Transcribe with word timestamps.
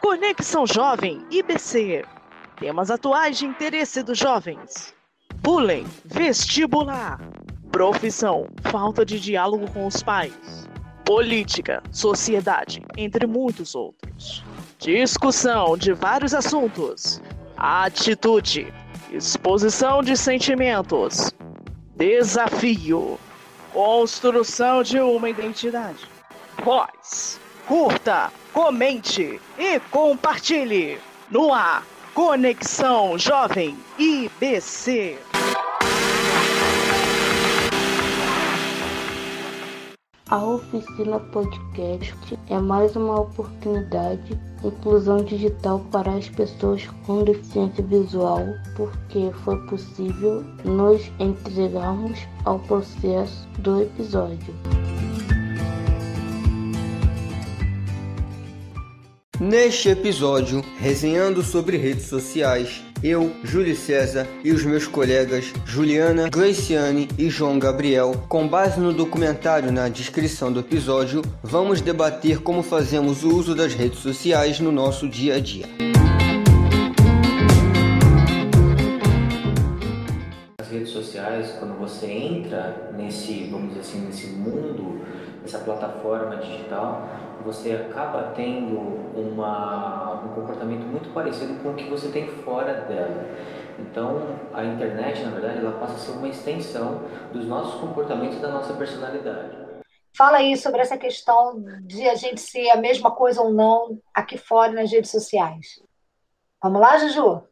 Conexão 0.00 0.66
Jovem 0.66 1.24
IBC. 1.30 2.04
Temas 2.56 2.90
atuais 2.90 3.38
de 3.38 3.46
interesse 3.46 4.02
dos 4.02 4.18
jovens. 4.18 4.94
Bullying, 5.36 5.86
vestibular. 6.04 7.18
Profissão, 7.70 8.46
falta 8.70 9.04
de 9.04 9.18
diálogo 9.18 9.70
com 9.72 9.86
os 9.86 10.02
pais. 10.02 10.68
Política, 11.04 11.82
sociedade, 11.90 12.82
entre 12.96 13.26
muitos 13.26 13.74
outros. 13.74 14.44
Discussão 14.78 15.76
de 15.76 15.92
vários 15.92 16.34
assuntos. 16.34 17.20
Atitude, 17.56 18.72
exposição 19.10 20.02
de 20.02 20.16
sentimentos. 20.16 21.32
Desafio, 21.96 23.18
construção 23.72 24.82
de 24.82 25.00
uma 25.00 25.30
identidade. 25.30 26.11
Voz, 26.64 27.40
curta, 27.66 28.30
comente 28.52 29.40
e 29.58 29.80
compartilhe. 29.90 30.96
No 31.28 31.52
ar, 31.52 31.84
Conexão 32.14 33.18
Jovem 33.18 33.76
IBC. 33.98 35.18
A 40.30 40.38
Oficina 40.38 41.18
Podcast 41.18 42.38
é 42.48 42.58
mais 42.60 42.94
uma 42.94 43.22
oportunidade 43.22 44.22
de 44.60 44.68
inclusão 44.68 45.16
digital 45.24 45.80
para 45.90 46.12
as 46.12 46.28
pessoas 46.28 46.86
com 47.04 47.24
deficiência 47.24 47.82
visual, 47.84 48.40
porque 48.76 49.32
foi 49.42 49.58
possível 49.66 50.44
nos 50.64 51.02
entregarmos 51.18 52.20
ao 52.44 52.60
processo 52.60 53.48
do 53.58 53.82
episódio. 53.82 54.54
Neste 59.42 59.88
episódio, 59.88 60.64
resenhando 60.78 61.42
sobre 61.42 61.76
redes 61.76 62.06
sociais, 62.06 62.80
eu, 63.02 63.32
Júlio 63.42 63.74
César 63.74 64.24
e 64.44 64.52
os 64.52 64.64
meus 64.64 64.86
colegas 64.86 65.52
Juliana, 65.66 66.30
Gleiciane 66.30 67.08
e 67.18 67.28
João 67.28 67.58
Gabriel, 67.58 68.24
com 68.28 68.46
base 68.46 68.78
no 68.78 68.92
documentário 68.92 69.72
na 69.72 69.88
descrição 69.88 70.52
do 70.52 70.60
episódio, 70.60 71.22
vamos 71.42 71.80
debater 71.80 72.38
como 72.38 72.62
fazemos 72.62 73.24
o 73.24 73.36
uso 73.36 73.52
das 73.52 73.74
redes 73.74 73.98
sociais 73.98 74.60
no 74.60 74.70
nosso 74.70 75.08
dia 75.08 75.34
a 75.34 75.40
dia. 75.40 75.66
Sociais, 81.04 81.56
quando 81.58 81.78
você 81.78 82.06
entra 82.06 82.90
nesse, 82.94 83.44
vamos 83.44 83.68
dizer 83.68 83.80
assim, 83.80 84.06
nesse 84.06 84.28
mundo, 84.28 85.04
nessa 85.40 85.58
plataforma 85.58 86.36
digital, 86.36 87.08
você 87.44 87.72
acaba 87.72 88.32
tendo 88.34 88.78
uma, 89.16 90.22
um 90.24 90.28
comportamento 90.34 90.86
muito 90.86 91.12
parecido 91.12 91.60
com 91.62 91.70
o 91.70 91.74
que 91.74 91.88
você 91.88 92.08
tem 92.10 92.28
fora 92.28 92.72
dela. 92.82 93.26
Então, 93.78 94.38
a 94.52 94.64
internet, 94.64 95.22
na 95.22 95.30
verdade, 95.30 95.58
ela 95.58 95.78
passa 95.78 95.94
a 95.94 95.98
ser 95.98 96.12
uma 96.12 96.28
extensão 96.28 97.02
dos 97.32 97.46
nossos 97.46 97.80
comportamentos 97.80 98.38
e 98.38 98.40
da 98.40 98.48
nossa 98.48 98.74
personalidade. 98.74 99.56
Fala 100.16 100.38
aí 100.38 100.56
sobre 100.56 100.82
essa 100.82 100.96
questão 100.96 101.64
de 101.82 102.08
a 102.08 102.14
gente 102.14 102.40
ser 102.40 102.68
a 102.70 102.76
mesma 102.76 103.10
coisa 103.10 103.40
ou 103.40 103.52
não 103.52 103.98
aqui 104.14 104.36
fora 104.36 104.70
nas 104.70 104.92
redes 104.92 105.10
sociais. 105.10 105.82
Vamos 106.62 106.80
lá, 106.80 106.98
Juju? 106.98 107.42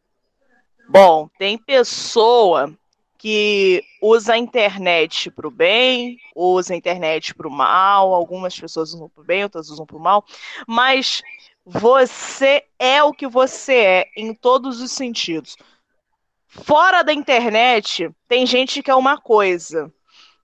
Bom, 0.89 1.29
tem 1.39 1.57
pessoa 1.57 2.77
que 3.21 3.85
usa 4.01 4.33
a 4.33 4.39
internet 4.39 5.31
para 5.31 5.47
o 5.47 5.51
bem, 5.51 6.19
usa 6.35 6.73
a 6.73 6.77
internet 6.77 7.35
para 7.35 7.47
o 7.47 7.51
mal, 7.51 8.15
algumas 8.15 8.59
pessoas 8.59 8.95
usam 8.95 9.11
para 9.11 9.21
o 9.21 9.25
bem, 9.27 9.43
outras 9.43 9.69
usam 9.69 9.85
para 9.85 9.99
o 9.99 10.01
mal, 10.01 10.25
mas 10.67 11.21
você 11.63 12.65
é 12.79 13.03
o 13.03 13.13
que 13.13 13.29
você 13.29 13.75
é 13.75 14.11
em 14.17 14.33
todos 14.33 14.81
os 14.81 14.93
sentidos. 14.93 15.55
Fora 16.49 17.03
da 17.03 17.13
internet, 17.13 18.11
tem 18.27 18.47
gente 18.47 18.83
que 18.83 18.91
é 18.91 18.95
uma 18.95 19.21
coisa. 19.21 19.93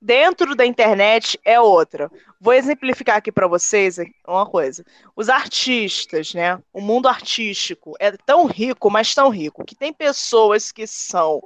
Dentro 0.06 0.55
da 0.55 0.65
internet 0.65 1.37
é 1.44 1.61
outra. 1.61 2.09
Vou 2.41 2.55
exemplificar 2.55 3.17
aqui 3.17 3.33
para 3.33 3.49
vocês 3.49 3.97
uma 4.25 4.47
coisa. 4.47 4.87
Os 5.17 5.28
artistas, 5.28 6.33
né? 6.33 6.62
O 6.72 6.81
mundo 6.81 7.09
artístico 7.09 7.97
é 7.99 8.12
tão 8.25 8.47
rico, 8.47 8.89
mas 8.89 9.12
tão 9.12 9.28
rico, 9.31 9.65
que 9.65 9.75
tem 9.75 9.93
pessoas 9.93 10.71
que 10.71 10.87
são 10.87 11.43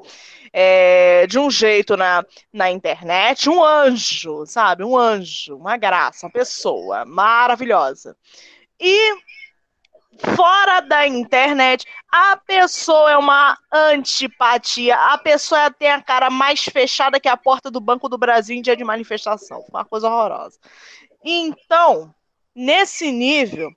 é, 0.53 1.26
de 1.26 1.38
um 1.38 1.50
jeito 1.50 1.97
na, 1.97 2.22
na 2.53 2.71
internet, 2.71 3.48
um 3.48 3.65
anjo, 3.65 4.44
sabe? 4.44 4.84
Um 4.84 4.94
anjo, 4.94 5.56
uma 5.56 5.78
graça, 5.78 6.27
uma 6.27 6.32
pessoa 6.32 7.06
maravilhosa. 7.06 8.15
E 8.78 9.15
fora 10.19 10.81
da 10.81 11.06
internet, 11.06 11.87
a 12.10 12.37
pessoa 12.37 13.10
é 13.10 13.16
uma 13.16 13.56
antipatia. 13.72 14.97
A 14.97 15.19
pessoa 15.19 15.71
tem 15.71 15.91
a 15.91 16.03
cara 16.03 16.31
mais 16.31 16.65
fechada 16.65 17.21
que 17.21 17.28
a 17.28 17.37
porta 17.37 17.71
do 17.71 17.81
Banco 17.81 18.09
do 18.09 18.19
Brasil 18.19 18.56
em 18.56 18.62
dia 18.62 18.76
de 18.76 18.84
manifestação. 18.84 19.65
Uma 19.69 19.84
coisa 19.84 20.09
horrorosa. 20.09 20.59
Então, 21.25 22.15
nesse 22.54 23.10
nível, 23.10 23.71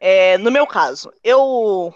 é, 0.00 0.38
no 0.38 0.50
meu 0.50 0.66
caso, 0.66 1.12
eu 1.22 1.94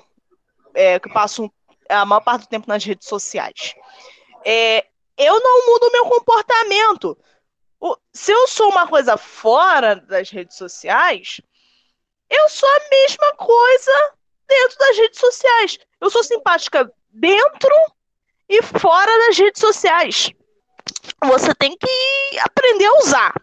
é, 0.75 0.99
passo 0.99 1.50
a 1.88 2.05
maior 2.05 2.20
parte 2.20 2.43
do 2.43 2.49
tempo 2.49 2.69
nas 2.69 2.84
redes 2.84 3.09
sociais 3.09 3.75
é, 4.44 4.87
eu 5.16 5.41
não 5.41 5.66
mudo 5.66 5.91
meu 5.93 6.06
comportamento. 6.06 7.19
O, 7.81 7.97
se 8.12 8.32
eu 8.32 8.49
sou 8.49 8.70
uma 8.70 8.87
coisa 8.87 9.16
fora 9.16 9.97
das 9.97 10.31
redes 10.31 10.56
sociais, 10.56 11.41
eu 12.31 12.49
sou 12.49 12.69
a 12.69 12.81
mesma 12.91 13.34
coisa 13.34 14.12
dentro 14.49 14.78
das 14.78 14.97
redes 14.97 15.19
sociais. 15.21 15.78
Eu 16.00 16.11
sou 16.11 16.22
simpática 16.22 16.91
dentro 17.11 17.75
e 18.49 18.62
fora 18.62 19.27
das 19.27 19.39
redes 19.39 19.61
sociais. 19.61 20.31
Você 21.25 21.55
tem 21.55 21.77
que 21.77 22.38
aprender 22.41 22.87
a 22.87 22.99
usar. 22.99 23.34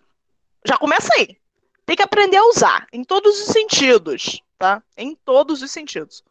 Já 0.66 0.78
começa 0.78 1.09
aí. 1.16 1.38
Tem 1.85 1.95
que 1.95 2.01
aprender 2.01 2.38
a 2.38 2.45
usar 2.47 2.88
em 2.91 3.03
todos 3.03 3.40
os 3.41 3.47
sentidos, 3.47 4.41
tá? 4.57 4.81
Em 4.97 5.16
todos 5.16 5.62
os 5.62 5.72
sentidos. 5.72 6.24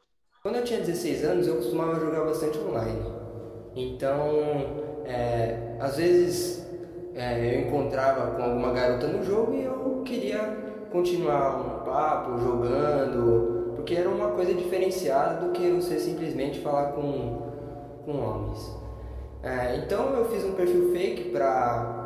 Quando 0.43 0.57
eu 0.57 0.65
tinha 0.65 0.81
16 0.81 1.25
anos, 1.25 1.47
eu 1.47 1.57
costumava 1.57 2.01
jogar 2.01 2.25
bastante 2.25 2.59
online. 2.59 3.03
Então, 3.77 5.03
é, 5.05 5.77
às 5.81 5.97
vezes 5.97 6.67
é, 7.15 7.55
eu 7.55 7.61
encontrava 7.69 8.35
com 8.35 8.43
alguma 8.43 8.73
garota 8.73 9.07
no 9.07 9.25
jogo 9.25 9.55
e 9.55 9.65
eu 9.65 10.03
queria 10.05 10.74
continuar 10.95 11.57
um 11.57 11.85
papo, 11.85 12.39
jogando, 12.39 13.73
porque 13.75 13.97
era 13.97 14.09
uma 14.09 14.31
coisa 14.31 14.55
diferenciada 14.55 15.45
do 15.45 15.51
que 15.51 15.69
você 15.73 15.99
simplesmente 15.99 16.61
falar 16.61 16.93
com, 16.93 17.43
com 18.05 18.13
homens. 18.21 18.73
É, 19.43 19.79
então 19.79 20.15
eu 20.15 20.25
fiz 20.27 20.45
um 20.45 20.55
perfil 20.55 20.93
fake 20.93 21.31
para 21.31 22.01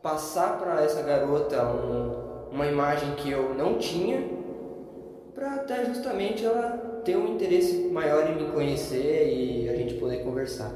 passar 0.00 0.58
para 0.58 0.82
essa 0.82 1.02
garota 1.02 1.62
um, 1.62 2.48
uma 2.52 2.66
imagem 2.66 3.14
que 3.16 3.30
eu 3.30 3.54
não 3.54 3.76
tinha, 3.76 4.26
para 5.34 5.56
até 5.56 5.84
justamente 5.84 6.42
ela 6.42 7.02
ter 7.04 7.18
um 7.18 7.34
interesse 7.34 7.90
maior 7.92 8.30
em 8.30 8.36
me 8.36 8.50
conhecer 8.50 9.28
e 9.30 9.68
a 9.68 9.76
gente 9.76 9.92
poder 9.96 10.24
conversar. 10.24 10.72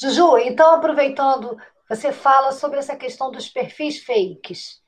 Juju, 0.00 0.38
então 0.38 0.72
aproveitando, 0.72 1.58
você 1.90 2.10
fala 2.10 2.52
sobre 2.52 2.78
essa 2.78 2.96
questão 2.96 3.30
dos 3.30 3.50
perfis 3.50 4.02
fakes. 4.02 4.85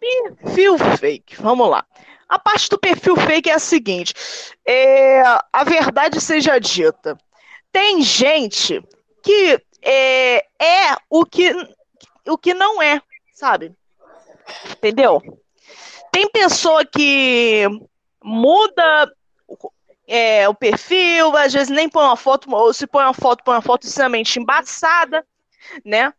Perfil 0.00 0.78
fake, 0.98 1.36
vamos 1.36 1.68
lá. 1.68 1.84
A 2.28 2.38
parte 2.38 2.68
do 2.70 2.78
perfil 2.78 3.16
fake 3.16 3.50
é 3.50 3.54
a 3.54 3.58
seguinte: 3.58 4.14
é, 4.66 5.22
a 5.52 5.64
verdade 5.64 6.20
seja 6.20 6.58
dita. 6.58 7.18
Tem 7.70 8.00
gente 8.02 8.82
que 9.22 9.60
é, 9.82 10.46
é 10.58 10.96
o 11.08 11.24
que 11.24 11.52
o 12.26 12.38
que 12.38 12.54
não 12.54 12.80
é, 12.80 13.02
sabe? 13.34 13.74
Entendeu? 14.70 15.20
Tem 16.12 16.28
pessoa 16.30 16.84
que 16.84 17.66
muda 18.22 19.12
é, 20.06 20.48
o 20.48 20.54
perfil, 20.54 21.36
às 21.36 21.52
vezes 21.52 21.68
nem 21.68 21.88
põe 21.88 22.04
uma 22.04 22.16
foto, 22.16 22.52
ou 22.52 22.72
se 22.72 22.86
põe 22.86 23.04
uma 23.04 23.14
foto, 23.14 23.44
põe 23.44 23.54
uma 23.54 23.62
foto 23.62 23.86
extremamente 23.86 24.38
embaçada, 24.38 25.24
né? 25.84 26.12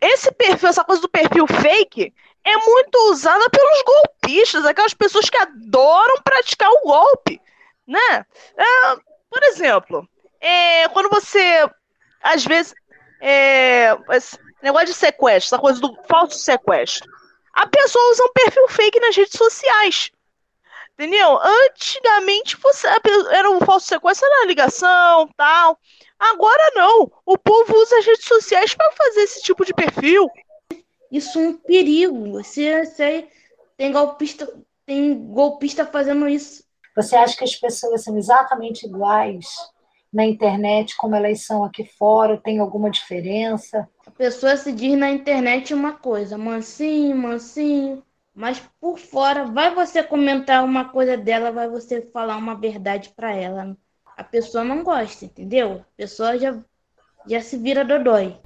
Esse 0.00 0.32
perfil, 0.32 0.68
essa 0.68 0.84
coisa 0.84 1.02
do 1.02 1.08
perfil 1.08 1.46
fake, 1.46 2.12
é 2.44 2.56
muito 2.56 3.10
usada 3.10 3.48
pelos 3.50 3.82
golpistas, 3.82 4.64
aquelas 4.64 4.94
pessoas 4.94 5.30
que 5.30 5.36
adoram 5.36 6.22
praticar 6.22 6.70
o 6.70 6.82
golpe, 6.82 7.40
né? 7.86 8.26
É, 8.56 8.96
por 9.30 9.42
exemplo, 9.44 10.08
é, 10.40 10.88
quando 10.88 11.08
você, 11.08 11.68
às 12.20 12.44
vezes, 12.44 12.74
é, 13.20 13.96
negócio 14.62 14.86
de 14.86 14.94
sequestro, 14.94 15.54
essa 15.54 15.58
coisa 15.58 15.80
do 15.80 15.96
falso 16.08 16.38
sequestro, 16.38 17.08
a 17.52 17.66
pessoa 17.66 18.10
usa 18.10 18.24
um 18.24 18.32
perfil 18.32 18.68
fake 18.68 19.00
nas 19.00 19.16
redes 19.16 19.38
sociais. 19.38 20.10
Entendeu? 20.94 21.38
Antigamente 21.42 22.56
você 22.56 22.86
era 23.30 23.50
um 23.50 23.60
falso 23.60 23.86
sequestro, 23.86 24.26
era 24.26 24.46
ligação, 24.46 25.28
tal. 25.36 25.78
Agora 26.18 26.72
não. 26.74 27.10
O 27.26 27.36
povo 27.38 27.76
usa 27.76 27.98
as 27.98 28.06
redes 28.06 28.24
sociais 28.24 28.74
para 28.74 28.92
fazer 28.92 29.20
esse 29.22 29.42
tipo 29.42 29.64
de 29.64 29.74
perfil. 29.74 30.28
Isso 31.12 31.38
é 31.38 31.48
um 31.48 31.52
perigo. 31.52 32.32
Você, 32.32 33.28
tem 33.76 33.92
golpista, 33.92 34.48
tem 34.86 35.14
golpista 35.28 35.84
fazendo 35.84 36.26
isso. 36.26 36.64
Você 36.96 37.14
acha 37.14 37.36
que 37.36 37.44
as 37.44 37.54
pessoas 37.54 38.02
são 38.02 38.16
exatamente 38.16 38.86
iguais 38.86 39.46
na 40.12 40.24
internet 40.24 40.96
como 40.96 41.14
elas 41.14 41.44
são 41.44 41.64
aqui 41.64 41.84
fora? 41.84 42.40
Tem 42.40 42.58
alguma 42.58 42.90
diferença? 42.90 43.88
A 44.06 44.10
pessoa 44.10 44.56
se 44.56 44.72
diz 44.72 44.98
na 44.98 45.10
internet 45.10 45.72
uma 45.74 45.92
coisa, 45.92 46.38
mansinho, 46.38 47.16
mansinho, 47.16 48.02
mas 48.34 48.62
por 48.80 48.98
fora, 48.98 49.44
vai 49.44 49.74
você 49.74 50.02
comentar 50.02 50.64
uma 50.64 50.86
coisa 50.86 51.16
dela, 51.16 51.52
vai 51.52 51.68
você 51.68 52.00
falar 52.00 52.36
uma 52.36 52.54
verdade 52.54 53.10
para 53.10 53.34
ela. 53.34 53.76
A 54.16 54.24
pessoa 54.24 54.64
não 54.64 54.82
gosta, 54.82 55.26
entendeu? 55.26 55.80
A 55.80 55.96
pessoa 55.96 56.38
já, 56.38 56.58
já 57.26 57.40
se 57.40 57.56
vira 57.56 57.84
dodói. 57.84 58.38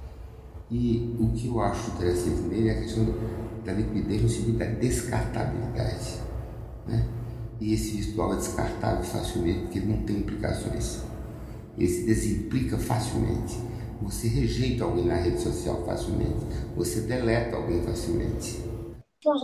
E 0.69 1.15
o 1.17 1.31
que 1.31 1.47
eu 1.47 1.61
acho 1.61 1.91
interessante 1.91 2.41
nele 2.41 2.69
é 2.69 2.73
a 2.73 2.81
questão 2.81 3.05
da 3.63 3.71
liquidez 3.71 4.21
no 4.21 4.29
sentido 4.29 4.57
da 4.57 4.65
descartabilidade. 4.65 6.19
Né? 6.85 7.07
E 7.59 7.73
esse 7.73 7.97
virtual 8.01 8.33
é 8.33 8.35
descartável 8.35 9.03
facilmente 9.03 9.59
porque 9.61 9.79
ele 9.79 9.93
não 9.93 10.03
tem 10.03 10.17
implicações. 10.17 11.03
Ele 11.77 11.87
se 11.87 12.05
desimplica 12.05 12.77
facilmente. 12.77 13.57
Você 14.01 14.27
rejeita 14.27 14.83
alguém 14.83 15.05
na 15.05 15.15
rede 15.15 15.41
social 15.41 15.83
facilmente. 15.85 16.45
Você 16.75 17.01
deleta 17.01 17.55
alguém 17.55 17.81
facilmente. 17.81 18.61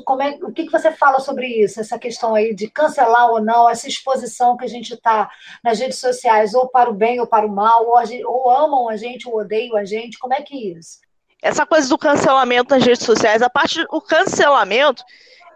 Como 0.06 0.22
é, 0.22 0.38
o 0.42 0.52
que, 0.52 0.66
que 0.66 0.72
você 0.72 0.92
fala 0.92 1.20
sobre 1.20 1.48
isso? 1.48 1.80
Essa 1.80 1.98
questão 1.98 2.36
aí 2.36 2.54
de 2.54 2.70
cancelar 2.70 3.30
ou 3.32 3.42
não, 3.42 3.70
essa 3.70 3.88
exposição 3.88 4.56
que 4.56 4.64
a 4.64 4.70
gente 4.70 4.94
está 4.94 5.30
nas 5.64 5.80
redes 5.80 6.00
sociais, 6.00 6.54
ou 6.54 6.70
para 6.70 6.90
o 6.90 6.94
bem 6.94 7.20
ou 7.20 7.28
para 7.28 7.46
o 7.46 7.52
mal, 7.52 7.88
ou, 7.88 8.06
gente, 8.06 8.24
ou 8.26 8.52
amam 8.52 8.88
a 8.88 8.96
gente 8.96 9.28
ou 9.28 9.38
odeiam 9.40 9.76
a 9.76 9.84
gente. 9.84 10.20
Como 10.20 10.34
é 10.34 10.42
que 10.42 10.54
é 10.54 10.78
isso? 10.78 11.00
Essa 11.44 11.66
coisa 11.66 11.90
do 11.90 11.98
cancelamento 11.98 12.74
nas 12.74 12.86
redes 12.86 13.06
sociais, 13.06 13.42
a 13.42 13.50
parte 13.50 13.84
do 13.84 14.00
cancelamento 14.00 15.04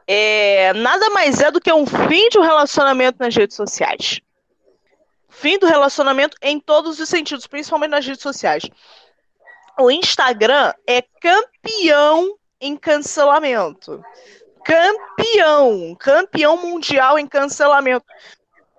é, 0.05 0.73
nada 0.73 1.09
mais 1.11 1.39
é 1.39 1.49
do 1.49 1.61
que 1.61 1.71
um 1.71 1.85
fim 1.85 2.27
de 2.27 2.37
um 2.37 2.41
relacionamento 2.41 3.17
nas 3.19 3.33
redes 3.33 3.55
sociais. 3.55 4.19
Fim 5.29 5.57
do 5.57 5.65
relacionamento 5.65 6.35
em 6.41 6.59
todos 6.59 6.99
os 6.99 7.07
sentidos, 7.07 7.47
principalmente 7.47 7.91
nas 7.91 8.05
redes 8.05 8.21
sociais. 8.21 8.63
O 9.79 9.89
Instagram 9.89 10.73
é 10.85 11.01
campeão 11.21 12.35
em 12.59 12.75
cancelamento. 12.75 14.03
Campeão, 14.65 15.95
campeão 15.97 16.57
mundial 16.57 17.17
em 17.17 17.25
cancelamento. 17.25 18.05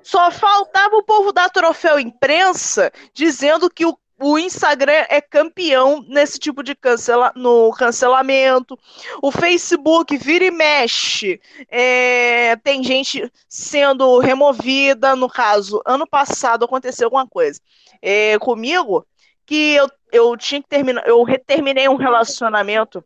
Só 0.02 0.31
faltava 0.31 0.94
o 0.96 1.02
povo 1.02 1.32
dar 1.32 1.49
troféu 1.49 1.99
imprensa 1.99 2.93
dizendo 3.14 3.70
que 3.70 3.87
o 3.87 3.96
o 4.20 4.38
Instagram 4.38 5.06
é 5.09 5.20
campeão 5.20 6.05
nesse 6.09 6.38
tipo 6.38 6.62
de 6.62 6.75
cancela, 6.75 7.32
no 7.37 7.70
cancelamento. 7.73 8.79
O 9.23 9.31
Facebook 9.31 10.17
vira 10.17 10.44
e 10.44 10.50
mexe. 10.50 11.41
É, 11.69 12.56
tem 12.56 12.82
gente 12.82 13.31
sendo 13.49 14.19
removida. 14.19 15.15
No 15.15 15.29
caso, 15.29 15.81
ano 15.87 16.06
passado 16.06 16.65
aconteceu 16.65 17.06
alguma 17.06 17.26
coisa 17.26 17.61
é, 18.03 18.38
comigo 18.38 19.06
que 19.47 19.75
eu, 19.75 19.88
eu 20.12 20.37
tinha 20.37 20.61
que 20.61 20.69
terminar. 20.69 21.06
Eu 21.06 21.25
terminei 21.47 21.88
um 21.88 21.97
relacionamento 21.97 23.05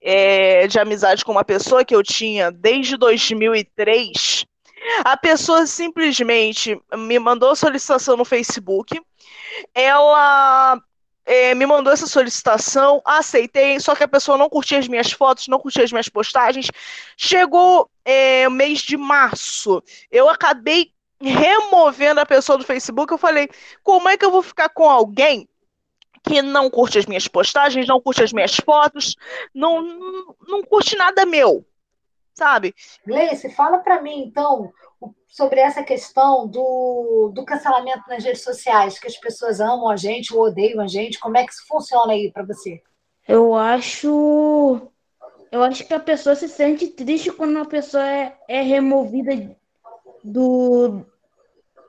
é, 0.00 0.66
de 0.66 0.78
amizade 0.78 1.24
com 1.24 1.32
uma 1.32 1.44
pessoa 1.44 1.84
que 1.84 1.94
eu 1.94 2.02
tinha 2.02 2.50
desde 2.50 2.96
2003. 2.96 4.46
A 5.04 5.16
pessoa 5.16 5.66
simplesmente 5.66 6.80
me 6.94 7.18
mandou 7.18 7.56
solicitação 7.56 8.16
no 8.16 8.24
Facebook 8.24 9.00
ela 9.74 10.80
é, 11.24 11.54
me 11.54 11.66
mandou 11.66 11.92
essa 11.92 12.06
solicitação, 12.06 13.00
aceitei, 13.04 13.78
só 13.80 13.94
que 13.94 14.04
a 14.04 14.08
pessoa 14.08 14.38
não 14.38 14.48
curtia 14.48 14.78
as 14.78 14.88
minhas 14.88 15.10
fotos, 15.10 15.48
não 15.48 15.58
curtia 15.58 15.84
as 15.84 15.92
minhas 15.92 16.08
postagens. 16.08 16.70
Chegou 17.16 17.90
é, 18.04 18.48
mês 18.48 18.80
de 18.80 18.96
março, 18.96 19.82
eu 20.10 20.28
acabei 20.28 20.92
removendo 21.20 22.20
a 22.20 22.26
pessoa 22.26 22.58
do 22.58 22.64
Facebook. 22.64 23.12
Eu 23.12 23.18
falei, 23.18 23.48
como 23.82 24.08
é 24.08 24.16
que 24.16 24.24
eu 24.24 24.30
vou 24.30 24.42
ficar 24.42 24.68
com 24.68 24.88
alguém 24.88 25.48
que 26.22 26.42
não 26.42 26.68
curte 26.68 26.98
as 26.98 27.06
minhas 27.06 27.28
postagens, 27.28 27.86
não 27.86 28.00
curte 28.00 28.22
as 28.22 28.32
minhas 28.32 28.56
fotos, 28.56 29.14
não, 29.54 29.80
não 30.46 30.62
curte 30.62 30.96
nada 30.96 31.24
meu, 31.24 31.64
sabe? 32.36 32.74
Gleice, 33.04 33.50
fala 33.50 33.78
para 33.78 34.02
mim, 34.02 34.24
então, 34.24 34.72
sobre 35.26 35.60
essa 35.60 35.82
questão 35.82 36.46
do, 36.46 37.32
do 37.34 37.44
cancelamento 37.44 38.02
nas 38.08 38.22
redes 38.22 38.42
sociais, 38.42 38.98
que 38.98 39.06
as 39.06 39.16
pessoas 39.16 39.60
amam 39.60 39.88
a 39.88 39.96
gente 39.96 40.34
ou 40.34 40.44
odeiam 40.44 40.80
a 40.80 40.86
gente. 40.86 41.18
Como 41.18 41.36
é 41.36 41.44
que 41.44 41.52
isso 41.52 41.66
funciona 41.66 42.12
aí 42.12 42.30
para 42.30 42.44
você? 42.44 42.82
Eu 43.26 43.54
acho. 43.54 44.88
Eu 45.50 45.62
acho 45.62 45.86
que 45.86 45.94
a 45.94 46.00
pessoa 46.00 46.36
se 46.36 46.48
sente 46.48 46.88
triste 46.88 47.32
quando 47.32 47.58
a 47.58 47.64
pessoa 47.64 48.06
é, 48.06 48.36
é 48.46 48.60
removida 48.60 49.56
do, 50.22 51.04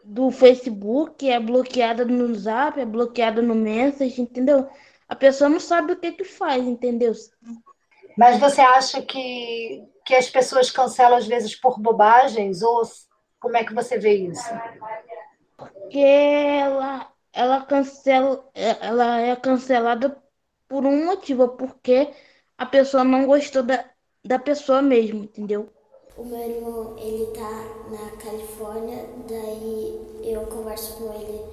do 0.04 0.32
Facebook, 0.32 1.30
é 1.30 1.40
bloqueada 1.40 2.06
no 2.06 2.34
Zap, 2.36 2.80
é 2.80 2.86
bloqueada 2.86 3.42
no 3.42 3.56
Message, 3.56 4.22
entendeu? 4.22 4.68
A 5.10 5.16
pessoa 5.16 5.50
não 5.50 5.60
sabe 5.60 5.94
o 5.94 5.96
que 5.96 6.12
que 6.12 6.24
faz, 6.24 6.64
entendeu? 6.64 7.14
Mas 8.18 8.40
você 8.40 8.62
acha 8.62 9.02
que, 9.02 9.84
que 10.04 10.16
as 10.16 10.30
pessoas 10.30 10.72
cancelam 10.72 11.18
às 11.18 11.28
vezes 11.28 11.56
por 11.56 11.80
bobagens 11.80 12.62
ou 12.64 12.82
como 13.40 13.56
é 13.56 13.64
que 13.64 13.74
você 13.74 14.00
vê 14.00 14.16
isso? 14.16 14.50
Porque 15.56 16.00
ela, 16.00 17.12
ela, 17.32 17.62
cancela, 17.66 18.44
ela 18.54 19.22
é 19.22 19.36
cancelada 19.36 20.18
por 20.68 20.86
um 20.86 21.06
motivo, 21.06 21.50
porque 21.50 22.12
a 22.58 22.66
pessoa 22.66 23.04
não 23.04 23.26
gostou 23.26 23.64
da, 23.64 23.86
da 24.26 24.40
pessoa 24.40 24.82
mesmo, 24.82 25.24
entendeu? 25.24 25.70
O 26.18 26.26
meu 26.26 26.40
irmão, 26.40 26.96
ele 26.98 27.28
tá 27.28 27.50
na 27.92 28.18
Califórnia, 28.18 29.06
daí 29.30 30.02
eu 30.24 30.48
converso 30.48 30.98
com 30.98 31.14
ele 31.14 31.46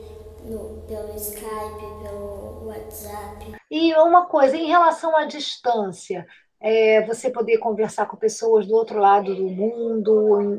no, 0.44 0.82
pelo 0.86 1.14
Skype, 1.16 2.02
pelo 2.02 2.66
WhatsApp. 2.66 3.54
E 3.70 3.94
uma 3.94 4.26
coisa, 4.26 4.56
em 4.56 4.66
relação 4.66 5.14
à 5.16 5.26
distância, 5.26 6.26
é, 6.64 7.02
você 7.02 7.28
poder 7.28 7.58
conversar 7.58 8.06
com 8.06 8.16
pessoas 8.16 8.66
do 8.66 8.74
outro 8.74 8.98
lado 8.98 9.34
do 9.34 9.44
mundo, 9.44 10.10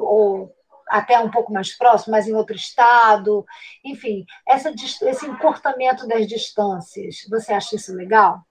ou 0.03 0.55
até 0.87 1.17
um 1.19 1.31
pouco 1.31 1.51
mais 1.51 1.75
próximo, 1.75 2.11
mas 2.11 2.27
em 2.27 2.35
outro 2.35 2.55
estado. 2.55 3.43
Enfim, 3.83 4.23
essa, 4.47 4.69
esse 4.69 5.25
encurtamento 5.25 6.07
das 6.07 6.27
distâncias, 6.27 7.25
você 7.27 7.53
acha 7.53 7.75
isso 7.75 7.91
legal? 7.95 8.41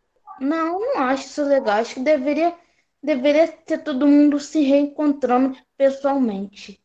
Não, 0.41 0.81
não 0.81 1.03
acho 1.05 1.27
isso 1.27 1.45
legal. 1.45 1.77
Acho 1.77 1.95
que 1.95 2.01
deveria, 2.01 2.53
deveria 3.01 3.47
ter 3.47 3.79
todo 3.79 4.05
mundo 4.05 4.41
se 4.41 4.61
reencontrando 4.65 5.57
pessoalmente. 5.79 6.81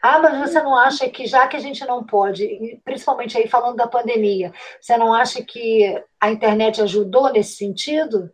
Ah, 0.00 0.20
mas 0.20 0.38
você 0.38 0.62
não 0.62 0.76
acha 0.76 1.08
que, 1.08 1.26
já 1.26 1.48
que 1.48 1.56
a 1.56 1.60
gente 1.60 1.84
não 1.84 2.04
pode, 2.04 2.80
principalmente 2.84 3.36
aí 3.36 3.48
falando 3.48 3.74
da 3.74 3.88
pandemia, 3.88 4.52
você 4.80 4.96
não 4.96 5.12
acha 5.12 5.42
que 5.42 6.00
a 6.20 6.30
internet 6.30 6.80
ajudou 6.80 7.32
nesse 7.32 7.56
sentido? 7.56 8.30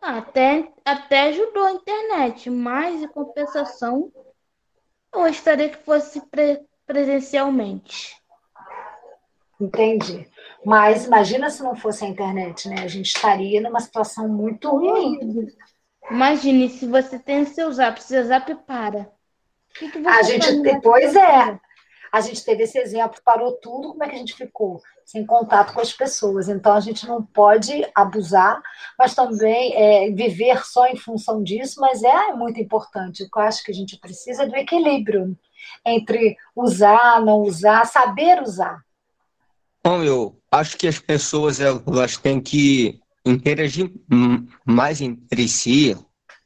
Até, 0.00 0.72
até 0.84 1.28
ajudou 1.28 1.64
a 1.64 1.72
internet, 1.72 2.48
mas 2.48 3.02
em 3.02 3.08
compensação 3.08 4.10
eu 5.12 5.20
gostaria 5.20 5.68
que 5.68 5.76
fosse 5.84 6.20
pre 6.28 6.60
presencialmente. 6.86 8.16
Entendi. 9.60 10.26
Mas 10.64 11.04
imagina 11.04 11.50
se 11.50 11.62
não 11.62 11.76
fosse 11.76 12.04
a 12.04 12.08
internet, 12.08 12.68
né? 12.68 12.82
A 12.82 12.88
gente 12.88 13.06
estaria 13.06 13.60
numa 13.60 13.78
situação 13.78 14.28
muito 14.28 14.68
ruim. 14.70 15.46
Imagine 16.10 16.68
se 16.68 16.86
você 16.86 17.18
tem 17.18 17.44
seu 17.44 17.70
zap, 17.72 18.02
seu 18.02 18.24
zap 18.24 18.52
para. 18.66 19.08
Que 19.74 19.90
que 19.90 20.06
a 20.06 20.22
gente 20.22 20.62
depois 20.62 21.14
é. 21.14 21.60
A 22.12 22.20
gente 22.20 22.44
teve 22.44 22.64
esse 22.64 22.78
exemplo, 22.78 23.20
parou 23.24 23.52
tudo, 23.52 23.90
como 23.90 24.02
é 24.02 24.08
que 24.08 24.16
a 24.16 24.18
gente 24.18 24.34
ficou? 24.34 24.80
Sem 25.04 25.24
contato 25.24 25.72
com 25.72 25.80
as 25.80 25.92
pessoas. 25.92 26.48
Então 26.48 26.74
a 26.74 26.80
gente 26.80 27.06
não 27.06 27.22
pode 27.22 27.86
abusar, 27.94 28.60
mas 28.98 29.14
também 29.14 29.74
é, 29.74 30.10
viver 30.10 30.64
só 30.64 30.86
em 30.86 30.96
função 30.96 31.42
disso, 31.42 31.80
mas 31.80 32.02
é 32.02 32.32
muito 32.32 32.60
importante. 32.60 33.22
O 33.22 33.30
que 33.30 33.38
eu 33.38 33.42
acho 33.42 33.62
que 33.62 33.70
a 33.70 33.74
gente 33.74 33.98
precisa 33.98 34.42
é 34.42 34.46
do 34.46 34.56
equilíbrio 34.56 35.36
entre 35.84 36.36
usar, 36.54 37.24
não 37.24 37.40
usar, 37.42 37.86
saber 37.86 38.42
usar. 38.42 38.80
Bom, 39.82 40.02
eu 40.02 40.36
acho 40.50 40.76
que 40.76 40.86
as 40.86 40.98
pessoas 40.98 41.60
elas 41.60 42.16
têm 42.16 42.40
que 42.40 43.00
interagir 43.24 43.90
mais 44.64 45.00
entre 45.00 45.48
si, 45.48 45.96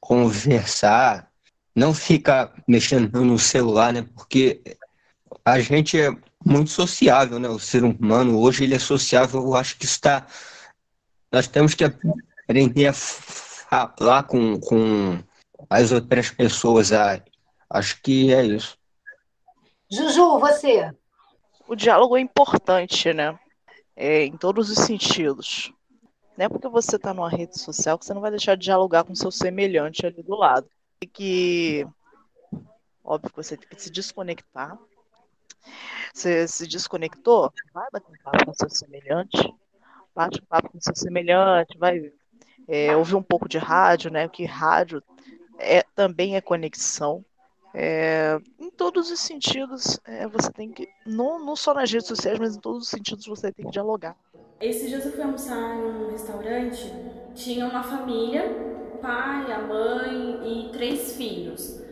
conversar, 0.00 1.28
não 1.74 1.92
ficar 1.92 2.52
mexendo 2.68 3.24
no 3.24 3.38
celular, 3.38 3.92
né? 3.92 4.06
Porque 4.14 4.62
a 5.44 5.60
gente 5.60 5.98
é 5.98 6.10
muito 6.44 6.70
sociável, 6.70 7.38
né? 7.38 7.48
O 7.48 7.58
ser 7.58 7.84
humano 7.84 8.38
hoje 8.40 8.64
ele 8.64 8.74
é 8.74 8.78
sociável. 8.78 9.42
Eu 9.42 9.54
acho 9.54 9.78
que 9.78 9.84
está. 9.84 10.26
Nós 11.32 11.46
temos 11.46 11.74
que 11.74 11.84
aprender 11.84 12.86
a 12.86 12.92
falar 12.92 14.24
com, 14.24 14.60
com 14.60 15.18
as 15.70 15.92
outras 15.92 16.30
pessoas. 16.30 16.92
Ah, 16.92 17.22
acho 17.70 18.00
que 18.02 18.32
é 18.32 18.44
isso. 18.44 18.76
Juju, 19.90 20.38
você? 20.38 20.90
O 21.66 21.74
diálogo 21.74 22.16
é 22.16 22.20
importante, 22.20 23.12
né? 23.12 23.38
É, 23.96 24.24
em 24.24 24.36
todos 24.36 24.70
os 24.70 24.78
sentidos. 24.78 25.72
Não 26.36 26.46
é 26.46 26.48
porque 26.48 26.68
você 26.68 26.96
está 26.96 27.14
numa 27.14 27.30
rede 27.30 27.58
social 27.58 27.98
que 27.98 28.04
você 28.04 28.12
não 28.12 28.20
vai 28.20 28.30
deixar 28.30 28.56
de 28.56 28.64
dialogar 28.64 29.04
com 29.04 29.14
seu 29.14 29.30
semelhante 29.30 30.04
ali 30.04 30.22
do 30.22 30.34
lado. 30.34 30.68
E 31.00 31.06
que 31.06 31.86
Óbvio 33.04 33.28
que 33.28 33.36
você 33.36 33.56
tem 33.56 33.68
que 33.68 33.82
se 33.82 33.90
desconectar. 33.90 34.78
Você 36.12 36.46
se 36.46 36.66
desconectou? 36.66 37.52
Vai 37.72 37.86
bater 37.92 38.10
um 38.10 38.22
papo 38.22 38.46
com 38.46 38.54
seu 38.54 38.70
semelhante. 38.70 39.54
Bate 40.14 40.40
um 40.40 40.46
papo 40.46 40.70
com 40.70 40.80
seu 40.80 40.94
semelhante, 40.94 41.76
vai 41.76 42.12
é, 42.68 42.96
ouvir 42.96 43.16
um 43.16 43.22
pouco 43.22 43.48
de 43.48 43.58
rádio, 43.58 44.10
né? 44.10 44.28
Porque 44.28 44.44
rádio 44.44 45.02
é, 45.58 45.82
também 45.94 46.36
é 46.36 46.40
conexão. 46.40 47.24
É, 47.76 48.38
em 48.58 48.70
todos 48.70 49.10
os 49.10 49.18
sentidos, 49.18 49.98
é, 50.04 50.28
você 50.28 50.52
tem 50.52 50.70
que, 50.70 50.88
não, 51.04 51.44
não 51.44 51.56
só 51.56 51.74
nas 51.74 51.90
redes 51.90 52.06
sociais, 52.06 52.38
mas 52.38 52.54
em 52.54 52.60
todos 52.60 52.84
os 52.84 52.88
sentidos 52.88 53.26
você 53.26 53.50
tem 53.50 53.64
que 53.64 53.72
dialogar. 53.72 54.16
Esses 54.60 54.88
dias 54.88 55.04
eu 55.04 55.12
fui 55.12 55.22
almoçar 55.22 55.76
em 55.76 55.82
um 55.82 56.10
restaurante, 56.12 56.92
tinha 57.34 57.66
uma 57.66 57.82
família, 57.82 58.44
pai, 59.02 59.52
a 59.52 59.58
mãe 59.58 60.68
e 60.68 60.72
três 60.72 61.16
filhos. 61.16 61.82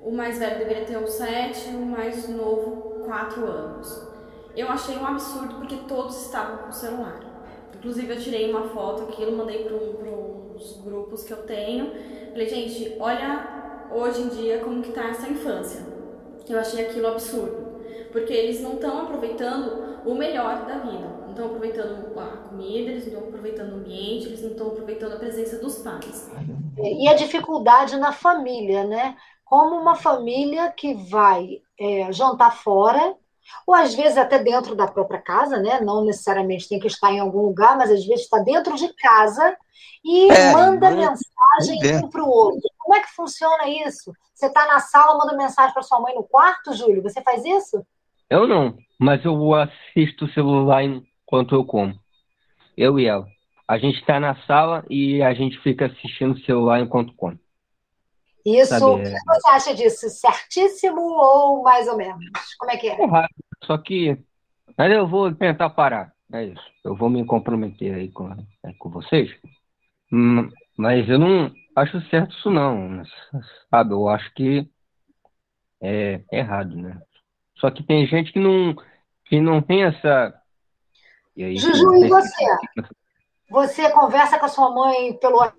O 0.00 0.10
mais 0.10 0.38
velho 0.38 0.58
deveria 0.58 0.86
ter 0.86 0.96
uns 0.96 1.10
sete, 1.10 1.68
o 1.68 1.84
mais 1.84 2.28
novo, 2.28 2.91
quatro 3.04 3.44
anos. 3.44 4.08
Eu 4.56 4.68
achei 4.68 4.96
um 4.96 5.06
absurdo 5.06 5.54
porque 5.54 5.76
todos 5.88 6.20
estavam 6.26 6.58
com 6.58 6.68
o 6.68 6.72
celular. 6.72 7.20
Inclusive 7.74 8.14
eu 8.14 8.20
tirei 8.20 8.50
uma 8.50 8.68
foto 8.68 9.02
aquilo, 9.04 9.36
mandei 9.36 9.64
para 9.64 9.74
um, 9.74 10.56
grupos 10.84 11.24
que 11.24 11.32
eu 11.32 11.42
tenho. 11.44 11.90
Falei, 12.30 12.48
gente, 12.48 12.96
olha 13.00 13.88
hoje 13.90 14.22
em 14.22 14.28
dia 14.28 14.58
como 14.60 14.82
que 14.82 14.92
tá 14.92 15.08
essa 15.08 15.28
infância. 15.28 15.82
Eu 16.48 16.58
achei 16.58 16.86
aquilo 16.86 17.08
absurdo, 17.08 17.80
porque 18.10 18.32
eles 18.32 18.60
não 18.60 18.74
estão 18.74 19.02
aproveitando 19.02 20.02
o 20.04 20.14
melhor 20.14 20.66
da 20.66 20.78
vida. 20.78 21.22
Não 21.22 21.30
estão 21.30 21.46
aproveitando 21.46 22.18
a 22.18 22.26
comida, 22.48 22.90
eles 22.90 23.06
não 23.06 23.12
estão 23.14 23.28
aproveitando 23.28 23.72
o 23.72 23.76
ambiente, 23.76 24.26
eles 24.26 24.42
não 24.42 24.50
estão 24.50 24.66
aproveitando 24.68 25.12
a 25.14 25.18
presença 25.18 25.58
dos 25.58 25.78
pais. 25.78 26.30
E 26.78 27.08
a 27.08 27.14
dificuldade 27.14 27.96
na 27.96 28.12
família, 28.12 28.84
né? 28.84 29.16
Como 29.44 29.76
uma 29.76 29.94
família 29.94 30.70
que 30.70 30.94
vai 30.94 31.62
é, 31.82 32.12
jantar 32.12 32.56
fora, 32.56 33.16
ou 33.66 33.74
às 33.74 33.94
vezes 33.94 34.16
até 34.16 34.38
dentro 34.38 34.74
da 34.76 34.86
própria 34.86 35.20
casa, 35.20 35.58
né? 35.58 35.80
Não 35.80 36.04
necessariamente 36.04 36.68
tem 36.68 36.78
que 36.78 36.86
estar 36.86 37.12
em 37.12 37.18
algum 37.18 37.42
lugar, 37.42 37.76
mas 37.76 37.90
às 37.90 38.04
vezes 38.06 38.24
está 38.24 38.38
dentro 38.38 38.76
de 38.76 38.92
casa 38.94 39.56
e 40.04 40.30
é, 40.30 40.52
manda 40.52 40.90
mensagem 40.90 41.96
um 41.96 42.08
para 42.08 42.22
o 42.22 42.28
outro. 42.28 42.60
Como 42.78 42.94
é 42.94 43.00
que 43.00 43.10
funciona 43.14 43.68
isso? 43.68 44.12
Você 44.32 44.46
está 44.46 44.66
na 44.66 44.78
sala, 44.78 45.18
manda 45.18 45.36
mensagem 45.36 45.72
para 45.72 45.82
sua 45.82 46.00
mãe 46.00 46.14
no 46.14 46.22
quarto, 46.22 46.72
Júlio? 46.72 47.02
Você 47.02 47.20
faz 47.22 47.44
isso? 47.44 47.84
Eu 48.30 48.46
não, 48.46 48.76
mas 48.98 49.24
eu 49.24 49.54
assisto 49.54 50.24
o 50.24 50.32
celular 50.32 50.82
enquanto 50.82 51.54
eu 51.54 51.64
como. 51.64 51.94
Eu 52.76 52.98
e 52.98 53.06
ela. 53.06 53.26
A 53.68 53.78
gente 53.78 53.98
está 54.00 54.18
na 54.18 54.34
sala 54.46 54.84
e 54.88 55.22
a 55.22 55.34
gente 55.34 55.58
fica 55.60 55.86
assistindo 55.86 56.32
o 56.34 56.44
celular 56.44 56.80
enquanto 56.80 57.14
come. 57.14 57.38
Isso, 58.44 58.70
Sabe, 58.70 58.84
o 58.84 59.02
que 59.02 59.08
é... 59.08 59.18
você 59.26 59.50
acha 59.50 59.74
disso? 59.74 60.08
Certíssimo 60.08 61.00
ou 61.00 61.62
mais 61.62 61.86
ou 61.88 61.96
menos? 61.96 62.24
Como 62.58 62.70
é 62.70 62.76
que 62.76 62.88
é? 62.88 62.96
Só 63.64 63.78
que 63.78 64.18
mas 64.76 64.90
eu 64.92 65.06
vou 65.06 65.32
tentar 65.34 65.70
parar. 65.70 66.12
É 66.32 66.44
isso. 66.44 66.62
Eu 66.84 66.96
vou 66.96 67.10
me 67.10 67.24
comprometer 67.24 67.94
aí 67.94 68.10
com, 68.10 68.30
é, 68.64 68.72
com 68.78 68.90
vocês. 68.90 69.30
Hum, 70.12 70.48
mas 70.76 71.08
eu 71.08 71.18
não 71.18 71.52
acho 71.76 72.00
certo 72.08 72.34
isso 72.34 72.50
não. 72.50 73.02
Sabe, 73.70 73.92
eu 73.92 74.08
acho 74.08 74.32
que 74.34 74.68
é 75.80 76.22
errado, 76.32 76.76
né? 76.76 77.00
Só 77.56 77.70
que 77.70 77.82
tem 77.82 78.06
gente 78.06 78.32
que 78.32 78.40
não, 78.40 78.74
que 79.26 79.40
não 79.40 79.60
tem 79.60 79.84
essa. 79.84 80.34
E 81.36 81.44
aí, 81.44 81.56
Juju, 81.56 81.96
e 81.96 82.08
você? 82.08 82.44
Você 83.50 83.90
conversa 83.90 84.38
com 84.38 84.46
a 84.46 84.48
sua 84.48 84.70
mãe 84.70 85.12
pelo 85.18 85.52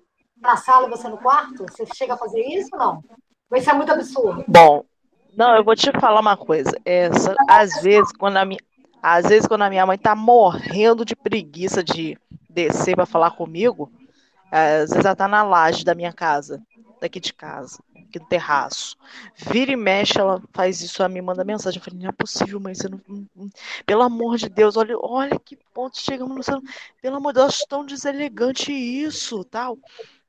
na 0.44 0.56
sala 0.56 0.86
e 0.86 0.90
você 0.90 1.08
no 1.08 1.18
quarto? 1.18 1.64
Você 1.64 1.84
chega 1.94 2.14
a 2.14 2.18
fazer 2.18 2.40
isso 2.40 2.70
ou 2.72 2.78
não? 2.78 3.04
Ou 3.50 3.58
isso 3.58 3.70
é 3.70 3.74
muito 3.74 3.92
absurdo? 3.92 4.44
Bom, 4.46 4.84
não, 5.36 5.56
eu 5.56 5.64
vou 5.64 5.74
te 5.74 5.90
falar 5.98 6.20
uma 6.20 6.36
coisa. 6.36 6.70
Essa, 6.84 7.34
às 7.48 7.82
vezes, 7.82 8.12
quando 8.12 8.36
a 8.36 8.44
minha, 8.44 8.60
às 9.02 9.26
vezes, 9.26 9.46
quando 9.46 9.62
a 9.62 9.70
minha 9.70 9.84
mãe 9.84 9.98
tá 9.98 10.14
morrendo 10.14 11.04
de 11.04 11.16
preguiça 11.16 11.82
de 11.82 12.16
descer 12.48 12.94
para 12.94 13.06
falar 13.06 13.32
comigo, 13.32 13.90
às 14.50 14.90
vezes 14.90 15.04
ela 15.04 15.16
tá 15.16 15.26
na 15.26 15.42
laje 15.42 15.84
da 15.84 15.94
minha 15.94 16.12
casa, 16.12 16.62
daqui 17.00 17.18
de 17.18 17.32
casa, 17.32 17.82
aqui 17.96 18.20
no 18.20 18.26
terraço. 18.26 18.96
Vira 19.36 19.72
e 19.72 19.76
mexe, 19.76 20.20
ela 20.20 20.40
faz 20.52 20.80
isso, 20.80 21.02
ela 21.02 21.08
me 21.08 21.20
manda 21.20 21.44
mensagem. 21.44 21.80
Eu 21.80 21.84
falei, 21.84 22.00
não 22.00 22.08
é 22.08 22.12
possível, 22.12 22.60
mãe, 22.60 22.74
você 22.74 22.88
não. 22.88 23.00
Pelo 23.84 24.02
amor 24.02 24.36
de 24.36 24.48
Deus, 24.48 24.76
olha, 24.76 24.96
olha 25.00 25.38
que 25.38 25.58
ponto 25.74 25.98
chegamos 25.98 26.36
no 26.36 26.42
céu. 26.42 26.60
Pelo 27.02 27.16
amor 27.16 27.32
de 27.32 27.40
Deus, 27.40 27.64
tão 27.68 27.84
deselegante 27.84 28.72
isso, 28.72 29.44
tal. 29.44 29.76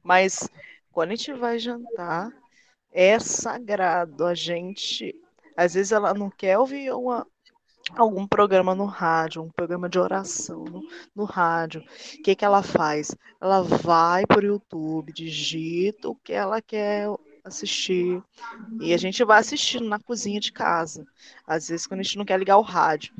Mas 0.05 0.47
quando 0.91 1.11
a 1.11 1.15
gente 1.15 1.33
vai 1.33 1.57
jantar, 1.57 2.31
é 2.91 3.17
sagrado. 3.17 4.23
A 4.23 4.35
gente, 4.35 5.15
às 5.57 5.73
vezes, 5.73 5.91
ela 5.91 6.13
não 6.13 6.29
quer 6.29 6.59
ouvir 6.59 6.91
uma, 6.93 7.25
algum 7.97 8.27
programa 8.27 8.75
no 8.75 8.85
rádio, 8.85 9.41
um 9.41 9.49
programa 9.49 9.89
de 9.89 9.97
oração 9.97 10.63
no, 10.63 10.83
no 11.15 11.23
rádio. 11.23 11.81
O 11.81 12.23
que, 12.23 12.35
que 12.35 12.45
ela 12.45 12.61
faz? 12.61 13.15
Ela 13.41 13.63
vai 13.63 14.27
para 14.27 14.41
o 14.41 14.45
YouTube, 14.45 15.11
digita 15.11 16.07
o 16.07 16.15
que 16.15 16.33
ela 16.33 16.61
quer 16.61 17.07
assistir 17.43 18.23
e 18.79 18.93
a 18.93 18.97
gente 18.97 19.23
vai 19.23 19.39
assistindo 19.39 19.87
na 19.87 19.99
cozinha 19.99 20.39
de 20.39 20.51
casa. 20.51 21.05
Às 21.47 21.69
vezes, 21.69 21.87
quando 21.87 22.01
a 22.01 22.03
gente 22.03 22.17
não 22.17 22.25
quer 22.25 22.37
ligar 22.37 22.57
o 22.57 22.61
rádio, 22.61 23.11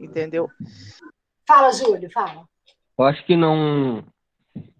entendeu? 0.00 0.50
Fala, 1.46 1.72
Júlio, 1.72 2.10
fala. 2.10 2.44
Eu 2.98 3.04
acho 3.04 3.24
que 3.24 3.36
não 3.36 4.04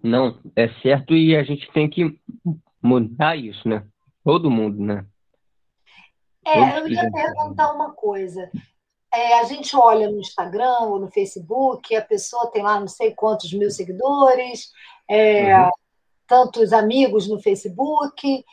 não 0.04 0.38
é 0.54 0.68
certo 0.82 1.14
e 1.14 1.34
a 1.34 1.42
gente 1.42 1.66
tem 1.73 1.88
que 1.88 2.20
mudar 2.82 3.37
isso, 3.37 3.66
né? 3.66 3.87
Todo 4.23 4.50
mundo, 4.50 4.78
né? 4.78 5.06
É, 6.46 6.78
eu 6.78 6.87
ia 6.87 7.11
perguntar 7.11 7.73
uma 7.73 7.92
coisa. 7.92 8.50
É, 9.12 9.40
a 9.40 9.44
gente 9.44 9.75
olha 9.75 10.11
no 10.11 10.20
Instagram 10.20 10.80
ou 10.80 11.00
no 11.00 11.11
Facebook, 11.11 11.96
a 11.96 12.02
pessoa 12.02 12.50
tem 12.50 12.62
lá 12.62 12.78
não 12.78 12.87
sei 12.88 13.14
quantos 13.14 13.50
mil 13.54 13.70
seguidores, 13.70 14.70
é, 15.08 15.58
uhum. 15.58 15.70
tantos 16.26 16.73
amigos 16.75 17.26
no 17.26 17.40
Facebook, 17.40 18.44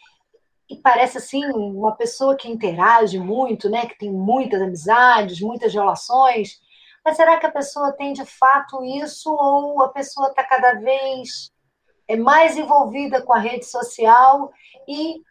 e 0.69 0.75
parece 0.77 1.17
assim 1.17 1.43
uma 1.47 1.91
pessoa 1.97 2.37
que 2.37 2.47
interage 2.47 3.19
muito, 3.19 3.69
né? 3.69 3.85
Que 3.87 3.97
tem 3.97 4.09
muitas 4.09 4.61
amizades, 4.61 5.41
muitas 5.41 5.73
relações. 5.73 6.61
Mas 7.03 7.15
será 7.15 7.39
que 7.39 7.45
a 7.45 7.51
pessoa 7.51 7.93
tem 7.93 8.13
de 8.13 8.25
fato 8.25 8.83
isso 8.83 9.33
ou 9.33 9.81
a 9.81 9.89
pessoa 9.89 10.29
está 10.29 10.43
cada 10.43 10.73
vez 10.75 11.51
é 12.07 12.17
mais 12.17 12.57
envolvida 12.57 13.21
com 13.21 13.33
a 13.33 13.39
rede 13.39 13.65
social 13.65 14.51
e 14.87 15.21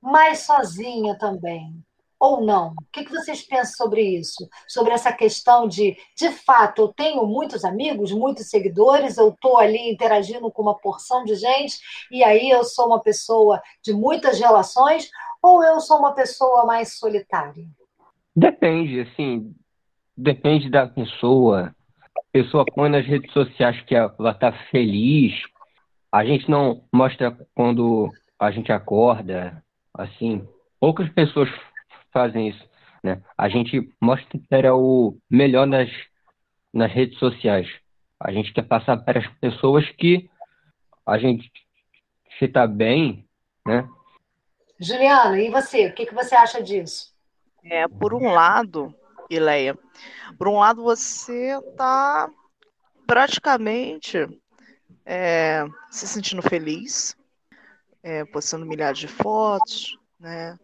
mais 0.00 0.40
sozinha 0.40 1.16
também? 1.18 1.74
Ou 2.20 2.40
não? 2.40 2.68
O 2.72 2.84
que 2.92 3.08
vocês 3.08 3.42
pensam 3.42 3.86
sobre 3.86 4.02
isso? 4.02 4.48
Sobre 4.68 4.92
essa 4.92 5.12
questão 5.12 5.66
de, 5.66 5.96
de 6.16 6.30
fato, 6.30 6.82
eu 6.82 6.88
tenho 6.88 7.26
muitos 7.26 7.64
amigos, 7.64 8.12
muitos 8.12 8.50
seguidores, 8.50 9.16
eu 9.16 9.30
estou 9.30 9.58
ali 9.58 9.90
interagindo 9.90 10.50
com 10.52 10.62
uma 10.62 10.78
porção 10.78 11.24
de 11.24 11.34
gente, 11.34 11.78
e 12.10 12.22
aí 12.22 12.48
eu 12.50 12.62
sou 12.62 12.86
uma 12.86 13.00
pessoa 13.00 13.60
de 13.82 13.92
muitas 13.92 14.38
relações, 14.38 15.10
ou 15.42 15.64
eu 15.64 15.80
sou 15.80 15.98
uma 15.98 16.12
pessoa 16.12 16.64
mais 16.64 16.98
solitária? 16.98 17.66
Depende, 18.36 19.00
assim, 19.00 19.52
depende 20.16 20.70
da 20.70 20.86
pessoa. 20.86 21.74
A 22.16 22.20
pessoa 22.32 22.64
põe 22.64 22.88
nas 22.88 23.06
redes 23.06 23.32
sociais 23.32 23.80
que 23.82 23.94
ela 23.94 24.30
está 24.30 24.52
feliz. 24.70 25.34
A 26.10 26.24
gente 26.24 26.50
não 26.50 26.84
mostra 26.92 27.36
quando 27.54 28.10
a 28.38 28.50
gente 28.50 28.70
acorda, 28.72 29.62
assim. 29.94 30.46
Poucas 30.78 31.08
pessoas 31.10 31.48
fazem 32.12 32.48
isso, 32.48 32.68
né? 33.02 33.22
A 33.36 33.48
gente 33.48 33.88
mostra 34.00 34.74
o 34.74 35.16
melhor 35.30 35.66
nas, 35.66 35.90
nas 36.72 36.92
redes 36.92 37.18
sociais. 37.18 37.68
A 38.20 38.32
gente 38.32 38.52
quer 38.52 38.62
passar 38.62 38.96
para 38.98 39.20
as 39.20 39.26
pessoas 39.38 39.88
que 39.90 40.28
a 41.06 41.18
gente 41.18 41.50
está 42.40 42.66
bem, 42.66 43.26
né? 43.66 43.88
Juliana, 44.78 45.40
e 45.40 45.50
você? 45.50 45.86
O 45.86 45.94
que, 45.94 46.06
que 46.06 46.14
você 46.14 46.34
acha 46.34 46.62
disso? 46.62 47.12
É, 47.64 47.86
por 47.86 48.12
um 48.12 48.32
lado, 48.32 48.94
Ileia. 49.36 49.78
Por 50.38 50.48
um 50.48 50.58
lado, 50.58 50.82
você 50.82 51.58
está 51.58 52.30
praticamente 53.06 54.18
é, 55.04 55.64
se 55.90 56.06
sentindo 56.06 56.42
feliz, 56.42 57.16
é, 58.02 58.24
postando 58.24 58.66
milhares 58.66 58.98
de 58.98 59.08
fotos, 59.08 59.98
né, 60.18 60.58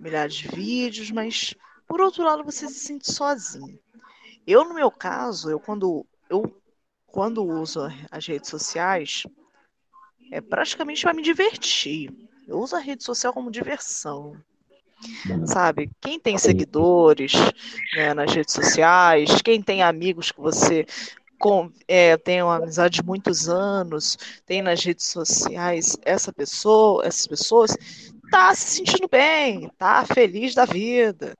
milhares 0.00 0.34
de 0.34 0.48
vídeos, 0.48 1.10
mas 1.10 1.54
por 1.86 2.00
outro 2.00 2.24
lado, 2.24 2.44
você 2.44 2.68
se 2.68 2.80
sente 2.80 3.12
sozinho. 3.12 3.78
Eu, 4.46 4.64
no 4.64 4.74
meu 4.74 4.90
caso, 4.90 5.50
eu 5.50 5.60
quando 5.60 6.04
eu 6.28 6.60
quando 7.06 7.44
uso 7.44 7.80
as 8.10 8.26
redes 8.26 8.50
sociais, 8.50 9.22
é 10.30 10.40
praticamente 10.40 11.02
para 11.02 11.14
me 11.14 11.22
divertir. 11.22 12.12
Eu 12.46 12.58
uso 12.58 12.76
a 12.76 12.80
rede 12.80 13.02
social 13.02 13.32
como 13.32 13.50
diversão 13.50 14.36
sabe? 15.46 15.90
Quem 16.00 16.18
tem 16.18 16.38
seguidores 16.38 17.32
né, 17.94 18.14
nas 18.14 18.32
redes 18.32 18.54
sociais, 18.54 19.42
quem 19.42 19.62
tem 19.62 19.82
amigos 19.82 20.32
que 20.32 20.40
você 20.40 20.86
com, 21.38 21.70
é, 21.86 22.16
tem 22.16 22.42
uma 22.42 22.56
amizade 22.56 23.00
de 23.00 23.06
muitos 23.06 23.48
anos, 23.48 24.16
tem 24.46 24.62
nas 24.62 24.82
redes 24.82 25.06
sociais 25.06 25.96
essa 26.02 26.32
pessoa, 26.32 27.04
essas 27.04 27.26
pessoas, 27.26 27.76
tá 28.30 28.54
se 28.54 28.76
sentindo 28.76 29.08
bem, 29.08 29.70
tá 29.78 30.04
feliz 30.06 30.54
da 30.54 30.64
vida, 30.64 31.36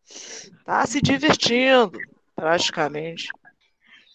tá 0.65 0.87
se 0.87 1.01
divertindo, 1.01 1.99
praticamente. 2.35 3.29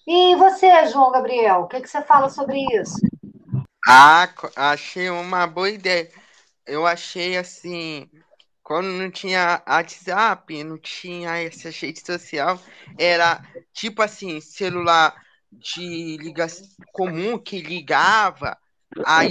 E 0.07 0.35
você, 0.35 0.87
João 0.87 1.11
Gabriel, 1.11 1.61
o 1.61 1.67
que, 1.67 1.81
que 1.81 1.87
você 1.87 2.01
fala 2.01 2.29
sobre 2.29 2.59
isso? 2.75 2.97
Ah, 3.87 4.29
achei 4.55 5.09
uma 5.09 5.47
boa 5.47 5.69
ideia. 5.69 6.09
Eu 6.65 6.85
achei 6.85 7.37
assim, 7.37 8.09
quando 8.71 8.87
não 8.87 9.11
tinha 9.11 9.61
WhatsApp, 9.67 10.63
não 10.63 10.77
tinha 10.77 11.43
essa 11.43 11.69
rede 11.69 11.99
social, 11.99 12.57
era 12.97 13.43
tipo 13.73 14.01
assim, 14.01 14.39
celular 14.39 15.13
de 15.51 16.15
ligação 16.15 16.65
comum 16.93 17.37
que 17.37 17.61
ligava, 17.61 18.57
aí, 19.05 19.27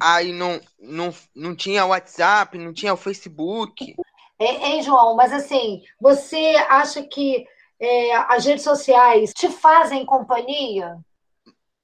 aí 0.00 0.32
não, 0.32 0.58
não, 0.80 1.14
não 1.36 1.54
tinha 1.54 1.84
WhatsApp, 1.84 2.56
não 2.56 2.72
tinha 2.72 2.94
o 2.94 2.96
Facebook. 2.96 3.94
Hein, 4.40 4.82
João, 4.82 5.14
mas 5.14 5.30
assim, 5.30 5.82
você 6.00 6.56
acha 6.70 7.02
que 7.02 7.46
é, 7.78 8.16
as 8.16 8.46
redes 8.46 8.64
sociais 8.64 9.30
te 9.34 9.50
fazem 9.50 10.06
companhia? 10.06 10.96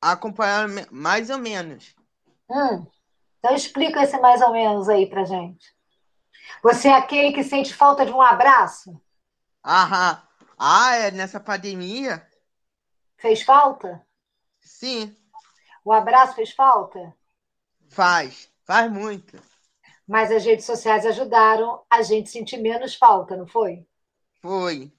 Acompanhar 0.00 0.66
mais 0.90 1.28
ou 1.28 1.36
menos. 1.36 1.94
Hum, 2.48 2.86
então 3.38 3.54
explica 3.54 4.02
esse 4.02 4.18
mais 4.18 4.40
ou 4.40 4.50
menos 4.50 4.88
aí 4.88 5.04
pra 5.04 5.24
gente. 5.24 5.74
Você 6.62 6.88
é 6.88 6.94
aquele 6.94 7.32
que 7.32 7.44
sente 7.44 7.74
falta 7.74 8.04
de 8.04 8.12
um 8.12 8.20
abraço? 8.20 9.00
Aham. 9.64 10.22
Ah, 10.58 10.94
é 10.96 11.10
nessa 11.10 11.40
pandemia? 11.40 12.26
Fez 13.16 13.42
falta? 13.42 14.06
Sim. 14.60 15.16
O 15.84 15.92
abraço 15.92 16.34
fez 16.34 16.52
falta? 16.52 17.14
Faz, 17.88 18.50
faz 18.64 18.90
muito. 18.90 19.40
Mas 20.06 20.30
as 20.30 20.44
redes 20.44 20.64
sociais 20.64 21.06
ajudaram 21.06 21.82
a 21.88 22.02
gente 22.02 22.30
sentir 22.30 22.58
menos 22.58 22.94
falta, 22.94 23.36
não 23.36 23.46
foi? 23.46 23.86
Foi. 24.40 24.92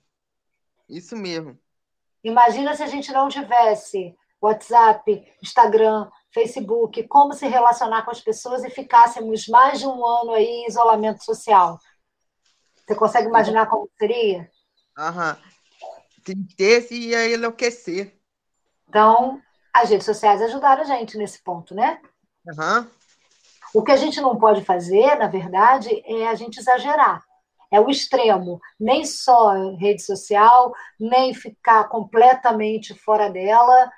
Isso 0.89 1.15
mesmo. 1.15 1.57
Imagina 2.23 2.75
se 2.75 2.83
a 2.83 2.87
gente 2.87 3.11
não 3.11 3.29
tivesse 3.29 4.15
WhatsApp, 4.41 5.31
Instagram, 5.41 6.09
Facebook, 6.36 7.01
como 7.08 7.34
se 7.34 7.48
relacionar 7.48 8.04
com 8.04 8.12
as 8.12 8.20
pessoas 8.20 8.62
e 8.65 8.70
ficássemos 8.70 9.48
mais 9.48 9.80
de 9.80 9.88
um 9.88 10.06
ano 10.06 10.34
aí 10.34 10.46
em 10.46 10.68
isolamento 10.68 11.24
social. 11.24 11.80
Você 12.75 12.94
consegue 12.94 13.30
imaginar 13.30 13.68
como 13.68 13.89
seria? 13.98 14.51
Aham. 14.98 15.38
Tristeza 16.25 16.94
e 16.94 17.08
ia 17.08 17.34
enlouquecer. 17.34 18.20
Então, 18.89 19.42
as 19.74 19.89
redes 19.89 20.06
sociais 20.06 20.42
ajudaram 20.42 20.82
a 20.82 20.86
gente 20.86 21.18
nesse 21.18 21.42
ponto, 21.42 21.74
né? 21.74 22.01
Aham. 22.51 22.92
O 23.74 23.82
que 23.82 23.94
a 23.94 23.98
gente 23.98 24.20
não 24.20 24.38
pode 24.38 24.63
fazer, 24.65 25.15
na 25.15 25.27
verdade, 25.27 26.04
é 26.06 26.27
a 26.27 26.36
gente 26.36 26.60
exagerar. 26.60 27.24
É 27.72 27.80
o 27.80 27.89
extremo. 27.89 28.60
Nem 28.77 29.06
só 29.06 29.54
rede 29.77 30.01
social, 30.01 30.74
nem 31.00 31.34
ficar 31.34 31.86
completamente 31.86 32.94
fora 32.94 33.30
dela 33.30 33.89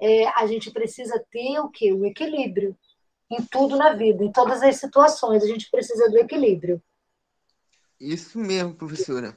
é, 0.00 0.26
a 0.28 0.46
gente 0.46 0.70
precisa 0.70 1.22
ter 1.30 1.58
o 1.60 1.68
quê? 1.68 1.92
O 1.92 2.04
equilíbrio 2.04 2.76
em 3.30 3.42
tudo 3.44 3.76
na 3.76 3.92
vida, 3.92 4.22
em 4.22 4.30
todas 4.30 4.62
as 4.62 4.76
situações, 4.76 5.42
a 5.42 5.46
gente 5.46 5.70
precisa 5.70 6.08
do 6.08 6.18
equilíbrio. 6.18 6.80
Isso 7.98 8.38
mesmo, 8.38 8.74
professora. 8.74 9.36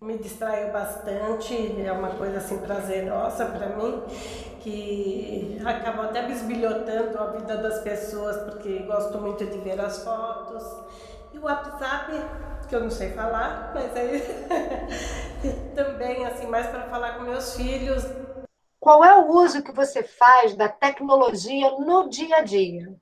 Me 0.00 0.18
distraiu 0.18 0.72
bastante, 0.72 1.54
é 1.80 1.90
uma 1.90 2.10
coisa 2.16 2.36
assim 2.36 2.58
prazerosa 2.58 3.46
para 3.46 3.76
mim, 3.76 4.02
que 4.60 5.58
acaba 5.64 6.04
até 6.04 6.26
bisbilhotando 6.26 7.16
a 7.18 7.30
vida 7.30 7.56
das 7.56 7.80
pessoas, 7.80 8.36
porque 8.44 8.80
gosto 8.80 9.18
muito 9.18 9.46
de 9.46 9.58
ver 9.58 9.80
as 9.80 10.04
fotos. 10.04 10.62
E 11.32 11.38
o 11.38 11.42
WhatsApp, 11.44 12.12
que 12.68 12.74
eu 12.74 12.80
não 12.80 12.90
sei 12.90 13.12
falar, 13.12 13.72
mas 13.74 13.96
aí 13.96 14.22
também 15.74 16.26
assim 16.26 16.46
mais 16.46 16.66
para 16.66 16.90
falar 16.90 17.16
com 17.16 17.22
meus 17.22 17.56
filhos, 17.56 18.04
qual 18.86 19.04
é 19.04 19.18
o 19.18 19.32
uso 19.32 19.64
que 19.64 19.72
você 19.72 20.00
faz 20.04 20.54
da 20.54 20.68
tecnologia 20.68 21.72
no 21.72 22.08
dia 22.08 22.36
a 22.36 22.42
dia? 22.42 22.94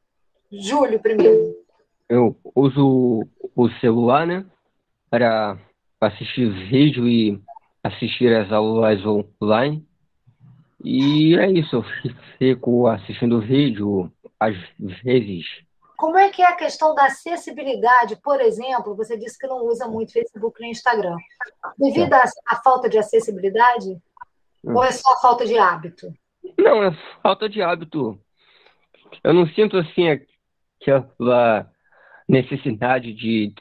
Júlio, 0.51 0.99
primeiro. 0.99 1.55
Eu 2.09 2.35
uso 2.55 3.29
o 3.55 3.69
celular, 3.83 4.27
né, 4.27 4.47
para 5.11 5.59
assistir 6.01 6.49
vídeo 6.71 7.07
e 7.07 7.39
assistir 7.83 8.35
as 8.35 8.51
aulas 8.51 8.99
online. 9.05 9.87
E 10.83 11.37
é 11.37 11.51
isso, 11.51 11.77
eu 11.77 11.85
fico 12.39 12.87
assistindo 12.87 13.43
vídeo 13.43 14.11
às 14.41 14.57
vezes. 14.79 15.45
Como 15.99 16.17
é 16.17 16.31
que 16.31 16.41
é 16.41 16.47
a 16.47 16.57
questão 16.57 16.95
da 16.95 17.05
acessibilidade? 17.05 18.17
Por 18.23 18.41
exemplo, 18.41 18.97
você 18.97 19.19
disse 19.19 19.39
que 19.39 19.47
não 19.47 19.67
usa 19.67 19.87
muito 19.87 20.15
Facebook 20.15 20.59
nem 20.63 20.71
Instagram. 20.71 21.17
Devido 21.77 22.15
à 22.15 22.57
falta 22.65 22.89
de 22.89 22.97
acessibilidade, 22.97 24.01
ou 24.65 24.85
é 24.85 24.93
só 24.93 25.21
falta 25.21 25.45
de 25.45 25.59
hábito? 25.59 26.13
Não, 26.59 26.83
é 26.83 26.97
falta 27.23 27.49
de 27.49 27.63
hábito. 27.63 28.19
Eu 29.23 29.33
não 29.33 29.47
sinto 29.49 29.77
assim 29.77 30.09
aquela 30.09 31.71
necessidade 32.29 33.13
de 33.13 33.55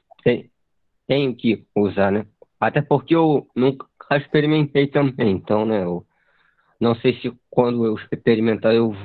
tenho 1.05 1.35
que 1.35 1.65
usar, 1.75 2.11
né? 2.11 2.25
Até 2.59 2.81
porque 2.81 3.15
eu 3.15 3.47
nunca 3.55 3.85
experimentei 4.11 4.87
também, 4.87 5.31
então, 5.31 5.65
né? 5.65 5.83
Eu 5.83 6.05
não 6.79 6.95
sei 6.95 7.19
se 7.19 7.33
quando 7.49 7.85
eu 7.85 7.95
experimentar 7.95 8.73
eu 8.73 8.95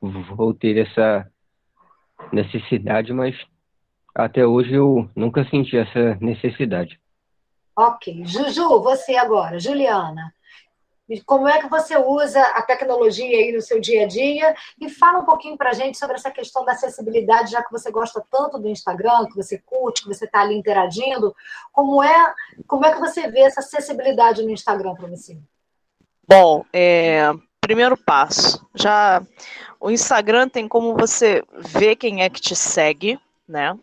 vou 0.00 0.54
ter 0.54 0.78
essa 0.78 1.30
necessidade, 2.32 3.12
mas 3.12 3.36
até 4.14 4.46
hoje 4.46 4.74
eu 4.74 5.08
nunca 5.14 5.44
senti 5.48 5.76
essa 5.76 6.16
necessidade. 6.20 7.00
Ok. 7.76 8.24
Juju, 8.24 8.82
você 8.82 9.16
agora. 9.16 9.58
Juliana, 9.58 10.32
como 11.18 11.48
é 11.48 11.60
que 11.60 11.68
você 11.68 11.96
usa 11.96 12.40
a 12.40 12.62
tecnologia 12.62 13.36
aí 13.38 13.52
no 13.52 13.60
seu 13.60 13.80
dia 13.80 14.04
a 14.04 14.06
dia 14.06 14.54
e 14.80 14.88
fala 14.88 15.18
um 15.18 15.24
pouquinho 15.24 15.56
para 15.56 15.70
a 15.70 15.72
gente 15.72 15.98
sobre 15.98 16.16
essa 16.16 16.30
questão 16.30 16.64
da 16.64 16.72
acessibilidade, 16.72 17.50
já 17.50 17.64
que 17.64 17.72
você 17.72 17.90
gosta 17.90 18.22
tanto 18.30 18.58
do 18.58 18.68
Instagram, 18.68 19.26
que 19.26 19.36
você 19.36 19.58
curte, 19.58 20.02
que 20.02 20.08
você 20.08 20.24
está 20.24 20.40
ali 20.42 20.54
interagindo, 20.54 21.34
como 21.72 22.02
é, 22.02 22.34
como 22.66 22.86
é 22.86 22.92
que 22.92 23.00
você 23.00 23.28
vê 23.28 23.40
essa 23.40 23.60
acessibilidade 23.60 24.42
no 24.42 24.50
Instagram 24.50 24.94
para 24.94 25.08
você? 25.08 25.36
Bom, 26.28 26.64
é, 26.72 27.32
primeiro 27.60 27.96
passo, 27.96 28.64
já 28.74 29.20
o 29.80 29.90
Instagram 29.90 30.48
tem 30.48 30.68
como 30.68 30.94
você 30.94 31.42
ver 31.58 31.96
quem 31.96 32.22
é 32.22 32.28
que 32.28 32.40
te 32.40 32.54
segue, 32.54 33.18
né? 33.48 33.76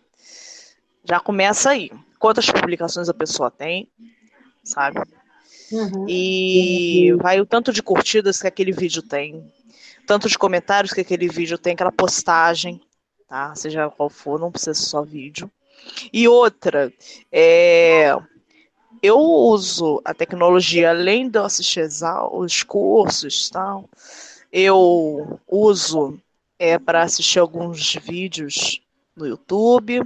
Já 1.04 1.20
começa 1.20 1.72
aí. 1.72 1.92
Quantas 2.20 2.50
publicações 2.50 3.10
a 3.10 3.14
pessoa 3.14 3.50
tem, 3.50 3.90
sabe? 4.64 5.02
Uhum. 5.72 6.06
E 6.08 7.14
vai 7.22 7.42
o 7.42 7.46
tanto 7.46 7.74
de 7.74 7.84
curtidas 7.84 8.42
que 8.42 8.48
aquele 8.48 8.72
vídeo 8.72 9.02
tem, 9.02 9.52
tanto 10.06 10.30
de 10.30 10.38
comentários 10.38 10.94
que 10.94 11.02
aquele 11.02 11.28
vídeo 11.28 11.58
tem, 11.58 11.74
aquela 11.74 11.92
postagem, 11.92 12.82
tá? 13.28 13.54
Seja 13.56 13.90
qual 13.90 14.10
for, 14.10 14.40
não 14.40 14.52
precisa 14.52 14.74
ser 14.74 14.86
só 14.86 15.02
vídeo. 15.04 15.52
E 16.12 16.28
outra, 16.28 16.92
é, 17.32 18.16
eu 19.02 19.20
uso 19.20 20.02
a 20.04 20.14
tecnologia 20.14 20.90
além 20.90 21.30
de 21.30 21.38
eu 21.38 21.44
assistir 21.46 21.88
os 22.32 22.64
cursos, 22.64 23.50
tal. 23.50 23.90
Eu 24.52 25.40
uso 25.48 26.20
é, 26.58 26.80
para 26.80 27.04
assistir 27.04 27.40
alguns 27.40 27.96
vídeos 27.96 28.82
no 29.16 29.28
YouTube. 29.28 30.02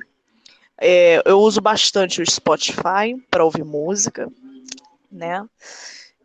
É, 0.78 1.22
eu 1.26 1.40
uso 1.40 1.62
bastante 1.62 2.22
o 2.22 2.30
Spotify 2.30 3.16
para 3.30 3.46
ouvir 3.46 3.64
música 3.64 4.32
né? 5.12 5.46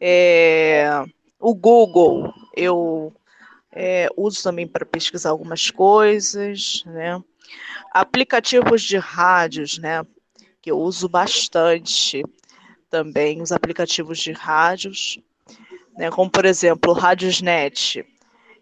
É, 0.01 0.89
o 1.39 1.55
Google 1.55 2.33
eu 2.55 3.15
é, 3.73 4.09
uso 4.17 4.43
também 4.43 4.67
para 4.67 4.87
pesquisar 4.87 5.31
algumas 5.31 5.71
coisas, 5.71 6.83
né? 6.87 7.23
Aplicativos 7.93 8.83
de 8.83 8.97
rádios, 8.97 9.79
né? 9.79 10.05
Que 10.63 10.71
eu 10.71 10.79
uso 10.79 11.09
bastante 11.09 12.23
também, 12.89 13.43
os 13.43 13.53
aplicativos 13.53 14.19
de 14.19 14.33
rádios, 14.33 15.19
né? 15.97 16.11
Como 16.11 16.31
por 16.31 16.45
exemplo, 16.45 16.93
o 16.93 16.95
Radiosnet. 16.95 18.05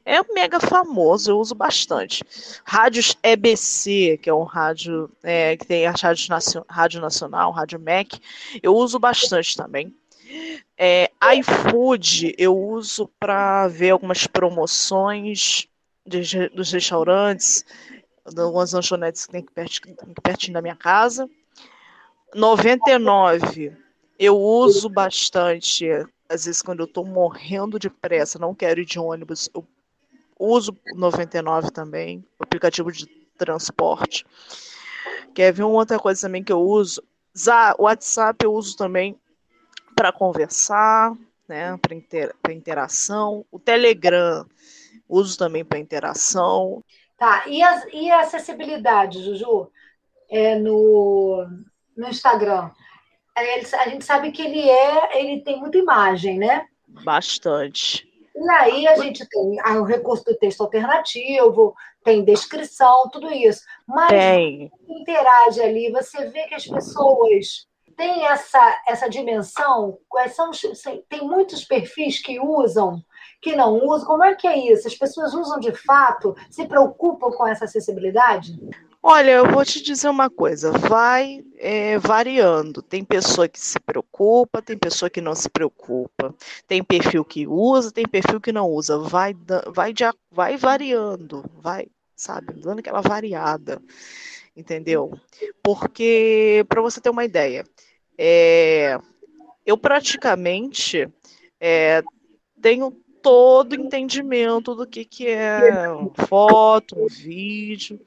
É 0.07 0.23
mega 0.35 0.61
famoso, 0.61 1.31
eu 1.31 1.39
uso 1.39 1.55
bastante. 1.55 2.23
Rádios 2.63 3.17
EBC, 3.23 4.19
que 4.23 4.29
é 4.29 4.35
um 4.35 4.43
rádio 4.43 5.11
é, 5.23 5.57
que 5.57 5.67
tem 5.67 5.87
a 5.87 5.93
rádio, 5.93 6.27
rádio 6.69 7.01
Nacional, 7.01 7.51
Rádio 7.53 7.81
MEC, 7.81 8.21
eu 8.63 8.75
uso 8.75 8.99
bastante 8.99 9.57
também. 9.57 9.95
É, 10.77 11.11
iFood 11.37 12.35
eu 12.37 12.57
uso 12.57 13.09
para 13.19 13.69
ver 13.69 13.91
algumas 13.91 14.27
promoções 14.27 15.69
de, 16.07 16.49
dos 16.51 16.73
restaurantes, 16.73 17.65
algumas 18.37 18.73
lanchonetes 18.73 19.27
que 19.27 19.33
tem 19.33 19.43
pertinho, 19.43 19.97
pertinho 20.23 20.55
da 20.55 20.63
minha 20.63 20.77
casa. 20.77 21.29
99 22.35 23.77
eu 24.19 24.39
uso 24.39 24.89
bastante, 24.89 25.89
às 26.29 26.45
vezes 26.45 26.63
quando 26.63 26.81
eu 26.81 26.87
estou 26.87 27.05
morrendo 27.05 27.79
de 27.79 27.91
pressa, 27.91 28.39
não 28.39 28.55
quero 28.55 28.81
ir 28.81 28.85
de 28.85 28.99
ônibus, 28.99 29.49
eu 29.55 29.67
uso 30.39 30.77
99 30.95 31.71
também, 31.71 32.25
aplicativo 32.39 32.91
de 32.91 33.07
transporte. 33.37 34.25
Quer 35.35 35.53
ver 35.53 35.65
uma 35.65 35.79
outra 35.79 35.99
coisa 35.99 36.23
também 36.23 36.45
que 36.45 36.53
eu 36.53 36.61
uso? 36.61 37.03
WhatsApp 37.79 38.45
eu 38.45 38.53
uso 38.53 38.77
também 38.77 39.19
para 39.95 40.13
conversar, 40.13 41.13
né? 41.49 41.77
Para 41.81 41.95
inter, 41.95 42.35
interação. 42.51 43.45
O 43.51 43.59
Telegram 43.59 44.47
uso 45.09 45.39
também 45.39 45.65
para 45.65 45.79
interação. 45.79 46.83
Tá, 47.17 47.45
e, 47.47 47.63
as, 47.63 47.85
e 47.93 48.11
a 48.11 48.21
acessibilidade, 48.21 49.23
Juju? 49.23 49.71
É 50.31 50.59
no, 50.59 51.47
no 51.97 52.09
Instagram. 52.09 52.71
É, 53.37 53.61
a 53.61 53.89
gente 53.89 54.05
sabe 54.05 54.33
que 54.33 54.43
ele 54.43 54.69
é, 54.69 55.21
ele 55.21 55.43
tem 55.43 55.59
muita 55.59 55.79
imagem, 55.79 56.39
né? 56.39 56.67
Bastante. 56.87 58.09
E 58.35 58.51
aí 58.51 58.87
a 58.89 58.97
gente 58.97 59.27
tem 59.29 59.61
ah, 59.61 59.79
o 59.81 59.85
recurso 59.85 60.25
do 60.25 60.37
texto 60.37 60.61
alternativo, 60.61 61.75
tem 62.03 62.25
descrição, 62.25 63.09
tudo 63.11 63.33
isso. 63.33 63.63
Mas 63.87 64.09
tem. 64.09 64.71
interage 64.89 65.61
ali, 65.61 65.91
você 65.91 66.29
vê 66.31 66.45
que 66.45 66.55
as 66.55 66.67
pessoas 66.67 67.67
têm 67.97 68.27
essa, 68.27 68.83
essa 68.87 69.09
dimensão. 69.09 69.99
Quais 70.09 70.35
são 70.35 70.51
tem 71.09 71.23
muitos 71.23 71.65
perfis 71.65 72.21
que 72.21 72.39
usam, 72.41 73.03
que 73.41 73.55
não 73.57 73.85
usam. 73.87 74.07
Como 74.07 74.25
é 74.25 74.35
que 74.35 74.47
é 74.47 74.73
isso? 74.73 74.87
As 74.87 74.95
pessoas 74.95 75.35
usam 75.35 75.59
de 75.59 75.73
fato, 75.73 76.35
se 76.51 76.67
preocupam 76.67 77.31
com 77.31 77.47
essa 77.47 77.65
acessibilidade? 77.65 78.59
Olha, 79.07 79.33
eu 79.33 79.51
vou 79.51 79.63
te 79.67 79.83
dizer 79.83 80.09
uma 80.09 80.31
coisa, 80.31 80.73
vai 80.73 81.45
é, 81.59 81.99
variando. 81.99 82.81
Tem 82.81 83.05
pessoa 83.05 83.47
que 83.47 83.61
se 83.61 83.79
preocupa, 83.79 84.63
tem 84.63 84.79
pessoa 84.79 85.11
que 85.11 85.21
não 85.21 85.35
se 85.35 85.51
preocupa. 85.51 86.35
Tem 86.67 86.83
perfil 86.83 87.23
que 87.23 87.47
usa, 87.47 87.93
tem 87.93 88.09
perfil 88.09 88.41
que 88.41 88.51
não 88.51 88.67
usa. 88.67 88.97
Vai, 88.99 89.37
vai, 89.75 89.93
vai 90.33 90.57
variando, 90.57 91.45
vai, 91.61 91.89
sabe, 92.17 92.55
dando 92.55 92.79
aquela 92.79 93.03
variada, 93.03 93.79
entendeu? 94.57 95.13
Porque, 95.63 96.65
para 96.69 96.83
você 96.83 97.01
ter 97.01 97.11
uma 97.11 97.25
ideia, 97.25 97.65
é, 98.17 98.99
eu 99.67 99.77
praticamente 99.77 101.09
é, 101.61 102.03
tenho 102.61 102.91
todo 103.23 103.75
entendimento 103.75 104.75
do 104.75 104.87
que, 104.87 105.05
que 105.05 105.29
é 105.29 105.61
foto, 106.29 107.07
vídeo, 107.09 107.99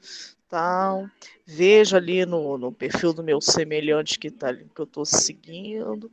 tal. 0.48 1.06
Vejo 1.44 1.96
ali 1.96 2.24
no, 2.24 2.56
no 2.56 2.72
perfil 2.72 3.12
do 3.12 3.22
meu 3.22 3.40
semelhante 3.40 4.18
que, 4.18 4.30
tá, 4.30 4.54
que 4.54 4.80
eu 4.80 4.84
estou 4.84 5.04
seguindo, 5.04 6.10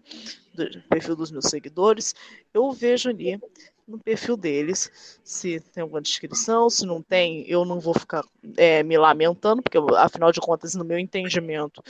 do 0.54 0.82
perfil 0.89 1.15
dos 1.15 1.32
meus 1.32 1.45
seguidores, 1.45 2.15
eu 2.54 2.71
vejo 2.71 3.10
ali 3.10 3.39
no 3.88 4.00
perfil 4.00 4.36
deles 4.36 5.19
se 5.24 5.60
tem 5.60 5.82
alguma 5.84 6.02
descrição, 6.02 6.69
se 6.69 6.86
não 6.86 7.02
tem, 7.02 7.48
eu 7.48 7.63
não 7.63 7.80
vou 7.80 7.93
ficar 7.93 8.24
é, 8.58 8.82
me 8.84 8.98
lamentando, 8.98 9.62
porque 9.62 9.78
afinal 9.98 10.32
de 10.32 10.39
contas, 10.39 10.74
no 10.74 10.84
meu 10.84 10.98
entendimento, 10.98 11.84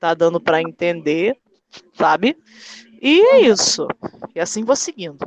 tá 0.00 0.14
dando 0.14 0.40
para 0.40 0.62
entender, 0.62 1.36
sabe? 1.94 2.36
E 3.00 3.20
é 3.20 3.40
isso. 3.42 3.86
E 4.34 4.40
assim 4.40 4.64
vou 4.64 4.76
seguindo. 4.76 5.18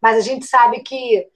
Mas 0.00 0.16
a 0.16 0.20
gente 0.20 0.46
sabe 0.46 0.80
que 0.80 1.26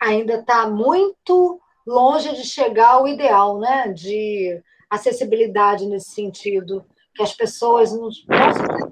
ainda 0.00 0.40
está 0.40 0.68
muito 0.68 1.60
longe 1.86 2.34
de 2.34 2.44
chegar 2.44 2.92
ao 2.92 3.08
ideal, 3.08 3.58
né? 3.58 3.88
De 3.88 4.60
acessibilidade 4.90 5.86
nesse 5.86 6.10
sentido, 6.10 6.84
que 7.14 7.22
as 7.22 7.34
pessoas 7.34 7.92
não, 7.92 8.08
preocupam 8.26 8.83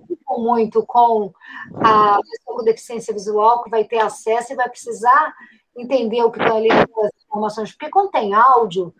muito 0.42 0.85
com 0.85 1.33
a 1.76 2.18
pessoa 2.20 2.59
com 2.59 2.64
deficiência 2.64 3.14
visual 3.14 3.62
que 3.62 3.70
vai 3.70 3.85
ter 3.85 3.98
acesso 3.98 4.52
e 4.52 4.57
vai 4.57 4.68
precisar 4.68 5.35
entender 5.76 6.22
o 6.22 6.31
que 6.31 6.40
está 6.40 6.55
ali 6.55 6.68
nas 6.68 7.11
informações, 7.24 7.72
porque 7.72 7.90
quando 7.90 8.11
tem 8.11 8.35
áudio, 8.35 8.94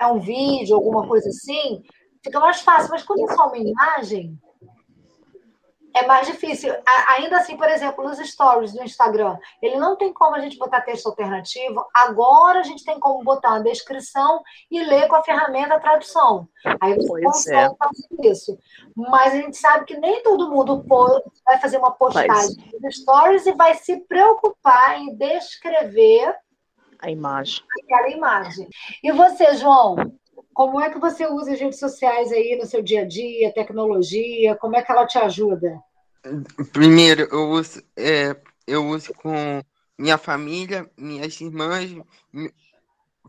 é 0.00 0.06
um 0.06 0.18
vídeo, 0.18 0.76
alguma 0.76 1.06
coisa 1.06 1.28
assim, 1.28 1.82
fica 2.22 2.38
mais 2.38 2.60
fácil, 2.60 2.90
mas 2.90 3.02
quando 3.02 3.28
é 3.28 3.34
só 3.34 3.46
uma 3.46 3.56
imagem, 3.56 4.38
é 5.98 6.06
mais 6.06 6.26
difícil. 6.26 6.72
Ainda 7.08 7.38
assim, 7.38 7.56
por 7.56 7.68
exemplo, 7.68 8.04
nos 8.04 8.18
stories 8.18 8.72
do 8.72 8.82
Instagram, 8.82 9.36
ele 9.60 9.76
não 9.76 9.96
tem 9.96 10.12
como 10.12 10.34
a 10.34 10.40
gente 10.40 10.56
botar 10.56 10.80
texto 10.80 11.06
alternativo. 11.06 11.84
Agora 11.94 12.60
a 12.60 12.62
gente 12.62 12.84
tem 12.84 12.98
como 12.98 13.24
botar 13.24 13.50
uma 13.50 13.62
descrição 13.62 14.42
e 14.70 14.82
ler 14.82 15.08
com 15.08 15.16
a 15.16 15.22
ferramenta 15.22 15.74
a 15.74 15.80
tradução. 15.80 16.48
Aí 16.80 16.94
você 16.94 17.08
pois 17.08 17.24
consegue 17.24 17.74
é. 17.74 17.76
fazer 17.76 18.30
isso. 18.30 18.58
Mas 18.96 19.34
a 19.34 19.36
gente 19.36 19.56
sabe 19.56 19.84
que 19.84 19.98
nem 19.98 20.22
todo 20.22 20.50
mundo 20.50 20.84
vai 21.44 21.58
fazer 21.60 21.78
uma 21.78 21.92
postagem 21.92 22.56
nos 22.80 22.96
stories 22.96 23.46
e 23.46 23.52
vai 23.52 23.74
se 23.74 23.96
preocupar 24.06 24.98
em 24.98 25.14
descrever 25.14 26.34
a 27.00 27.10
imagem. 27.10 27.62
Aquela 27.84 28.10
imagem. 28.10 28.68
E 29.02 29.12
você, 29.12 29.54
João? 29.54 29.96
Como 30.52 30.80
é 30.80 30.90
que 30.90 30.98
você 30.98 31.24
usa 31.24 31.52
as 31.52 31.60
redes 31.60 31.78
sociais 31.78 32.32
aí 32.32 32.58
no 32.60 32.66
seu 32.66 32.82
dia 32.82 33.02
a 33.02 33.04
dia, 33.04 33.54
tecnologia? 33.54 34.56
Como 34.56 34.74
é 34.74 34.82
que 34.82 34.90
ela 34.90 35.06
te 35.06 35.16
ajuda? 35.16 35.80
Primeiro, 36.72 37.22
eu 37.30 37.48
uso, 37.50 37.82
é, 37.96 38.36
eu 38.66 38.86
uso 38.86 39.14
com 39.14 39.62
minha 39.96 40.18
família, 40.18 40.90
minhas 40.96 41.40
irmãs, 41.40 41.90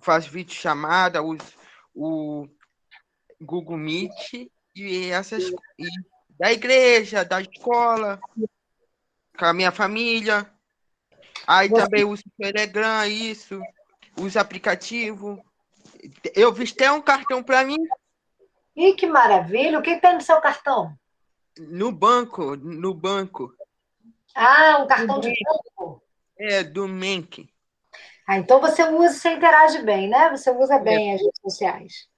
faço 0.01 0.29
vídeo 0.29 0.53
chamada, 0.53 1.21
uso 1.21 1.43
o 1.93 2.47
Google 3.41 3.77
Meet 3.77 4.49
e 4.75 5.09
essas 5.09 5.51
e 5.77 5.87
da 6.39 6.51
igreja, 6.53 7.25
da 7.25 7.41
escola, 7.41 8.19
com 9.37 9.45
a 9.45 9.53
minha 9.53 9.71
família. 9.71 10.49
Aí 11.45 11.67
Você... 11.67 11.81
também 11.81 12.05
uso 12.05 12.23
o 12.25 12.41
Telegram, 12.41 13.05
isso, 13.05 13.61
uso 14.17 14.39
aplicativo. 14.39 15.43
Eu 16.33 16.53
vi 16.53 16.69
até 16.71 16.91
um 16.91 17.01
cartão 17.01 17.43
para 17.43 17.63
mim. 17.63 17.77
Ih, 18.75 18.93
que 18.93 19.07
maravilha! 19.07 19.79
O 19.79 19.81
que 19.81 19.99
tem 19.99 20.13
no 20.13 20.21
seu 20.21 20.39
cartão? 20.39 20.97
No 21.59 21.91
banco, 21.91 22.55
no 22.55 22.93
banco. 22.93 23.53
Ah, 24.33 24.79
um 24.81 24.87
cartão 24.87 25.19
de 25.19 25.33
banco? 25.43 26.01
É, 26.37 26.63
do 26.63 26.87
Menk. 26.87 27.49
Ah, 28.25 28.37
então 28.37 28.61
você 28.61 28.83
usa, 28.83 29.13
você 29.13 29.31
interage 29.31 29.81
bem, 29.81 30.07
né? 30.07 30.29
Você 30.29 30.51
usa 30.51 30.79
bem 30.79 31.11
é. 31.11 31.15
as 31.15 31.21
redes 31.21 31.41
sociais. 31.41 32.09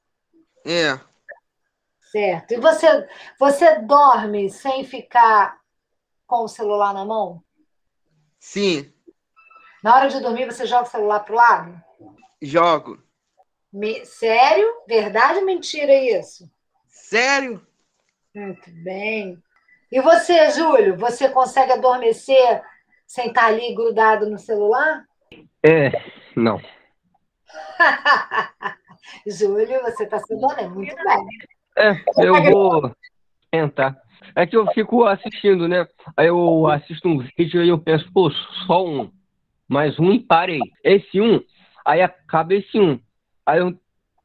É. 0.65 0.99
Certo. 2.11 2.51
E 2.51 2.57
você, 2.57 3.09
você 3.39 3.79
dorme 3.79 4.49
sem 4.49 4.83
ficar 4.83 5.59
com 6.27 6.43
o 6.43 6.47
celular 6.47 6.93
na 6.93 7.05
mão? 7.05 7.43
Sim. 8.39 8.93
Na 9.81 9.95
hora 9.95 10.09
de 10.09 10.19
dormir, 10.19 10.45
você 10.45 10.65
joga 10.65 10.87
o 10.87 10.91
celular 10.91 11.21
pro 11.21 11.35
lado? 11.35 11.81
Jogo. 12.41 13.01
Me... 13.71 14.05
Sério? 14.05 14.67
Verdade 14.87 15.39
ou 15.39 15.45
mentira 15.45 15.93
isso? 15.93 16.51
Sério? 16.87 17.65
Muito 18.33 18.71
bem. 18.83 19.37
E 19.91 19.99
você, 20.01 20.49
Júlio, 20.51 20.95
você 20.95 21.29
consegue 21.29 21.73
adormecer 21.73 22.63
sem 23.05 23.27
estar 23.27 23.47
ali 23.47 23.75
grudado 23.75 24.29
no 24.29 24.37
celular? 24.37 25.03
É, 25.63 25.91
não. 26.35 26.61
Júlio, 29.27 29.81
você 29.81 30.03
está 30.05 30.19
se 30.19 30.35
dormindo 30.39 30.75
muito 30.75 30.95
bem. 30.95 31.27
É, 31.77 31.91
eu 32.25 32.51
vou 32.51 32.95
tentar. 33.51 33.97
É 34.35 34.45
que 34.45 34.55
eu 34.55 34.65
fico 34.67 35.03
assistindo, 35.05 35.67
né? 35.67 35.85
Aí 36.15 36.27
eu 36.27 36.67
assisto 36.67 37.07
um 37.07 37.17
vídeo 37.17 37.63
e 37.63 37.69
eu 37.69 37.77
penso, 37.77 38.09
pô, 38.13 38.31
só 38.65 38.85
um. 38.85 39.11
Mais 39.67 39.99
um 39.99 40.11
e 40.11 40.19
parei. 40.19 40.59
Esse 40.83 41.19
um, 41.19 41.41
aí 41.85 42.01
acaba 42.01 42.53
esse 42.53 42.79
um. 42.79 42.99
Aí 43.45 43.59
eu 43.59 43.77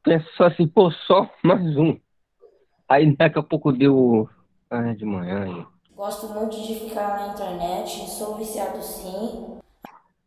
penso 0.03 0.43
assim, 0.43 0.67
pô, 0.67 0.91
só 0.91 1.29
mais 1.43 1.75
um. 1.75 1.99
Aí 2.87 3.15
daqui 3.15 3.37
a 3.37 3.43
pouco 3.43 3.71
deu 3.71 4.29
ah, 4.69 4.93
de 4.93 5.05
manhã. 5.05 5.43
Aí. 5.43 5.65
Gosto 5.95 6.27
muito 6.29 6.55
de 6.61 6.75
ficar 6.75 7.19
na 7.19 7.27
internet, 7.33 8.09
sou 8.09 8.35
viciado 8.35 8.81
sim. 8.81 9.57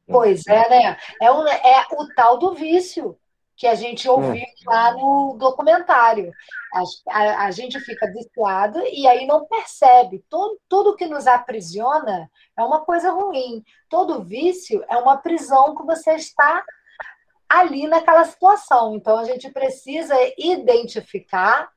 Pois 0.07 0.47
é, 0.47 0.69
né? 0.69 0.97
É, 1.23 1.31
um, 1.31 1.47
é 1.47 1.87
o 1.93 2.07
tal 2.15 2.37
do 2.37 2.55
vício 2.55 3.17
que 3.57 3.67
a 3.67 3.75
gente 3.75 4.09
ouviu 4.09 4.43
é. 4.43 4.47
lá 4.67 4.93
no 4.95 5.37
documentário. 5.39 6.33
A, 6.73 6.83
a, 7.11 7.45
a, 7.45 7.51
gente 7.51 7.79
fica 7.81 8.11
viciado 8.11 8.81
e 8.81 9.07
aí 9.07 9.27
não 9.27 9.47
percebe. 9.47 10.25
Todo, 10.29 10.59
tudo 10.69 10.97
que 10.97 11.07
nos 11.07 11.27
aprisiona 11.27 12.29
é 12.59 12.65
uma 12.65 12.81
coisa 12.81 13.11
ruim. 13.11 13.63
Todo 13.89 14.25
vício 14.25 14.83
é 14.89 14.97
uma 14.97 15.19
prisão 15.19 15.77
que 15.77 15.85
você 15.85 16.15
está 16.15 16.65
ali 17.49 17.87
naquela 17.87 18.25
situação. 18.25 18.97
Então 18.97 19.19
a 19.19 19.25
gente 19.25 19.51
precisa 19.51 20.15
identificar 20.39 21.69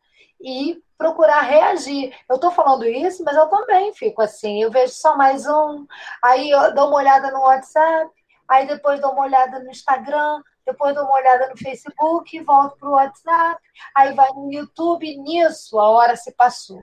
e 0.44 0.84
procurar 0.98 1.42
reagir. 1.42 2.14
Eu 2.30 2.36
estou 2.36 2.52
falando 2.52 2.86
isso, 2.86 3.24
mas 3.24 3.36
eu 3.36 3.48
também 3.48 3.94
fico 3.94 4.22
assim. 4.22 4.62
Eu 4.62 4.70
vejo 4.70 4.94
só 4.94 5.16
mais 5.18 5.48
um, 5.48 5.88
aí 6.22 6.50
eu 6.52 6.76
dou 6.76 6.90
uma 6.90 6.98
olhada 6.98 7.32
no 7.32 7.40
WhatsApp, 7.40 8.12
aí 8.48 8.68
depois 8.68 9.00
dou 9.00 9.14
uma 9.14 9.24
olhada 9.24 9.60
no 9.60 9.72
Instagram, 9.72 10.44
depois 10.66 10.94
dou 10.94 11.06
uma 11.06 11.16
olhada 11.16 11.50
no 11.50 11.58
Facebook, 11.58 12.40
volto 12.42 12.78
para 12.78 12.90
o 12.90 12.94
WhatsApp, 12.94 13.62
aí 13.96 14.14
vai 14.14 14.30
no 14.34 14.52
YouTube, 14.52 15.18
nisso 15.18 15.80
a 15.80 15.90
hora 15.90 16.16
se 16.16 16.32
passou. 16.34 16.82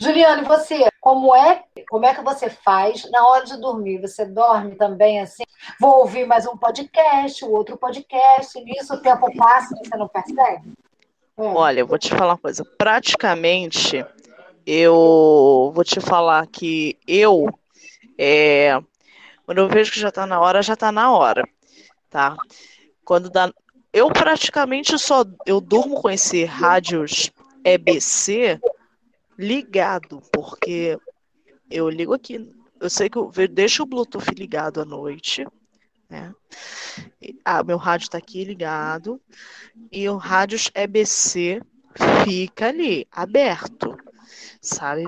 Juliane, 0.00 0.44
você, 0.44 0.88
como 1.00 1.34
é, 1.34 1.64
como 1.90 2.06
é 2.06 2.14
que 2.14 2.22
você 2.22 2.48
faz 2.48 3.10
na 3.10 3.26
hora 3.26 3.44
de 3.44 3.60
dormir? 3.60 4.00
Você 4.00 4.24
dorme 4.24 4.76
também 4.76 5.20
assim? 5.20 5.42
Vou 5.80 5.98
ouvir 6.00 6.24
mais 6.24 6.46
um 6.46 6.56
podcast, 6.56 7.44
outro 7.44 7.76
podcast, 7.76 8.62
nisso 8.62 8.94
o 8.94 9.02
tempo 9.02 9.34
passa 9.36 9.74
e 9.74 9.88
você 9.88 9.96
não 9.96 10.06
percebe? 10.06 10.72
Olha, 11.40 11.80
eu 11.80 11.86
vou 11.86 11.98
te 11.98 12.08
falar 12.08 12.32
uma 12.32 12.38
coisa. 12.38 12.64
Praticamente, 12.64 14.04
eu 14.66 15.70
vou 15.72 15.84
te 15.84 16.00
falar 16.00 16.44
que 16.48 16.98
eu, 17.06 17.48
é, 18.18 18.76
quando 19.46 19.58
eu 19.58 19.68
vejo 19.68 19.92
que 19.92 20.00
já 20.00 20.10
tá 20.10 20.26
na 20.26 20.40
hora, 20.40 20.62
já 20.62 20.74
tá 20.74 20.90
na 20.90 21.12
hora, 21.12 21.44
tá? 22.10 22.36
Quando 23.04 23.30
dá, 23.30 23.52
eu 23.92 24.08
praticamente 24.08 24.98
só 24.98 25.24
eu 25.46 25.60
durmo 25.60 26.02
com 26.02 26.10
esse 26.10 26.44
rádios 26.44 27.30
EBC 27.62 28.60
ligado, 29.38 30.20
porque 30.32 30.98
eu 31.70 31.88
ligo 31.88 32.14
aqui, 32.14 32.52
eu 32.80 32.90
sei 32.90 33.08
que 33.08 33.16
eu 33.16 33.30
deixo 33.48 33.84
o 33.84 33.86
Bluetooth 33.86 34.34
ligado 34.36 34.80
à 34.80 34.84
noite, 34.84 35.46
né? 36.08 36.34
Ah, 37.44 37.62
meu 37.62 37.76
rádio 37.76 38.04
está 38.04 38.18
aqui 38.18 38.44
ligado 38.44 39.20
e 39.92 40.08
o 40.08 40.16
rádio 40.16 40.58
EBC 40.74 41.62
fica 42.24 42.68
ali, 42.68 43.06
aberto, 43.10 43.96
sabe? 44.60 45.04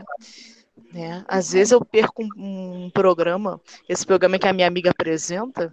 Né? 0.92 1.24
Às 1.28 1.52
vezes 1.52 1.72
eu 1.72 1.84
perco 1.84 2.22
um, 2.22 2.84
um 2.84 2.90
programa, 2.90 3.60
esse 3.88 4.04
programa 4.04 4.38
que 4.38 4.48
a 4.48 4.52
minha 4.52 4.66
amiga 4.66 4.90
apresenta, 4.90 5.72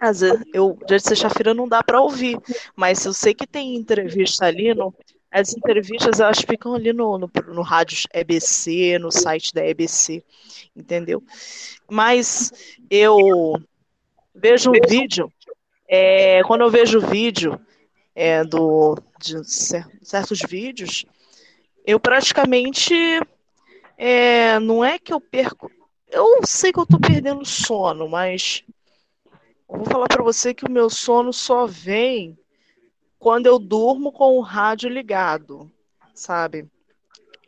às 0.00 0.20
vezes 0.20 0.42
eu 0.52 0.78
dia 0.86 0.96
de 0.96 1.04
sexta-feira 1.04 1.54
não 1.54 1.68
dá 1.68 1.82
para 1.82 2.00
ouvir, 2.00 2.38
mas 2.74 3.04
eu 3.04 3.12
sei 3.12 3.34
que 3.34 3.46
tem 3.46 3.76
entrevista 3.76 4.46
ali 4.46 4.74
no 4.74 4.94
as 5.30 5.56
entrevistas 5.56 6.18
elas 6.18 6.40
ficam 6.40 6.74
ali 6.74 6.92
no, 6.92 7.16
no, 7.16 7.30
no 7.48 7.62
rádio 7.62 7.98
EBC, 8.12 8.98
no 8.98 9.12
site 9.12 9.54
da 9.54 9.64
EBC, 9.64 10.24
entendeu? 10.74 11.22
Mas 11.88 12.52
eu 12.90 13.54
vejo 14.34 14.70
um 14.70 14.88
vídeo, 14.88 15.32
é, 15.88 16.42
quando 16.44 16.62
eu 16.62 16.70
vejo 16.70 17.00
vídeo 17.00 17.60
é, 18.14 18.44
do, 18.44 18.96
de 19.18 19.44
certos 19.44 20.40
vídeos, 20.48 21.04
eu 21.84 21.98
praticamente 21.98 22.94
é, 23.96 24.58
não 24.58 24.84
é 24.84 24.98
que 24.98 25.12
eu 25.12 25.20
perco, 25.20 25.70
eu 26.10 26.40
sei 26.44 26.72
que 26.72 26.78
eu 26.78 26.84
estou 26.84 27.00
perdendo 27.00 27.44
sono, 27.44 28.08
mas 28.08 28.64
vou 29.68 29.84
falar 29.84 30.08
para 30.08 30.22
você 30.22 30.52
que 30.52 30.64
o 30.64 30.70
meu 30.70 30.90
sono 30.90 31.32
só 31.32 31.66
vem 31.66 32.38
quando 33.18 33.46
eu 33.46 33.58
durmo 33.58 34.10
com 34.10 34.36
o 34.36 34.40
rádio 34.40 34.88
ligado, 34.88 35.70
sabe? 36.14 36.66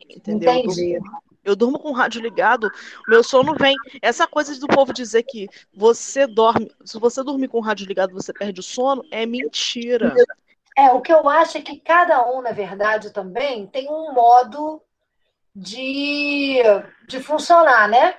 Entendeu? 0.09 0.53
Entendi. 0.53 0.93
Eu 0.93 1.01
durmo 1.01 1.32
com 1.79 1.89
o 1.89 1.93
rádio 1.93 2.21
ligado, 2.21 2.67
o 3.07 3.11
meu 3.11 3.23
sono 3.23 3.55
vem. 3.55 3.75
Essa 4.01 4.25
coisa 4.27 4.57
do 4.59 4.67
povo 4.67 4.93
dizer 4.93 5.23
que 5.23 5.47
você 5.75 6.25
dorme, 6.25 6.71
se 6.85 6.99
você 6.99 7.23
dormir 7.23 7.47
com 7.47 7.57
o 7.57 7.61
rádio 7.61 7.87
ligado, 7.87 8.13
você 8.13 8.31
perde 8.31 8.59
o 8.59 8.63
sono, 8.63 9.03
é 9.11 9.25
mentira. 9.25 10.13
É, 10.77 10.91
o 10.91 11.01
que 11.01 11.13
eu 11.13 11.27
acho 11.29 11.57
é 11.57 11.61
que 11.61 11.79
cada 11.79 12.25
um, 12.31 12.41
na 12.41 12.51
verdade, 12.51 13.11
também 13.11 13.67
tem 13.67 13.89
um 13.89 14.11
modo 14.13 14.81
de, 15.55 16.61
de 17.07 17.19
funcionar, 17.21 17.87
né? 17.87 18.15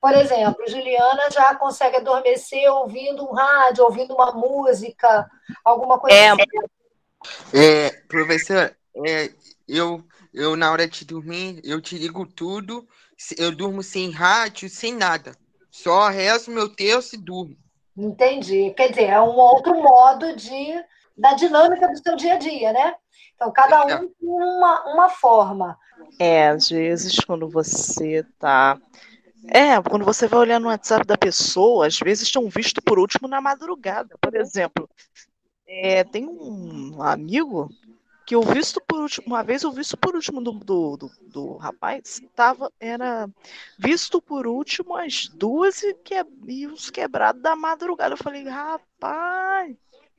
Por 0.00 0.14
exemplo, 0.14 0.66
Juliana 0.66 1.30
já 1.30 1.54
consegue 1.54 1.98
adormecer 1.98 2.68
ouvindo 2.72 3.22
um 3.22 3.32
rádio, 3.32 3.84
ouvindo 3.84 4.14
uma 4.14 4.32
música, 4.32 5.30
alguma 5.62 5.98
coisa 5.98 6.16
é, 6.16 6.30
assim. 6.30 6.44
É, 7.54 7.90
professor, 8.08 8.74
é, 9.06 9.30
eu, 9.68 10.02
eu 10.32 10.56
na 10.56 10.70
hora 10.70 10.86
de 10.86 11.04
dormir, 11.04 11.60
eu 11.64 11.80
te 11.80 11.96
ligo 11.98 12.26
tudo, 12.26 12.86
eu 13.36 13.54
durmo 13.54 13.82
sem 13.82 14.10
rádio, 14.10 14.68
sem 14.68 14.94
nada. 14.94 15.32
Só 15.70 16.08
rezo 16.08 16.50
meu 16.50 16.68
texto 16.68 17.14
e 17.14 17.18
durmo. 17.18 17.56
Entendi. 17.96 18.72
Quer 18.76 18.90
dizer, 18.90 19.10
é 19.10 19.20
um 19.20 19.36
outro 19.36 19.74
modo 19.74 20.34
de 20.34 20.82
da 21.16 21.34
dinâmica 21.34 21.86
do 21.86 22.02
seu 22.02 22.16
dia 22.16 22.34
a 22.34 22.38
dia, 22.38 22.72
né? 22.72 22.94
Então, 23.34 23.52
cada 23.52 23.84
um 23.84 24.08
tem 24.08 24.14
uma, 24.20 24.94
uma 24.94 25.08
forma. 25.08 25.78
É, 26.18 26.48
às 26.48 26.68
vezes, 26.68 27.18
quando 27.20 27.48
você 27.48 28.20
está 28.20 28.78
é, 29.48 29.80
quando 29.80 30.04
você 30.04 30.26
vai 30.26 30.40
olhar 30.40 30.60
no 30.60 30.68
WhatsApp 30.68 31.06
da 31.06 31.16
pessoa, 31.16 31.86
às 31.86 31.98
vezes 31.98 32.24
estão 32.24 32.48
visto 32.48 32.82
por 32.82 32.98
último 32.98 33.26
na 33.26 33.40
madrugada. 33.40 34.16
Por 34.20 34.34
exemplo, 34.34 34.88
é, 35.66 36.04
tem 36.04 36.26
um 36.26 37.02
amigo 37.02 37.70
que 38.30 38.36
eu 38.36 38.42
visto 38.42 38.80
por 38.86 39.00
último, 39.00 39.26
uma 39.26 39.42
vez 39.42 39.64
eu 39.64 39.72
visto 39.72 39.96
por 39.96 40.14
último 40.14 40.40
do, 40.40 40.52
do, 40.52 40.96
do, 40.96 41.10
do 41.20 41.56
rapaz, 41.56 42.22
tava, 42.32 42.70
era 42.78 43.28
visto 43.76 44.22
por 44.22 44.46
último 44.46 44.94
às 44.94 45.26
duas 45.26 45.82
e, 45.82 45.94
que, 45.94 46.14
e 46.46 46.64
os 46.68 46.90
quebrados 46.90 47.42
da 47.42 47.56
madrugada. 47.56 48.14
Eu 48.14 48.16
falei, 48.16 48.48
rapaz, 48.48 49.74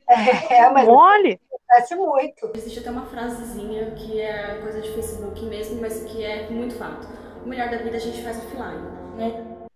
é, 0.10 0.70
mas 0.72 0.86
mole. 0.86 1.40
Acontece 1.48 1.96
muito. 1.96 2.52
Existe 2.54 2.80
até 2.80 2.92
uma 2.92 3.06
frasezinha 3.06 3.92
que 3.92 4.20
é 4.20 4.60
coisa 4.60 4.82
de 4.82 4.92
Facebook 4.92 5.46
mesmo, 5.46 5.80
mas 5.80 6.04
que 6.04 6.22
é 6.22 6.50
muito 6.50 6.76
fato. 6.76 7.08
O 7.46 7.48
melhor 7.48 7.70
da 7.70 7.78
vida 7.78 7.96
a 7.96 8.02
gente 8.02 8.22
faz 8.22 8.38
offline 8.40 8.92
né? 9.16 9.68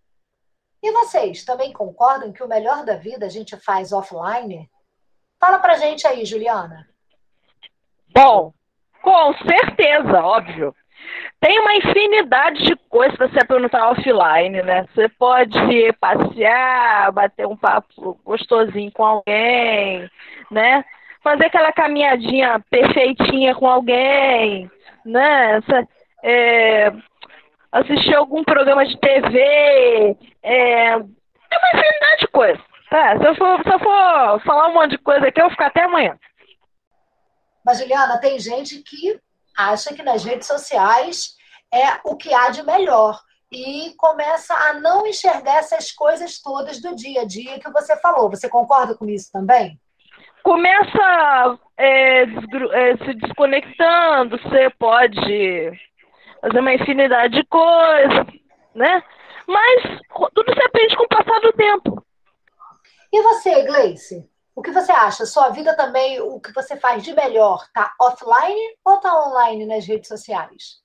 E 0.83 0.91
vocês 0.91 1.45
também 1.45 1.71
concordam 1.71 2.33
que 2.33 2.43
o 2.43 2.49
melhor 2.49 2.83
da 2.83 2.97
vida 2.97 3.27
a 3.27 3.29
gente 3.29 3.55
faz 3.55 3.93
offline? 3.93 4.69
Fala 5.39 5.57
pra 5.57 5.77
gente 5.77 6.05
aí, 6.05 6.25
Juliana. 6.25 6.93
Bom, 8.15 8.53
com 9.01 9.33
certeza, 9.33 10.23
óbvio. 10.23 10.73
Tem 11.39 11.59
uma 11.59 11.75
infinidade 11.75 12.63
de 12.63 12.75
coisas 12.89 13.15
para 13.17 13.27
você 13.27 13.45
perguntar 13.45 13.89
offline, 13.89 14.61
né? 14.63 14.85
Você 14.93 15.09
pode 15.09 15.59
passear, 15.99 17.11
bater 17.11 17.45
um 17.45 17.57
papo 17.57 18.17
gostosinho 18.23 18.91
com 18.91 19.03
alguém, 19.03 20.09
né? 20.49 20.83
Fazer 21.21 21.47
aquela 21.47 21.73
caminhadinha 21.73 22.59
perfeitinha 22.69 23.53
com 23.53 23.67
alguém, 23.67 24.71
né? 25.05 25.59
É, 26.23 26.91
assistir 27.71 28.15
algum 28.15 28.43
programa 28.43 28.85
de 28.85 28.97
TV, 28.97 30.17
é, 30.41 30.87
é 30.87 30.95
uma 30.95 31.69
infinidade 31.73 32.19
de 32.21 32.27
coisa. 32.29 32.61
Tá? 32.89 33.17
Se, 33.17 33.27
eu 33.27 33.35
for, 33.35 33.61
se 33.61 33.73
eu 33.73 33.79
for 33.79 34.39
falar 34.45 34.69
um 34.69 34.73
monte 34.73 34.91
de 34.91 34.97
coisa 34.99 35.27
aqui, 35.27 35.41
eu 35.41 35.45
vou 35.45 35.51
ficar 35.51 35.67
até 35.67 35.83
amanhã. 35.83 36.17
Mas, 37.65 37.79
Juliana, 37.79 38.19
tem 38.19 38.39
gente 38.39 38.77
que 38.83 39.19
acha 39.57 39.93
que 39.93 40.03
nas 40.03 40.23
redes 40.23 40.47
sociais 40.47 41.35
é 41.73 41.99
o 42.03 42.15
que 42.15 42.31
há 42.33 42.49
de 42.49 42.61
melhor 42.61 43.19
e 43.51 43.93
começa 43.97 44.53
a 44.53 44.73
não 44.73 45.07
enxergar 45.07 45.57
essas 45.57 45.91
coisas 45.91 46.39
todas 46.39 46.79
do 46.79 46.95
dia 46.95 47.21
a 47.21 47.25
dia 47.25 47.59
que 47.59 47.71
você 47.71 47.97
falou. 47.97 48.29
Você 48.29 48.47
concorda 48.49 48.95
com 48.95 49.05
isso 49.07 49.31
também? 49.31 49.79
Começa 50.43 51.57
é, 51.77 52.21
é, 52.21 52.97
se 52.97 53.13
desconectando, 53.15 54.37
você 54.37 54.69
pode 54.77 55.19
fazer 56.41 56.59
uma 56.59 56.73
infinidade 56.73 57.35
de 57.35 57.43
coisas, 57.45 58.27
né? 58.75 59.03
Mas 59.47 59.83
tudo 60.33 60.53
se 60.53 60.63
aprende 60.63 60.95
com 60.95 61.03
o 61.03 61.07
passar 61.07 61.39
do 61.39 61.53
tempo. 61.53 62.05
E 63.11 63.21
você, 63.23 63.63
Gleice? 63.63 64.29
O 64.55 64.61
que 64.61 64.71
você 64.71 64.91
acha? 64.91 65.25
Sua 65.25 65.49
vida 65.49 65.75
também, 65.75 66.21
o 66.21 66.39
que 66.39 66.53
você 66.53 66.77
faz 66.77 67.03
de 67.03 67.13
melhor, 67.13 67.67
tá 67.73 67.93
offline 67.99 68.77
ou 68.85 68.97
tá 68.99 69.27
online 69.27 69.65
nas 69.65 69.85
redes 69.85 70.07
sociais? 70.07 70.81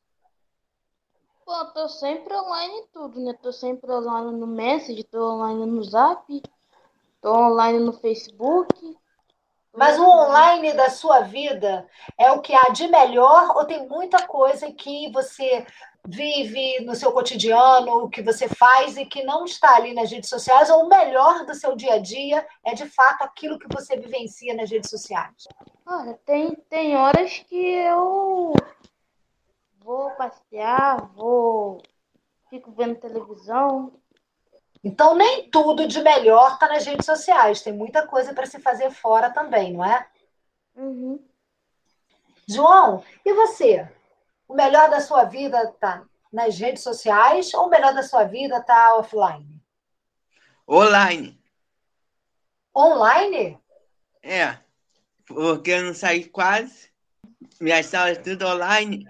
Pô, 1.47 1.65
tô 1.67 1.89
sempre 1.89 2.35
online 2.35 2.75
em 2.75 2.87
tudo, 2.89 3.21
né? 3.21 3.33
Tô 3.41 3.53
sempre 3.53 3.91
online 3.93 4.33
no 4.33 4.47
Messenger, 4.47 5.05
tô 5.09 5.35
online 5.35 5.67
no 5.67 5.83
Zap, 5.85 6.43
tô 7.21 7.33
online 7.33 7.79
no 7.79 7.93
Facebook, 7.93 8.99
mas 9.73 9.99
o 9.99 10.05
online 10.05 10.73
da 10.73 10.91
sua 10.91 11.21
vida 11.21 11.89
é 12.19 12.33
o 12.33 12.41
que 12.41 12.53
há 12.53 12.71
de 12.71 12.89
melhor 12.89 13.57
ou 13.57 13.65
tem 13.65 13.89
muita 13.89 14.27
coisa 14.27 14.71
que 14.73 15.11
você 15.13 15.65
vive 16.07 16.81
no 16.85 16.95
seu 16.95 17.13
cotidiano, 17.13 18.05
o 18.05 18.09
que 18.09 18.23
você 18.23 18.49
faz 18.49 18.97
e 18.97 19.05
que 19.05 19.23
não 19.23 19.45
está 19.45 19.77
ali 19.77 19.93
nas 19.95 20.11
redes 20.11 20.29
sociais, 20.29 20.71
ou 20.71 20.85
o 20.85 20.89
melhor 20.89 21.45
do 21.45 21.55
seu 21.55 21.77
dia 21.77 21.95
a 21.95 21.99
dia 21.99 22.47
é 22.65 22.75
de 22.75 22.87
fato 22.87 23.23
aquilo 23.23 23.59
que 23.59 23.67
você 23.73 23.97
vivencia 23.97 24.55
nas 24.55 24.71
redes 24.71 24.91
sociais? 24.91 25.47
Olha, 25.87 26.19
tem, 26.25 26.55
tem 26.69 26.97
horas 26.97 27.39
que 27.49 27.57
eu 27.57 28.53
vou 29.79 30.11
passear, 30.13 31.11
vou 31.15 31.83
fico 32.49 32.73
vendo 32.73 32.97
televisão, 32.97 33.93
então, 34.83 35.15
nem 35.15 35.49
tudo 35.51 35.87
de 35.87 36.01
melhor 36.01 36.55
está 36.55 36.67
nas 36.67 36.87
redes 36.87 37.05
sociais. 37.05 37.61
Tem 37.61 37.73
muita 37.73 38.07
coisa 38.07 38.33
para 38.33 38.47
se 38.47 38.59
fazer 38.61 38.91
fora 38.91 39.31
também, 39.31 39.75
não 39.75 39.85
é? 39.85 40.07
Uhum. 40.75 41.23
João, 42.49 43.05
e 43.25 43.33
você? 43.33 43.87
O 44.51 44.55
melhor 44.57 44.91
da 44.91 45.01
sua 45.01 45.23
vida 45.23 45.63
está 45.63 46.03
nas 46.33 46.59
redes 46.59 46.83
sociais 46.83 47.55
ou 47.55 47.67
o 47.67 47.71
melhor 47.71 47.95
da 47.95 48.03
sua 48.03 48.25
vida 48.25 48.57
está 48.57 48.97
offline? 48.97 49.63
Online. 50.69 51.41
Online? 52.77 53.57
É, 54.21 54.59
porque 55.25 55.71
eu 55.71 55.85
não 55.85 55.95
saí 55.95 56.25
quase. 56.25 56.91
Minhas 57.61 57.95
aulas 57.95 58.19
tudo 58.19 58.45
online. 58.45 59.07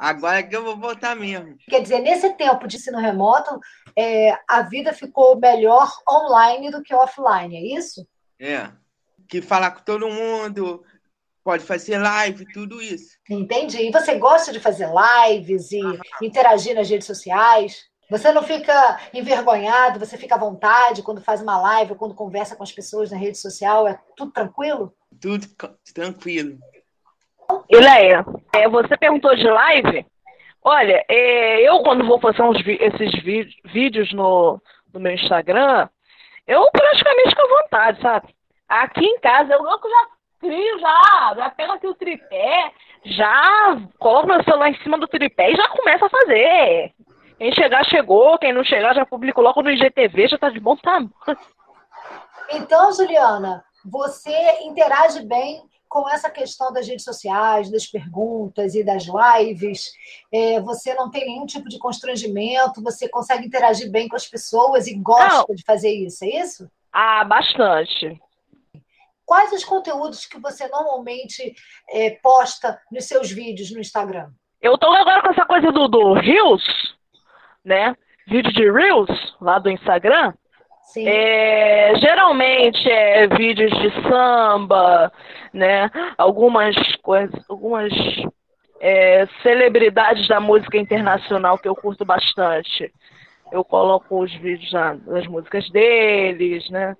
Agora 0.00 0.38
é 0.38 0.42
que 0.42 0.56
eu 0.56 0.64
vou 0.64 0.78
voltar 0.78 1.14
mesmo. 1.14 1.58
Quer 1.68 1.82
dizer, 1.82 1.98
nesse 1.98 2.32
tempo 2.32 2.66
de 2.66 2.76
ensino 2.76 2.98
remoto, 2.98 3.60
é, 3.94 4.38
a 4.48 4.62
vida 4.62 4.90
ficou 4.94 5.38
melhor 5.38 5.92
online 6.10 6.70
do 6.70 6.82
que 6.82 6.94
offline, 6.94 7.54
é 7.54 7.78
isso? 7.78 8.08
É. 8.40 8.72
Que 9.28 9.42
falar 9.42 9.72
com 9.72 9.84
todo 9.84 10.08
mundo, 10.08 10.82
pode 11.46 11.62
fazer 11.62 11.96
live, 11.98 12.44
tudo 12.52 12.82
isso. 12.82 13.16
Entendi. 13.30 13.78
E 13.86 13.92
você 13.92 14.16
gosta 14.18 14.52
de 14.52 14.58
fazer 14.58 14.88
lives 14.90 15.70
e 15.70 15.80
interagir 16.20 16.74
nas 16.74 16.90
redes 16.90 17.06
sociais? 17.06 17.84
Você 18.10 18.32
não 18.32 18.42
fica 18.42 18.98
envergonhado, 19.14 20.00
você 20.00 20.18
fica 20.18 20.34
à 20.34 20.38
vontade 20.38 21.04
quando 21.04 21.20
faz 21.20 21.40
uma 21.40 21.56
live, 21.56 21.94
quando 21.94 22.16
conversa 22.16 22.56
com 22.56 22.64
as 22.64 22.72
pessoas 22.72 23.12
na 23.12 23.16
rede 23.16 23.38
social, 23.38 23.86
é 23.86 23.96
tudo 24.16 24.32
tranquilo? 24.32 24.92
Tudo 25.20 25.46
tranquilo. 25.94 26.58
Ileia, 27.70 28.24
é, 28.52 28.68
você 28.68 28.96
perguntou 28.96 29.36
de 29.36 29.48
live? 29.48 30.04
Olha, 30.64 31.04
é, 31.08 31.60
eu 31.60 31.78
quando 31.84 32.04
vou 32.04 32.18
fazer 32.18 32.42
uns, 32.42 32.58
esses 32.66 33.22
vídeos 33.72 34.12
no, 34.12 34.60
no 34.92 34.98
meu 34.98 35.12
Instagram, 35.12 35.88
eu 36.44 36.68
praticamente 36.72 37.30
fico 37.30 37.42
à 37.42 37.62
vontade, 37.62 38.02
sabe? 38.02 38.34
Aqui 38.68 39.04
em 39.04 39.20
casa 39.20 39.52
eu 39.52 39.62
já 39.62 40.15
crio, 40.46 40.78
já, 40.78 41.34
já 41.36 41.50
pego 41.50 41.72
aqui 41.72 41.86
o 41.86 41.94
tripé, 41.94 42.72
já 43.04 43.76
coloco 43.98 44.28
meu 44.28 44.42
celular 44.44 44.70
em 44.70 44.82
cima 44.82 44.98
do 44.98 45.08
tripé 45.08 45.50
e 45.50 45.56
já 45.56 45.68
começo 45.68 46.04
a 46.04 46.10
fazer. 46.10 46.94
Quem 47.38 47.52
chegar, 47.52 47.84
chegou. 47.84 48.38
Quem 48.38 48.52
não 48.52 48.64
chegar, 48.64 48.94
já 48.94 49.04
publicou 49.04 49.44
logo 49.44 49.62
no 49.62 49.70
IGTV, 49.70 50.28
já 50.28 50.38
tá 50.38 50.48
de 50.48 50.60
bom 50.60 50.76
tamanho. 50.76 51.10
Então, 52.50 52.92
Juliana, 52.92 53.64
você 53.84 54.60
interage 54.62 55.24
bem 55.26 55.62
com 55.88 56.08
essa 56.08 56.30
questão 56.30 56.72
das 56.72 56.86
redes 56.86 57.04
sociais, 57.04 57.70
das 57.70 57.86
perguntas 57.86 58.74
e 58.74 58.84
das 58.84 59.04
lives. 59.04 59.92
É, 60.32 60.60
você 60.60 60.94
não 60.94 61.10
tem 61.10 61.26
nenhum 61.26 61.46
tipo 61.46 61.68
de 61.68 61.78
constrangimento, 61.78 62.82
você 62.82 63.08
consegue 63.08 63.46
interagir 63.46 63.90
bem 63.90 64.08
com 64.08 64.16
as 64.16 64.26
pessoas 64.26 64.86
e 64.86 64.94
gosta 64.94 65.44
não. 65.48 65.54
de 65.54 65.62
fazer 65.64 65.90
isso, 65.90 66.24
é 66.24 66.28
isso? 66.28 66.70
Ah, 66.92 67.24
bastante. 67.24 68.20
Quais 69.26 69.52
os 69.52 69.64
conteúdos 69.64 70.24
que 70.24 70.38
você 70.38 70.68
normalmente 70.68 71.52
é, 71.90 72.10
posta 72.22 72.80
nos 72.92 73.06
seus 73.06 73.30
vídeos 73.30 73.72
no 73.72 73.80
Instagram? 73.80 74.30
Eu 74.62 74.78
tô 74.78 74.86
agora 74.92 75.20
com 75.20 75.30
essa 75.30 75.44
coisa 75.44 75.72
do, 75.72 75.88
do 75.88 76.12
Reels, 76.14 76.64
né? 77.64 77.96
Vídeo 78.28 78.52
de 78.52 78.70
Reels 78.70 79.36
lá 79.40 79.58
do 79.58 79.68
Instagram. 79.68 80.32
Sim. 80.92 81.08
É, 81.08 81.94
geralmente 81.96 82.88
é 82.88 83.26
vídeos 83.26 83.72
de 83.72 83.90
samba, 84.08 85.12
né? 85.52 85.90
Algumas 86.16 86.76
coisas, 87.02 87.34
algumas 87.50 87.92
é, 88.80 89.26
celebridades 89.42 90.28
da 90.28 90.38
música 90.38 90.78
internacional 90.78 91.58
que 91.58 91.66
eu 91.66 91.74
curto 91.74 92.04
bastante. 92.04 92.92
Eu 93.50 93.64
coloco 93.64 94.22
os 94.22 94.32
vídeos 94.36 94.70
das 95.04 95.26
músicas 95.26 95.68
deles, 95.70 96.70
né? 96.70 96.96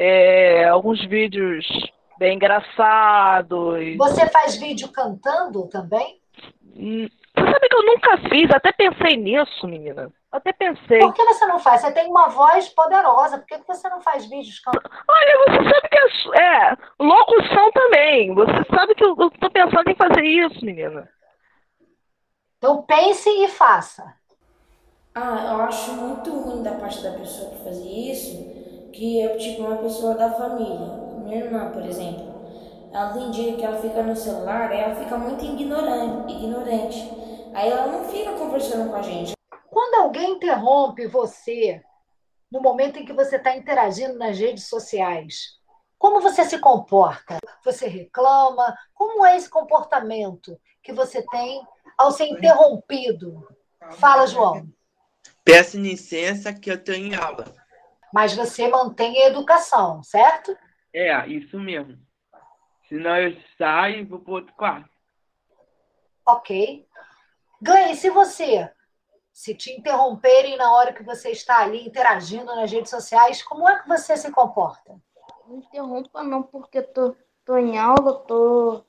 É, 0.00 0.68
alguns 0.68 1.04
vídeos 1.06 1.66
bem 2.20 2.36
engraçados. 2.36 3.96
Você 3.96 4.28
faz 4.28 4.54
vídeo 4.54 4.92
cantando 4.92 5.68
também? 5.68 6.20
Hum, 6.76 7.08
você 7.34 7.50
sabe 7.50 7.68
que 7.68 7.76
eu 7.76 7.84
nunca 7.84 8.18
fiz, 8.28 8.48
até 8.52 8.70
pensei 8.70 9.16
nisso, 9.16 9.66
menina. 9.66 10.08
Até 10.30 10.52
pensei. 10.52 11.00
Por 11.00 11.12
que 11.12 11.24
você 11.24 11.46
não 11.46 11.58
faz? 11.58 11.80
Você 11.80 11.90
tem 11.90 12.06
uma 12.06 12.28
voz 12.28 12.68
poderosa, 12.68 13.38
por 13.38 13.46
que 13.46 13.58
você 13.66 13.88
não 13.88 14.00
faz 14.00 14.24
vídeos 14.28 14.60
cantando? 14.60 14.88
Olha, 14.88 15.38
você 15.48 15.68
sabe 15.68 15.88
que 15.88 16.38
é, 16.38 16.44
é 16.44 16.76
locução 17.00 17.72
também. 17.72 18.32
Você 18.34 18.64
sabe 18.72 18.94
que 18.94 19.04
eu, 19.04 19.16
eu 19.18 19.30
tô 19.30 19.50
pensando 19.50 19.88
em 19.88 19.96
fazer 19.96 20.22
isso, 20.22 20.64
menina. 20.64 21.08
Então 22.58 22.82
pense 22.82 23.28
e 23.28 23.48
faça. 23.48 24.14
Ah, 25.12 25.54
eu 25.54 25.60
acho 25.62 25.92
muito 25.94 26.30
ruim 26.30 26.62
da 26.62 26.72
parte 26.72 27.02
da 27.02 27.12
pessoa 27.12 27.50
que 27.50 27.64
fazer 27.64 27.88
isso, 27.88 28.36
que 28.92 29.20
é 29.20 29.36
tipo 29.36 29.62
uma 29.62 29.76
pessoa 29.76 30.14
da 30.14 30.32
família. 30.32 31.08
Minha 31.24 31.44
irmã, 31.44 31.70
por 31.70 31.84
exemplo. 31.84 32.38
Ela 32.92 33.12
tem 33.12 33.30
dia 33.30 33.54
que 33.54 33.64
ela 33.64 33.78
fica 33.78 34.02
no 34.02 34.16
celular, 34.16 34.72
ela 34.72 34.94
fica 34.94 35.18
muito 35.18 35.44
ignorante, 35.44 36.32
ignorante. 36.32 37.10
Aí 37.52 37.70
ela 37.70 37.86
não 37.86 38.04
fica 38.04 38.32
conversando 38.32 38.90
com 38.90 38.96
a 38.96 39.02
gente. 39.02 39.32
Quando 39.70 40.02
alguém 40.02 40.32
interrompe 40.32 41.06
você 41.06 41.82
no 42.50 42.60
momento 42.60 42.98
em 42.98 43.04
que 43.04 43.12
você 43.12 43.36
está 43.36 43.54
interagindo 43.54 44.16
nas 44.16 44.38
redes 44.38 44.68
sociais, 44.68 45.58
como 45.98 46.20
você 46.20 46.44
se 46.44 46.58
comporta? 46.58 47.38
Você 47.64 47.86
reclama? 47.86 48.74
Como 48.94 49.26
é 49.26 49.36
esse 49.36 49.50
comportamento 49.50 50.58
que 50.82 50.92
você 50.92 51.22
tem 51.22 51.60
ao 51.96 52.10
ser 52.10 52.26
interrompido? 52.26 53.46
Fala, 53.92 54.26
João. 54.26 54.66
Peço 55.44 55.76
licença 55.76 56.52
que 56.52 56.70
eu 56.70 56.76
estou 56.76 56.94
em 56.94 57.14
aula. 57.14 57.44
Mas 58.12 58.34
você 58.34 58.68
mantém 58.68 59.22
a 59.22 59.28
educação, 59.28 60.02
certo? 60.02 60.56
É, 60.92 61.26
isso 61.26 61.58
mesmo. 61.58 61.98
Senão 62.88 63.16
eu 63.16 63.36
saio 63.56 64.00
e 64.00 64.04
vou 64.04 64.18
para 64.18 64.32
outro 64.34 64.54
quarto. 64.54 64.90
Ok. 66.26 66.86
Gleice, 67.60 68.02
se 68.02 68.10
você 68.10 68.70
se 69.38 69.54
te 69.54 69.70
interromperem 69.70 70.56
na 70.56 70.74
hora 70.74 70.92
que 70.92 71.04
você 71.04 71.30
está 71.30 71.60
ali 71.60 71.86
interagindo 71.86 72.46
nas 72.56 72.72
redes 72.72 72.90
sociais, 72.90 73.40
como 73.40 73.68
é 73.68 73.80
que 73.80 73.86
você 73.86 74.16
se 74.16 74.32
comporta? 74.32 74.96
Não 75.46 75.58
interrompa 75.58 76.24
não, 76.24 76.42
porque 76.42 76.82
tô, 76.82 77.14
tô 77.44 77.56
em 77.56 77.78
aula, 77.78 78.18
tô, 78.26 78.84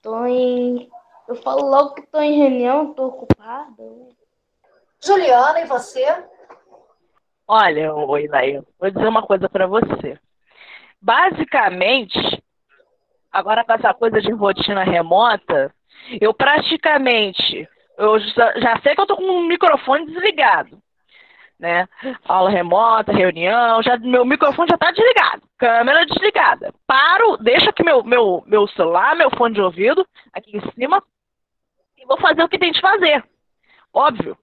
tô 0.00 0.24
em... 0.24 0.90
Eu 1.28 1.34
falo 1.34 1.68
logo 1.68 1.92
que 1.92 2.06
tô 2.06 2.18
em 2.18 2.38
reunião, 2.38 2.94
tô 2.94 3.08
ocupada. 3.08 3.82
Juliana, 4.98 5.60
e 5.60 5.66
você? 5.66 6.06
Olha, 7.46 7.92
oi, 7.94 8.26
Laia, 8.26 8.64
vou 8.80 8.90
dizer 8.90 9.06
uma 9.06 9.22
coisa 9.22 9.48
para 9.50 9.66
você. 9.66 10.18
Basicamente, 11.00 12.18
agora 13.30 13.62
com 13.64 13.72
essa 13.74 13.92
coisa 13.92 14.20
de 14.20 14.32
rotina 14.32 14.82
remota, 14.82 15.74
eu 16.20 16.32
praticamente 16.32 17.68
eu 17.98 18.18
já 18.18 18.80
sei 18.82 18.94
que 18.94 19.00
eu 19.00 19.06
tô 19.06 19.16
com 19.16 19.24
o 19.24 19.44
microfone 19.44 20.06
desligado, 20.06 20.82
né? 21.58 21.86
Aula 22.26 22.50
remota, 22.50 23.12
reunião, 23.12 23.82
já 23.82 23.98
meu 23.98 24.24
microfone 24.24 24.68
já 24.70 24.78
tá 24.78 24.90
desligado, 24.90 25.42
câmera 25.58 26.06
desligada. 26.06 26.72
Paro, 26.86 27.36
deixo 27.36 27.68
aqui 27.68 27.84
meu 27.84 28.02
meu 28.02 28.42
meu 28.46 28.66
celular, 28.68 29.14
meu 29.14 29.30
fone 29.36 29.54
de 29.54 29.60
ouvido 29.60 30.06
aqui 30.32 30.56
em 30.56 30.72
cima 30.72 31.02
e 31.98 32.06
vou 32.06 32.18
fazer 32.18 32.42
o 32.42 32.48
que 32.48 32.58
tem 32.58 32.72
de 32.72 32.80
fazer. 32.80 33.22
Óbvio. 33.92 34.36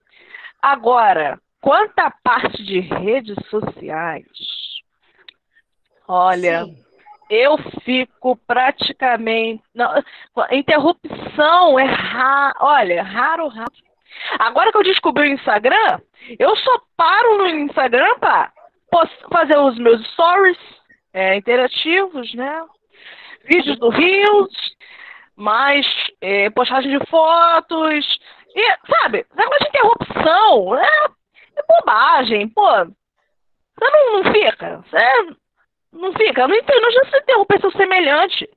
Agora, 0.61 1.39
quanto 1.61 1.97
à 1.99 2.11
parte 2.23 2.63
de 2.63 2.79
redes 2.79 3.37
sociais, 3.49 4.25
olha, 6.07 6.65
Sim 6.65 6.91
eu 7.31 7.57
fico 7.85 8.35
praticamente. 8.45 9.63
Não, 9.73 9.89
interrupção 10.51 11.79
é 11.79 11.85
raro. 11.85 12.55
Olha, 12.59 13.01
raro, 13.01 13.47
raro. 13.47 13.71
Agora 14.37 14.69
que 14.69 14.77
eu 14.77 14.83
descobri 14.83 15.29
o 15.29 15.33
Instagram, 15.33 16.01
eu 16.37 16.53
só 16.57 16.81
paro 16.97 17.37
no 17.37 17.47
Instagram 17.47 18.19
para 18.19 18.51
fazer 19.31 19.57
os 19.57 19.79
meus 19.79 20.05
stories 20.11 20.57
é, 21.13 21.37
interativos, 21.37 22.33
né? 22.33 22.65
Vídeos 23.45 23.79
do 23.79 23.87
Rios, 23.87 24.75
mais 25.33 25.87
é, 26.19 26.49
postagem 26.49 26.99
de 26.99 27.05
fotos. 27.07 28.19
E, 28.53 28.77
sabe, 28.93 29.25
negócio 29.33 29.59
de 29.59 29.69
interrupção 29.69 30.75
é, 30.75 31.07
é 31.55 31.63
bobagem, 31.67 32.47
pô. 32.49 32.85
Você 32.85 33.89
não, 33.89 34.23
não 34.23 34.33
fica. 34.33 34.77
Você 34.77 35.35
não 35.91 36.13
fica, 36.13 36.47
não 36.47 36.55
entendo, 36.55 36.81
não 36.81 36.91
já 36.91 37.05
se 37.09 37.17
interromper 37.17 37.59
seu 37.59 37.71
semelhante. 37.71 38.49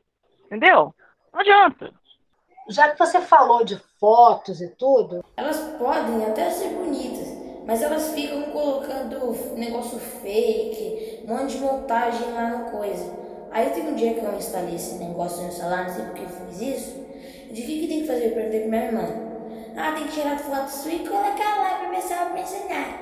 Entendeu? 0.46 0.94
Não 1.32 1.40
adianta. 1.40 1.92
Já 2.68 2.90
que 2.90 2.98
você 2.98 3.20
falou 3.20 3.64
de 3.64 3.76
fotos 3.98 4.60
e 4.60 4.68
tudo. 4.76 5.24
Elas 5.36 5.58
podem 5.78 6.24
até 6.26 6.50
ser 6.50 6.70
bonitas, 6.70 7.28
mas 7.66 7.82
elas 7.82 8.14
ficam 8.14 8.42
colocando 8.52 9.32
negócio 9.56 9.98
fake, 9.98 11.24
um 11.24 11.34
monte 11.34 11.56
de 11.56 11.58
montagem 11.58 12.32
lá 12.32 12.48
no 12.48 12.70
coisa. 12.70 13.12
Aí 13.50 13.70
tem 13.70 13.88
um 13.88 13.94
dia 13.94 14.14
que 14.14 14.24
eu 14.24 14.34
instalei 14.34 14.74
esse 14.74 14.96
negócio 14.96 15.44
no 15.44 15.52
celular, 15.52 15.84
não 15.84 15.94
sei 15.94 16.04
porque 16.06 16.22
eu 16.22 16.28
fiz 16.28 16.60
isso. 16.60 17.04
De 17.50 17.62
que, 17.62 17.80
que 17.80 17.88
tem 17.88 18.00
que 18.00 18.06
fazer? 18.06 18.26
Eu 18.26 18.34
perguntei 18.34 18.60
pra 18.60 18.68
minha 18.68 18.84
irmã. 18.84 19.33
Ah, 19.76 19.92
tem 19.92 20.06
que 20.06 20.12
tirar 20.12 20.38
foto 20.38 20.68
sua 20.68 20.92
e 20.92 21.06
colocar 21.06 21.56
lá 21.56 21.78
pra 21.78 22.16
ela 22.16 22.30
me 22.30 22.40
ensinar. 22.40 22.96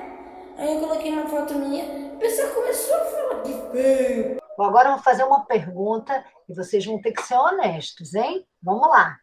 Aí 0.57 0.73
eu 0.73 0.79
coloquei 0.79 1.11
uma 1.11 1.27
foto 1.27 1.53
minha, 1.55 1.85
o 2.13 2.17
pessoal 2.17 2.49
começou 2.49 2.95
a 2.95 3.05
falar 3.05 3.41
que 3.43 3.71
feio. 3.71 4.41
Agora 4.59 4.89
eu 4.89 4.93
vou 4.93 5.03
fazer 5.03 5.23
uma 5.23 5.45
pergunta 5.45 6.25
e 6.49 6.53
vocês 6.53 6.83
vão 6.85 6.99
ter 6.99 7.11
que 7.11 7.21
ser 7.21 7.35
honestos, 7.35 8.15
hein? 8.15 8.45
Vamos 8.61 8.87
lá. 8.87 9.19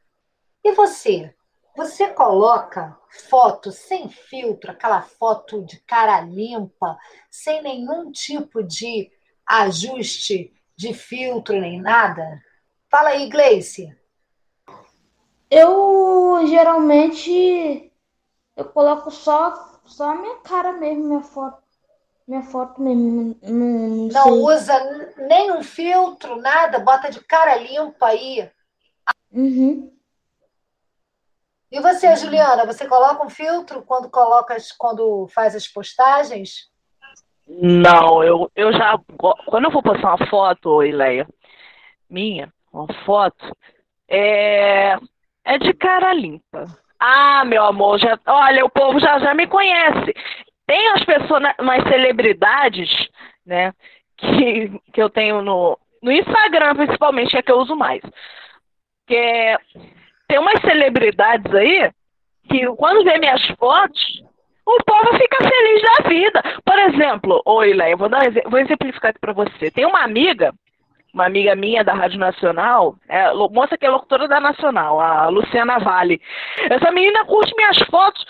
E 0.62 0.72
você? 0.72 1.34
Você 1.76 2.08
coloca 2.08 2.96
foto 3.28 3.72
sem 3.72 4.08
filtro, 4.08 4.70
aquela 4.70 5.02
foto 5.02 5.64
de 5.64 5.80
cara 5.80 6.20
limpa, 6.20 6.96
sem 7.30 7.62
nenhum 7.62 8.12
tipo 8.12 8.62
de 8.62 9.10
ajuste 9.44 10.52
de 10.76 10.94
filtro 10.94 11.60
nem 11.60 11.80
nada? 11.80 12.40
Fala 12.88 13.10
aí, 13.10 13.28
Gleice. 13.28 13.96
Eu 15.50 16.46
geralmente 16.46 17.92
eu 18.56 18.64
coloco 18.66 19.10
só 19.10 19.70
só 19.84 20.12
a 20.12 20.14
minha 20.14 20.36
cara 20.36 20.72
mesmo, 20.72 21.04
minha 21.04 21.22
foto. 21.22 21.62
Minha 22.26 22.42
foto 22.42 22.80
mesmo. 22.80 23.36
Não, 23.42 23.52
não, 23.52 24.08
não 24.08 24.30
usa 24.44 24.72
nenhum 25.16 25.62
filtro, 25.62 26.36
nada, 26.36 26.78
bota 26.78 27.10
de 27.10 27.20
cara 27.24 27.56
limpa 27.56 28.06
aí. 28.06 28.48
Uhum. 29.32 29.92
E 31.72 31.80
você, 31.80 32.14
Juliana, 32.16 32.64
você 32.64 32.86
coloca 32.86 33.24
um 33.24 33.30
filtro 33.30 33.82
quando 33.82 34.10
coloca, 34.10 34.56
quando 34.78 35.28
faz 35.28 35.54
as 35.54 35.66
postagens? 35.66 36.68
Não, 37.46 38.22
eu, 38.22 38.50
eu 38.54 38.72
já. 38.72 38.98
Quando 39.46 39.64
eu 39.64 39.70
vou 39.70 39.82
postar 39.82 40.14
uma 40.14 40.26
foto, 40.28 40.82
Ileia, 40.84 41.28
minha, 42.08 42.52
uma 42.72 42.86
foto, 43.04 43.56
é, 44.08 44.96
é 45.44 45.58
de 45.58 45.72
cara 45.74 46.12
limpa. 46.12 46.64
Ah, 46.98 47.44
meu 47.44 47.64
amor, 47.64 47.98
já, 47.98 48.18
olha, 48.26 48.64
o 48.64 48.70
povo 48.70 49.00
já, 49.00 49.18
já 49.18 49.34
me 49.34 49.46
conhece. 49.46 50.14
Tem 50.66 50.88
as 50.92 51.04
pessoas, 51.04 51.42
mais 51.62 51.82
celebridades, 51.84 52.90
né, 53.44 53.72
que, 54.16 54.70
que 54.92 55.02
eu 55.02 55.08
tenho 55.08 55.42
no, 55.42 55.78
no 56.02 56.12
Instagram, 56.12 56.76
principalmente, 56.76 57.36
é 57.36 57.42
que 57.42 57.50
eu 57.50 57.58
uso 57.58 57.74
mais. 57.74 58.02
Que 59.06 59.16
é, 59.16 59.58
tem 60.28 60.38
umas 60.38 60.60
celebridades 60.60 61.52
aí 61.54 61.90
que 62.48 62.66
quando 62.76 63.04
vê 63.04 63.18
minhas 63.18 63.44
fotos, 63.58 64.22
o 64.66 64.78
povo 64.84 65.18
fica 65.18 65.38
feliz 65.38 65.82
da 65.82 66.08
vida. 66.08 66.42
Por 66.64 66.78
exemplo, 66.78 67.42
oi, 67.46 67.72
Leia, 67.72 67.96
vou, 67.96 68.08
dar, 68.08 68.22
vou 68.46 68.58
exemplificar 68.58 69.10
aqui 69.10 69.20
para 69.20 69.32
você. 69.32 69.70
Tem 69.70 69.86
uma 69.86 70.02
amiga, 70.02 70.52
uma 71.12 71.26
amiga 71.26 71.54
minha 71.54 71.82
da 71.82 71.92
Rádio 71.92 72.18
Nacional, 72.18 72.96
é, 73.08 73.32
moça 73.50 73.76
que 73.76 73.84
é 73.84 73.90
locutora 73.90 74.28
da 74.28 74.40
Nacional, 74.40 75.00
a 75.00 75.28
Luciana 75.28 75.78
Vale. 75.78 76.20
Essa 76.70 76.90
menina 76.90 77.24
curte 77.24 77.54
minhas 77.56 77.78
fotos 77.90 78.24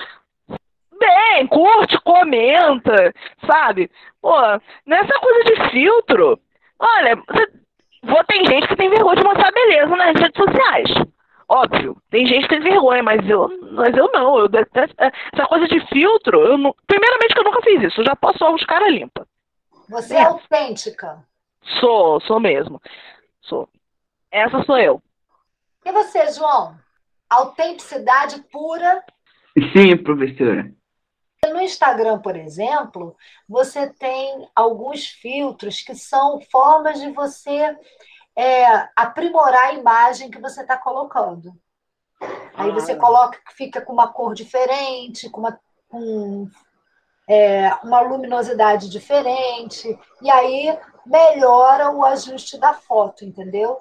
bem, 0.98 1.46
curte, 1.46 1.98
comenta, 2.02 3.14
sabe? 3.46 3.90
Pô, 4.20 4.36
nessa 4.86 5.18
coisa 5.18 5.44
de 5.44 5.70
filtro, 5.70 6.38
olha, 6.78 7.16
vou, 8.02 8.24
tem 8.24 8.44
gente 8.46 8.68
que 8.68 8.76
tem 8.76 8.90
vergonha 8.90 9.16
de 9.16 9.24
mostrar 9.24 9.50
beleza 9.50 9.96
nas 9.96 10.20
redes 10.20 10.36
sociais. 10.36 10.90
Óbvio, 11.48 11.96
tem 12.10 12.26
gente 12.26 12.42
que 12.42 12.54
tem 12.54 12.60
vergonha, 12.60 13.02
mas 13.02 13.28
eu, 13.28 13.48
mas 13.72 13.96
eu 13.96 14.08
não. 14.12 14.38
Eu 14.38 14.48
detesto, 14.48 14.94
é, 15.00 15.10
essa 15.32 15.46
coisa 15.48 15.66
de 15.66 15.80
filtro, 15.88 16.40
eu 16.42 16.56
não, 16.56 16.74
primeiramente 16.86 17.34
que 17.34 17.40
eu 17.40 17.44
nunca 17.44 17.62
fiz 17.62 17.82
isso, 17.82 18.00
eu 18.00 18.04
já 18.04 18.14
posso 18.14 18.46
os 18.54 18.64
caras 18.64 18.92
limpa. 18.92 19.26
Você 19.88 20.14
é 20.14 20.22
autêntica. 20.22 21.18
Sou, 21.80 22.20
sou 22.22 22.40
mesmo. 22.40 22.80
Sou. 23.40 23.68
Essa 24.30 24.62
sou 24.64 24.78
eu. 24.78 25.02
E 25.84 25.92
você, 25.92 26.30
João? 26.32 26.78
Autenticidade 27.28 28.42
pura? 28.52 29.04
Sim, 29.72 29.96
professora. 29.96 30.72
No 31.48 31.60
Instagram, 31.60 32.18
por 32.18 32.36
exemplo, 32.36 33.16
você 33.48 33.88
tem 33.88 34.48
alguns 34.54 35.06
filtros 35.06 35.80
que 35.80 35.94
são 35.94 36.40
formas 36.50 37.00
de 37.00 37.10
você 37.12 37.76
é, 38.36 38.88
aprimorar 38.94 39.68
a 39.68 39.72
imagem 39.74 40.30
que 40.30 40.40
você 40.40 40.60
está 40.60 40.76
colocando. 40.76 41.52
Aí 42.54 42.70
você 42.72 42.92
ah. 42.92 42.98
coloca 42.98 43.38
que 43.46 43.54
fica 43.54 43.80
com 43.80 43.92
uma 43.92 44.12
cor 44.12 44.34
diferente, 44.34 45.30
com 45.30 45.40
uma, 45.40 45.58
com, 45.88 46.48
é, 47.26 47.72
uma 47.82 48.00
luminosidade 48.00 48.90
diferente, 48.90 49.98
e 50.20 50.30
aí 50.30 50.78
melhora 51.06 51.90
o 51.90 52.04
ajuste 52.04 52.58
da 52.58 52.74
foto, 52.74 53.24
entendeu? 53.24 53.78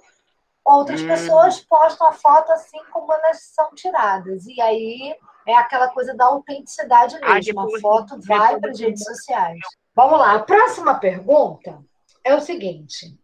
Outras 0.63 1.01
hum. 1.01 1.07
pessoas 1.07 1.59
postam 1.59 2.07
a 2.07 2.13
foto 2.13 2.51
assim 2.51 2.79
como 2.91 3.11
elas 3.11 3.41
são 3.43 3.73
tiradas, 3.73 4.45
e 4.45 4.61
aí 4.61 5.15
é 5.47 5.55
aquela 5.55 5.89
coisa 5.89 6.15
da 6.15 6.25
autenticidade 6.25 7.19
mesmo. 7.19 7.59
a 7.59 7.79
foto 7.79 8.19
vai 8.21 8.59
para 8.59 8.71
as 8.71 8.79
redes 8.79 9.03
sociais. 9.03 9.59
Vamos 9.95 10.19
lá, 10.19 10.35
a 10.35 10.43
próxima 10.43 10.99
pergunta 10.99 11.79
é 12.23 12.35
o 12.35 12.39
seguinte. 12.39 13.18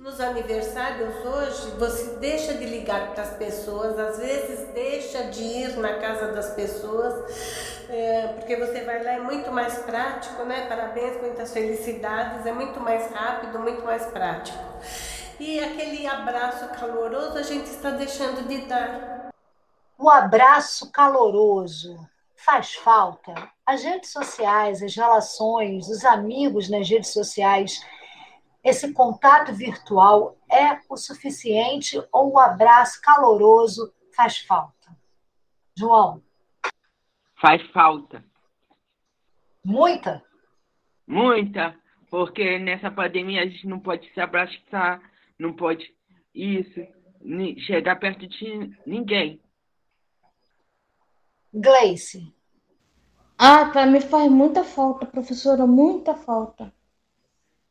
Nos 0.00 0.18
aniversários 0.18 1.14
hoje, 1.26 1.72
você 1.78 2.16
deixa 2.16 2.54
de 2.54 2.64
ligar 2.64 3.12
para 3.12 3.22
as 3.22 3.34
pessoas, 3.36 3.98
às 3.98 4.16
vezes 4.16 4.66
deixa 4.68 5.24
de 5.24 5.42
ir 5.42 5.76
na 5.76 5.98
casa 5.98 6.32
das 6.32 6.54
pessoas, 6.54 7.86
é, 7.86 8.28
porque 8.28 8.56
você 8.56 8.82
vai 8.82 9.04
lá, 9.04 9.12
é 9.12 9.20
muito 9.20 9.52
mais 9.52 9.78
prático, 9.80 10.42
né? 10.44 10.66
Parabéns, 10.66 11.20
muitas 11.20 11.52
felicidades, 11.52 12.46
é 12.46 12.52
muito 12.52 12.80
mais 12.80 13.12
rápido, 13.12 13.58
muito 13.58 13.84
mais 13.84 14.06
prático. 14.06 14.58
E 15.38 15.60
aquele 15.60 16.06
abraço 16.06 16.66
caloroso 16.68 17.36
a 17.36 17.42
gente 17.42 17.66
está 17.66 17.90
deixando 17.90 18.48
de 18.48 18.62
dar. 18.62 19.28
O 19.98 20.08
abraço 20.08 20.90
caloroso 20.90 21.94
faz 22.34 22.72
falta. 22.74 23.34
As 23.66 23.82
redes 23.82 24.10
sociais, 24.10 24.82
as 24.82 24.96
relações, 24.96 25.88
os 25.90 26.06
amigos 26.06 26.70
nas 26.70 26.88
redes 26.88 27.12
sociais, 27.12 27.84
esse 28.62 28.92
contato 28.92 29.52
virtual 29.54 30.38
é 30.50 30.78
o 30.88 30.96
suficiente 30.96 32.00
ou 32.12 32.32
o 32.32 32.38
abraço 32.38 33.00
caloroso 33.00 33.92
faz 34.14 34.38
falta? 34.40 34.96
João? 35.76 36.22
Faz 37.40 37.62
falta. 37.70 38.22
Muita? 39.64 40.22
Muita, 41.06 41.74
porque 42.10 42.58
nessa 42.58 42.90
pandemia 42.90 43.42
a 43.42 43.46
gente 43.46 43.66
não 43.66 43.80
pode 43.80 44.12
se 44.12 44.20
abraçar, 44.20 45.00
não 45.38 45.54
pode 45.54 45.94
isso, 46.34 46.80
chegar 47.66 47.96
perto 47.96 48.26
de 48.26 48.76
ninguém. 48.86 49.40
Gleice. 51.52 52.32
Ah, 53.36 53.64
para 53.66 53.86
mim 53.86 54.00
faz 54.00 54.30
muita 54.30 54.62
falta, 54.62 55.06
professora, 55.06 55.66
muita 55.66 56.14
falta. 56.14 56.72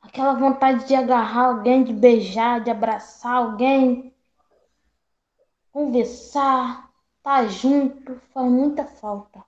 Aquela 0.10 0.34
vontade 0.34 0.88
de 0.88 0.96
agarrar 0.96 1.50
alguém, 1.50 1.84
de 1.84 1.94
beijar, 1.94 2.64
de 2.64 2.72
abraçar 2.72 3.36
alguém, 3.36 4.12
conversar, 5.72 6.90
estar 7.18 7.44
tá 7.44 7.48
junto, 7.48 8.20
faz 8.34 8.52
muita 8.52 8.86
falta. 8.86 9.46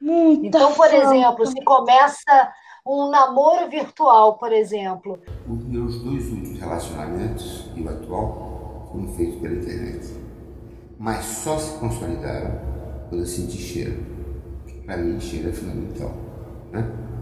Muita 0.00 0.46
então, 0.46 0.72
por 0.74 0.88
falta. 0.88 0.96
exemplo, 0.96 1.46
se 1.46 1.64
começa 1.64 2.52
um 2.86 3.10
namoro 3.10 3.68
virtual, 3.68 4.38
por 4.38 4.52
exemplo. 4.52 5.18
Os 5.48 5.64
meus 5.64 6.00
dois 6.00 6.30
últimos 6.30 6.60
relacionamentos 6.60 7.72
e 7.74 7.82
o 7.82 7.88
atual 7.88 8.88
foram 8.92 9.08
feitos 9.14 9.40
pela 9.40 9.56
internet. 9.56 10.14
Mas 10.96 11.24
só 11.24 11.58
se 11.58 11.76
consolidaram 11.80 12.60
quando 13.08 13.22
eu 13.22 13.26
senti 13.26 13.58
cheiro. 13.58 14.00
Para 14.86 14.96
mim, 14.96 15.18
cheiro 15.18 15.48
é 15.48 15.52
fundamental. 15.52 16.12
Né? 16.70 17.13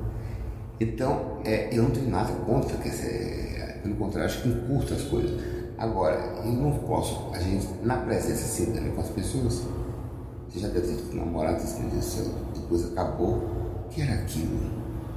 Então, 0.83 1.41
é, 1.45 1.69
eu 1.73 1.85
não 1.85 1.91
tenho 1.93 2.11
nada 2.11 2.33
contra, 2.45 2.77
quer 2.77 2.89
dizer, 2.89 3.81
pelo 3.83 3.95
contrário, 3.95 4.29
acho 4.29 4.43
que 4.43 4.49
encurta 4.49 4.95
as 4.95 5.03
coisas. 5.03 5.41
Agora, 5.79 6.17
eu 6.45 6.53
não 6.53 6.77
posso, 6.81 7.31
a 7.33 7.39
gente, 7.39 7.67
na 7.83 7.99
presença 7.99 8.43
simultânea 8.43 8.93
com 8.93 9.01
as 9.01 9.11
pessoas, 9.11 9.63
você 10.49 10.59
já 10.59 10.69
deve 10.69 10.97
ter 10.97 11.15
namorado, 11.15 11.61
você 11.61 12.23
depois 12.53 12.93
acabou, 12.93 13.87
que 13.91 14.03
era 14.03 14.15
aquilo? 14.15 14.59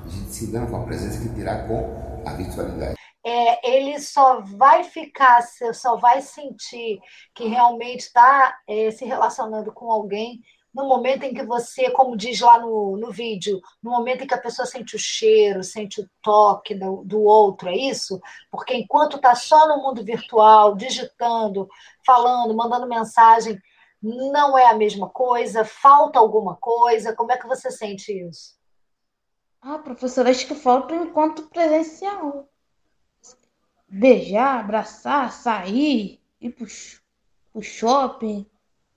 A 0.05 0.09
gente 0.09 0.29
se 0.31 0.45
engana 0.45 0.67
com 0.67 0.77
a 0.77 0.83
presença 0.83 1.19
que 1.21 1.35
terá 1.35 1.67
com 1.67 2.21
a 2.25 2.33
virtualidade. 2.33 2.95
É, 3.25 3.75
ele 3.75 3.99
só 3.99 4.41
vai 4.41 4.83
ficar, 4.83 5.41
só 5.73 5.97
vai 5.97 6.21
sentir 6.21 6.99
que 7.33 7.47
realmente 7.47 8.01
está 8.01 8.55
é, 8.67 8.91
se 8.91 9.03
relacionando 9.03 9.71
com 9.73 9.91
alguém 9.91 10.41
no 10.75 10.89
momento 10.89 11.23
em 11.23 11.33
que 11.33 11.41
você, 11.41 11.89
como 11.89 12.17
diz 12.17 12.41
lá 12.41 12.59
no, 12.59 12.97
no 12.97 13.09
vídeo, 13.09 13.61
no 13.81 13.91
momento 13.91 14.25
em 14.25 14.27
que 14.27 14.33
a 14.33 14.41
pessoa 14.41 14.65
sente 14.65 14.93
o 14.93 14.99
cheiro, 14.99 15.63
sente 15.63 16.01
o 16.01 16.09
toque 16.21 16.75
do, 16.75 17.01
do 17.05 17.21
outro, 17.21 17.69
é 17.69 17.75
isso? 17.77 18.19
Porque 18.51 18.75
enquanto 18.75 19.15
está 19.15 19.33
só 19.35 19.69
no 19.69 19.81
mundo 19.81 20.03
virtual, 20.03 20.75
digitando, 20.75 21.69
falando, 22.05 22.53
mandando 22.53 22.89
mensagem, 22.89 23.57
não 24.01 24.57
é 24.57 24.67
a 24.67 24.75
mesma 24.75 25.07
coisa? 25.07 25.63
Falta 25.63 26.19
alguma 26.19 26.57
coisa? 26.57 27.15
Como 27.15 27.31
é 27.31 27.37
que 27.37 27.47
você 27.47 27.71
sente 27.71 28.11
isso? 28.11 28.55
Ah, 29.61 29.79
professora, 29.79 30.29
acho 30.29 30.45
que 30.45 30.55
falta 30.55 30.93
o 30.93 31.05
encontro 31.05 31.47
presencial. 31.47 32.49
Beijar, 33.87 34.59
abraçar, 34.59 35.31
sair, 35.31 36.21
ir 36.41 36.49
pro, 36.49 36.67
pro 37.53 37.63
shopping, 37.63 38.45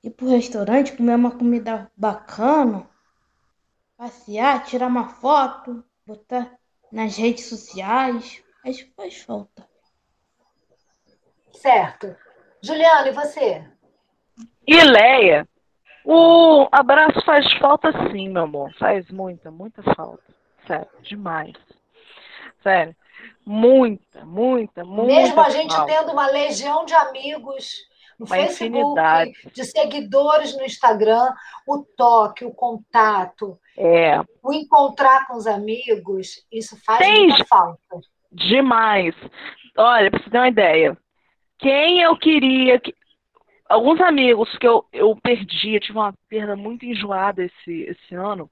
ir 0.03 0.11
pro 0.11 0.29
restaurante, 0.29 0.97
comer 0.97 1.15
uma 1.15 1.31
comida 1.31 1.91
bacana, 1.97 2.89
passear, 3.97 4.65
tirar 4.65 4.87
uma 4.87 5.09
foto, 5.09 5.85
botar 6.07 6.51
nas 6.93 7.17
redes 7.17 7.47
sociais. 7.47 8.43
Acho 8.65 8.85
que 8.85 8.93
faz 8.95 9.23
falta. 9.23 9.69
Certo. 11.53 12.17
Juliana, 12.63 13.09
e 13.09 13.13
você? 13.13 13.65
E 14.67 14.83
Leia, 14.83 15.49
o 16.05 16.69
abraço 16.71 17.25
faz 17.25 17.53
falta 17.55 17.93
sim, 18.11 18.29
meu 18.29 18.45
amor. 18.45 18.73
Faz 18.79 19.11
muita, 19.11 19.51
muita 19.51 19.83
falta. 19.95 20.23
Sério, 20.67 20.89
demais. 21.03 21.55
Sério. 22.63 22.95
Muita, 23.45 24.25
muita, 24.25 24.85
muita. 24.85 25.15
Mesmo 25.15 25.41
a 25.41 25.51
gente 25.51 25.75
falta. 25.75 25.93
tendo 25.93 26.13
uma 26.13 26.27
legião 26.29 26.85
de 26.85 26.95
amigos 26.95 27.88
no 28.19 28.27
uma 28.27 28.37
Facebook, 28.37 28.79
infinidade. 28.79 29.33
de 29.53 29.64
seguidores 29.64 30.57
no 30.57 30.64
Instagram, 30.64 31.33
o 31.66 31.85
toque, 31.97 32.45
o 32.45 32.51
contato, 32.51 33.59
é. 33.77 34.21
o 34.43 34.53
encontrar 34.53 35.27
com 35.27 35.37
os 35.37 35.47
amigos, 35.47 36.45
isso 36.51 36.77
faz 36.85 36.99
Tem 36.99 37.29
muita 37.29 37.45
falta. 37.45 37.79
Demais. 38.33 39.14
Olha, 39.77 40.11
para 40.11 40.23
você 40.23 40.31
ter 40.31 40.39
uma 40.39 40.49
ideia, 40.49 40.99
quem 41.59 42.01
eu 42.01 42.16
queria 42.16 42.79
que. 42.81 42.95
Alguns 43.69 44.01
amigos 44.01 44.57
que 44.57 44.66
eu, 44.66 44.87
eu 44.93 45.14
perdi, 45.23 45.75
eu 45.75 45.81
tive 45.81 45.99
uma 45.99 46.14
perda 46.27 46.57
muito 46.57 46.87
enjoada 46.87 47.45
esse, 47.45 47.83
esse 47.83 48.14
ano. 48.14 48.51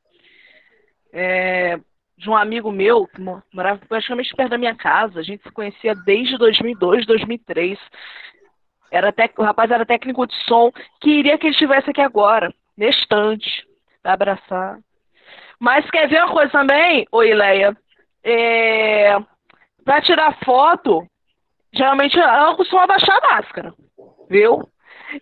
É, 1.10 1.80
de 2.18 2.28
um 2.30 2.36
amigo 2.36 2.70
meu 2.70 3.06
que 3.06 3.20
morava 3.52 3.80
praticamente 3.86 4.34
perto 4.34 4.50
da 4.50 4.58
minha 4.58 4.74
casa. 4.74 5.20
A 5.20 5.22
gente 5.22 5.42
se 5.42 5.50
conhecia 5.50 5.94
desde 5.94 6.36
2002, 6.38 7.06
2003. 7.06 7.78
Era 8.96 9.12
tec... 9.12 9.38
O 9.38 9.42
rapaz 9.42 9.70
era 9.70 9.84
técnico 9.84 10.26
de 10.26 10.34
som. 10.44 10.72
Queria 11.00 11.36
que 11.38 11.46
ele 11.46 11.52
estivesse 11.52 11.90
aqui 11.90 12.00
agora, 12.00 12.52
neste 12.76 13.02
instante, 13.02 13.66
para 14.02 14.14
abraçar. 14.14 14.78
Mas 15.58 15.88
quer 15.90 16.08
ver 16.08 16.22
uma 16.24 16.32
coisa 16.32 16.50
também, 16.50 17.06
ô 17.12 17.22
Ileia? 17.22 17.76
É... 18.24 19.16
Para 19.84 20.02
tirar 20.02 20.36
foto, 20.44 21.06
geralmente 21.72 22.18
eu 22.18 22.56
costumo 22.56 22.82
abaixar 22.82 23.16
a 23.16 23.34
máscara, 23.34 23.74
viu? 24.28 24.68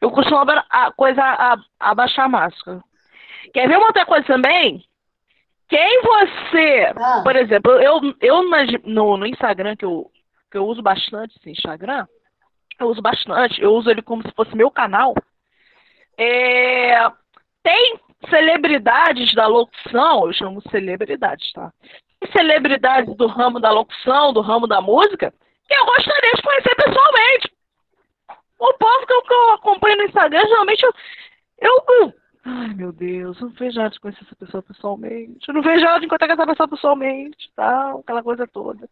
Eu 0.01 0.11
costumo 0.11 0.39
a 0.71 0.93
coisa 0.93 1.23
a, 1.23 1.57
abaixar 1.79 2.27
a 2.27 2.29
máscara. 2.29 2.81
Quer 3.53 3.69
ver 3.69 3.77
uma 3.77 3.89
outra 3.89 4.07
coisa 4.07 4.27
também? 4.27 4.83
Quem 5.69 6.03
você, 6.03 6.93
ah. 6.97 7.21
por 7.23 7.37
exemplo, 7.37 7.73
eu, 7.73 8.01
eu 8.21 8.43
no, 8.85 9.17
no 9.17 9.27
Instagram, 9.27 9.77
que 9.77 9.85
eu, 9.85 10.11
que 10.51 10.57
eu 10.57 10.67
uso 10.67 10.83
bastante 10.83 11.37
esse 11.37 11.51
Instagram, 11.51 12.07
eu 12.79 12.89
uso 12.89 13.01
bastante, 13.01 13.61
eu 13.61 13.73
uso 13.73 13.91
ele 13.91 14.03
como 14.03 14.23
se 14.23 14.35
fosse 14.35 14.55
meu 14.57 14.71
canal. 14.71 15.15
É, 16.19 17.11
tem 17.63 18.01
celebridades 18.29 19.35
da 19.35 19.47
locução, 19.47 20.27
eu 20.27 20.33
chamo 20.33 20.63
celebridades, 20.71 21.53
tá? 21.53 21.73
Tem 22.21 22.31
celebridades 22.33 23.15
do 23.17 23.27
ramo 23.27 23.61
da 23.61 23.71
locução, 23.71 24.33
do 24.33 24.41
ramo 24.41 24.67
da 24.67 24.81
música, 24.81 25.33
que 25.69 25.75
eu 25.75 25.87
gostaria 25.87 26.33
de 26.35 26.43
conhecer 26.43 26.75
pessoalmente. 26.77 27.53
O 28.59 28.73
povo 28.75 29.07
que 29.07 29.13
eu, 29.13 29.23
que 29.23 29.35
eu 29.35 29.53
acompanho 29.53 29.97
no 29.99 30.05
Instagram, 30.05 30.43
geralmente 30.47 30.83
eu, 30.83 30.93
eu 31.61 32.15
Ai, 32.47 32.75
meu 32.75 32.93
Deus, 32.93 33.41
eu 33.41 33.49
não 33.49 33.55
vejo 33.55 33.79
nada 33.79 33.91
de 33.91 33.99
conhecer 33.99 34.23
essa 34.23 34.37
pessoa 34.37 34.63
pessoalmente. 34.63 35.49
Eu 35.49 35.55
não 35.55 35.63
vejo 35.63 35.83
nada 35.83 35.99
de 35.99 36.07
encontrar 36.07 36.31
essa 36.31 36.47
pessoa 36.47 36.69
pessoalmente, 36.69 37.51
tal, 37.57 38.01
aquela 38.01 38.23
coisa 38.23 38.47
toda. 38.47 38.89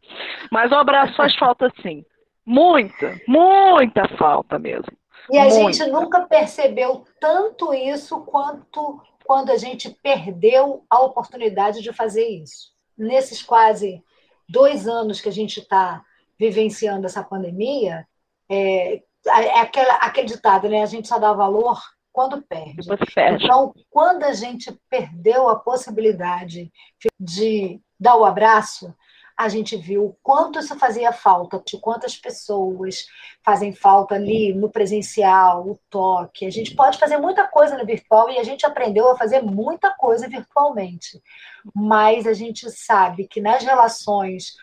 Mas 0.51 0.72
o 0.72 0.76
abraço 0.76 1.14
faz 1.14 1.35
falta 1.37 1.70
sim. 1.83 2.03
Muita, 2.45 3.20
muita 3.26 4.09
falta 4.16 4.59
mesmo. 4.59 4.93
E 5.30 5.38
a 5.38 5.45
muita. 5.45 5.72
gente 5.72 5.90
nunca 5.90 6.22
percebeu 6.22 7.05
tanto 7.20 7.72
isso 7.72 8.20
quanto 8.22 9.01
quando 9.24 9.51
a 9.51 9.57
gente 9.57 9.90
perdeu 10.03 10.84
a 10.90 11.01
oportunidade 11.01 11.80
de 11.80 11.93
fazer 11.93 12.26
isso. 12.26 12.72
Nesses 12.99 13.43
quase 13.43 14.03
dois 14.49 14.86
anos 14.88 15.20
que 15.20 15.28
a 15.28 15.32
gente 15.32 15.61
está 15.61 16.03
vivenciando 16.38 17.07
essa 17.07 17.22
pandemia, 17.22 18.07
é, 18.51 18.97
é 19.26 19.61
aquela, 19.61 19.95
aquele 19.95 20.26
ditado, 20.26 20.68
né? 20.68 20.82
A 20.82 20.86
gente 20.86 21.07
só 21.07 21.18
dá 21.18 21.32
valor 21.32 21.80
quando 22.12 22.43
perde. 22.43 22.88
perde. 23.14 23.45
Então, 23.45 23.72
quando 23.88 24.24
a 24.24 24.32
gente 24.32 24.76
perdeu 24.90 25.49
a 25.49 25.59
possibilidade 25.59 26.70
de 27.18 27.80
dar 27.99 28.16
o 28.16 28.24
abraço, 28.24 28.95
a 29.43 29.49
gente 29.49 29.76
viu 29.76 30.07
o 30.07 30.16
quanto 30.22 30.61
isso 30.61 30.78
fazia 30.78 31.12
falta, 31.12 31.61
de 31.66 31.76
quantas 31.76 32.16
pessoas 32.16 33.07
fazem 33.45 33.74
falta 33.74 34.14
ali 34.14 34.55
no 34.55 34.70
presencial, 34.70 35.68
o 35.68 35.78
toque. 35.90 36.47
A 36.47 36.51
gente 36.51 36.76
pode 36.76 36.97
fazer 36.97 37.16
muita 37.16 37.49
coisa 37.49 37.76
no 37.76 37.84
virtual 37.84 38.30
e 38.30 38.38
a 38.38 38.45
gente 38.45 38.64
aprendeu 38.64 39.11
a 39.11 39.16
fazer 39.16 39.43
muita 39.43 39.90
coisa 39.90 40.28
virtualmente. 40.28 41.20
Mas 41.74 42.24
a 42.24 42.32
gente 42.32 42.70
sabe 42.70 43.26
que 43.26 43.40
nas 43.40 43.64
relações 43.64 44.55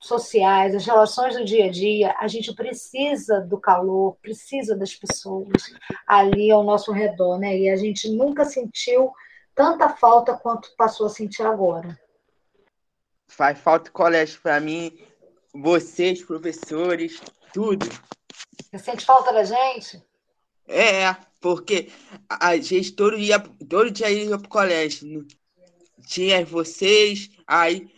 sociais, 0.00 0.74
as 0.74 0.86
relações 0.86 1.36
do 1.36 1.44
dia 1.44 1.66
a 1.66 1.70
dia, 1.70 2.16
a 2.18 2.26
gente 2.26 2.54
precisa 2.54 3.38
do 3.38 3.60
calor, 3.60 4.16
precisa 4.22 4.74
das 4.74 4.94
pessoas 4.94 5.74
ali 6.06 6.50
ao 6.50 6.64
nosso 6.64 6.90
redor, 6.90 7.38
né? 7.38 7.54
E 7.56 7.68
a 7.68 7.76
gente 7.76 8.08
nunca 8.08 8.46
sentiu 8.46 9.12
tanta 9.54 9.90
falta 9.90 10.34
quanto 10.34 10.74
passou 10.74 11.04
a 11.06 11.10
sentir 11.10 11.42
agora. 11.42 12.00
Faz 13.32 13.58
falta 13.58 13.88
o 13.88 13.92
colégio 13.94 14.38
para 14.42 14.60
mim, 14.60 14.92
vocês, 15.54 16.22
professores, 16.22 17.18
tudo. 17.50 17.86
Você 18.62 18.78
sente 18.78 19.06
falta 19.06 19.32
da 19.32 19.42
gente? 19.42 20.04
É, 20.68 21.16
porque 21.40 21.90
a 22.28 22.54
gente 22.58 22.92
todo 22.92 23.16
dia, 23.16 23.38
todo 23.70 23.90
dia 23.90 24.10
ia 24.10 24.38
pro 24.38 24.50
colégio. 24.50 25.26
Tinha 26.06 26.44
vocês, 26.44 27.30
aí 27.46 27.90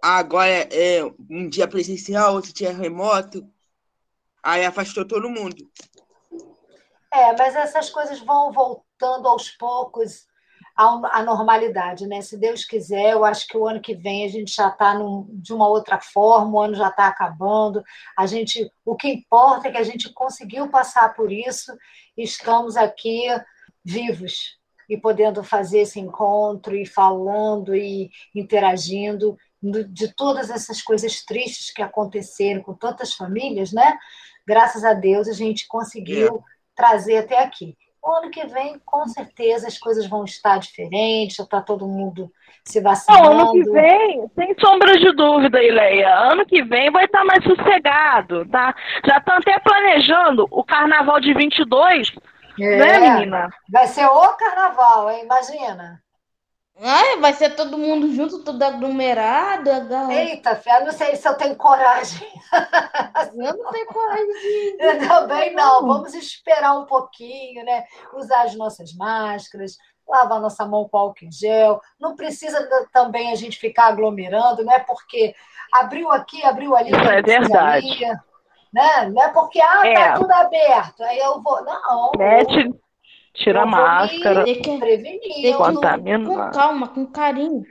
agora 0.00 0.48
é, 0.48 0.98
é 0.98 1.04
um 1.28 1.48
dia 1.48 1.66
presencial, 1.66 2.34
outro 2.34 2.52
dia 2.52 2.72
remoto. 2.72 3.44
Aí 4.40 4.64
afastou 4.64 5.04
todo 5.04 5.28
mundo. 5.28 5.68
É, 7.12 7.36
mas 7.36 7.56
essas 7.56 7.90
coisas 7.90 8.20
vão 8.20 8.52
voltando 8.52 9.26
aos 9.26 9.50
poucos 9.50 10.27
à, 10.78 11.24
normalidade, 11.24 12.06
né? 12.06 12.20
Se 12.22 12.36
Deus 12.36 12.64
quiser, 12.64 13.12
eu 13.12 13.24
acho 13.24 13.48
que 13.48 13.56
o 13.56 13.66
ano 13.66 13.80
que 13.80 13.96
vem 13.96 14.24
a 14.24 14.28
gente 14.28 14.54
já 14.54 14.68
está 14.68 14.94
de 15.32 15.52
uma 15.52 15.66
outra 15.66 15.98
forma, 15.98 16.52
o 16.52 16.60
ano 16.60 16.76
já 16.76 16.88
está 16.88 17.08
acabando. 17.08 17.82
A 18.16 18.26
gente, 18.26 18.70
o 18.84 18.94
que 18.94 19.08
importa 19.08 19.66
é 19.66 19.72
que 19.72 19.78
a 19.78 19.82
gente 19.82 20.12
conseguiu 20.12 20.68
passar 20.68 21.14
por 21.14 21.32
isso 21.32 21.76
e 22.16 22.22
estamos 22.22 22.76
aqui 22.76 23.26
vivos 23.84 24.56
e 24.88 24.96
podendo 24.96 25.42
fazer 25.42 25.80
esse 25.80 25.98
encontro 25.98 26.76
e 26.76 26.86
falando 26.86 27.74
e 27.74 28.08
interagindo 28.32 29.36
de 29.60 30.14
todas 30.14 30.48
essas 30.48 30.80
coisas 30.80 31.24
tristes 31.24 31.72
que 31.72 31.82
aconteceram 31.82 32.62
com 32.62 32.72
tantas 32.72 33.14
famílias, 33.14 33.72
né? 33.72 33.98
Graças 34.46 34.84
a 34.84 34.94
Deus 34.94 35.26
a 35.26 35.32
gente 35.32 35.66
conseguiu 35.66 36.36
é. 36.36 36.40
trazer 36.76 37.16
até 37.16 37.42
aqui. 37.42 37.76
O 38.08 38.12
ano 38.16 38.30
que 38.30 38.46
vem, 38.46 38.80
com 38.86 39.06
certeza, 39.06 39.68
as 39.68 39.76
coisas 39.76 40.06
vão 40.06 40.24
estar 40.24 40.58
diferentes, 40.58 41.36
já 41.36 41.44
está 41.44 41.60
todo 41.60 41.86
mundo 41.86 42.32
se 42.64 42.80
vacinando. 42.80 43.22
Não, 43.22 43.40
ano 43.40 43.52
que 43.52 43.70
vem, 43.70 44.30
sem 44.34 44.54
sombra 44.58 44.96
de 44.96 45.12
dúvida, 45.12 45.62
Ileia, 45.62 46.14
ano 46.32 46.46
que 46.46 46.62
vem 46.62 46.90
vai 46.90 47.04
estar 47.04 47.22
mais 47.26 47.44
sossegado, 47.44 48.48
tá? 48.48 48.74
Já 49.06 49.18
estão 49.18 49.36
até 49.36 49.58
planejando 49.58 50.46
o 50.50 50.64
carnaval 50.64 51.20
de 51.20 51.34
22, 51.34 52.14
é, 52.58 52.76
né, 52.78 52.98
menina? 52.98 53.50
Vai 53.70 53.86
ser 53.86 54.06
o 54.06 54.28
carnaval, 54.38 55.10
hein? 55.10 55.24
Imagina. 55.24 56.00
Ai, 56.80 57.18
vai 57.18 57.32
ser 57.32 57.56
todo 57.56 57.76
mundo 57.76 58.12
junto, 58.14 58.44
tudo 58.44 58.62
aglomerado. 58.62 59.70
Agarra... 59.70 60.14
Eita, 60.14 60.54
Fé, 60.54 60.84
não 60.84 60.92
sei 60.92 61.16
se 61.16 61.28
eu 61.28 61.34
tenho 61.34 61.56
coragem. 61.56 62.28
Eu 63.34 63.56
não 63.56 63.70
tenho 63.72 63.86
coragem 63.86 64.26
de. 64.26 64.76
Eu 64.84 65.08
também 65.08 65.54
não. 65.54 65.86
Vamos 65.86 66.14
esperar 66.14 66.78
um 66.78 66.86
pouquinho, 66.86 67.64
né? 67.64 67.84
Usar 68.14 68.42
as 68.42 68.54
nossas 68.54 68.94
máscaras, 68.94 69.76
lavar 70.08 70.40
nossa 70.40 70.64
mão 70.64 70.88
com 70.88 70.96
álcool 70.96 71.24
em 71.24 71.32
gel. 71.32 71.80
Não 71.98 72.14
precisa 72.14 72.68
também 72.92 73.32
a 73.32 73.34
gente 73.34 73.58
ficar 73.58 73.86
aglomerando, 73.86 74.64
não 74.64 74.72
é 74.72 74.78
porque 74.78 75.34
abriu 75.72 76.10
aqui, 76.12 76.44
abriu 76.44 76.76
ali. 76.76 76.90
Isso 76.90 77.00
é 77.00 77.22
verdade. 77.22 78.00
né? 78.72 79.08
Não 79.12 79.22
é 79.22 79.32
porque, 79.32 79.60
ah, 79.60 79.80
tá 79.82 79.88
é. 79.88 79.94
tá 79.94 80.14
tudo 80.14 80.30
aberto. 80.30 81.02
Aí 81.02 81.18
eu 81.18 81.42
vou. 81.42 81.64
Não. 81.64 82.12
Mete 82.16 82.70
Tira 83.34 83.62
a 83.62 83.66
máscara. 83.66 84.44
Tem 84.44 84.60
que 84.60 84.78
prevenir. 84.78 85.56
Contaminar. 85.56 86.50
Com 86.50 86.58
calma, 86.58 86.88
com 86.88 87.06
carinho. 87.06 87.64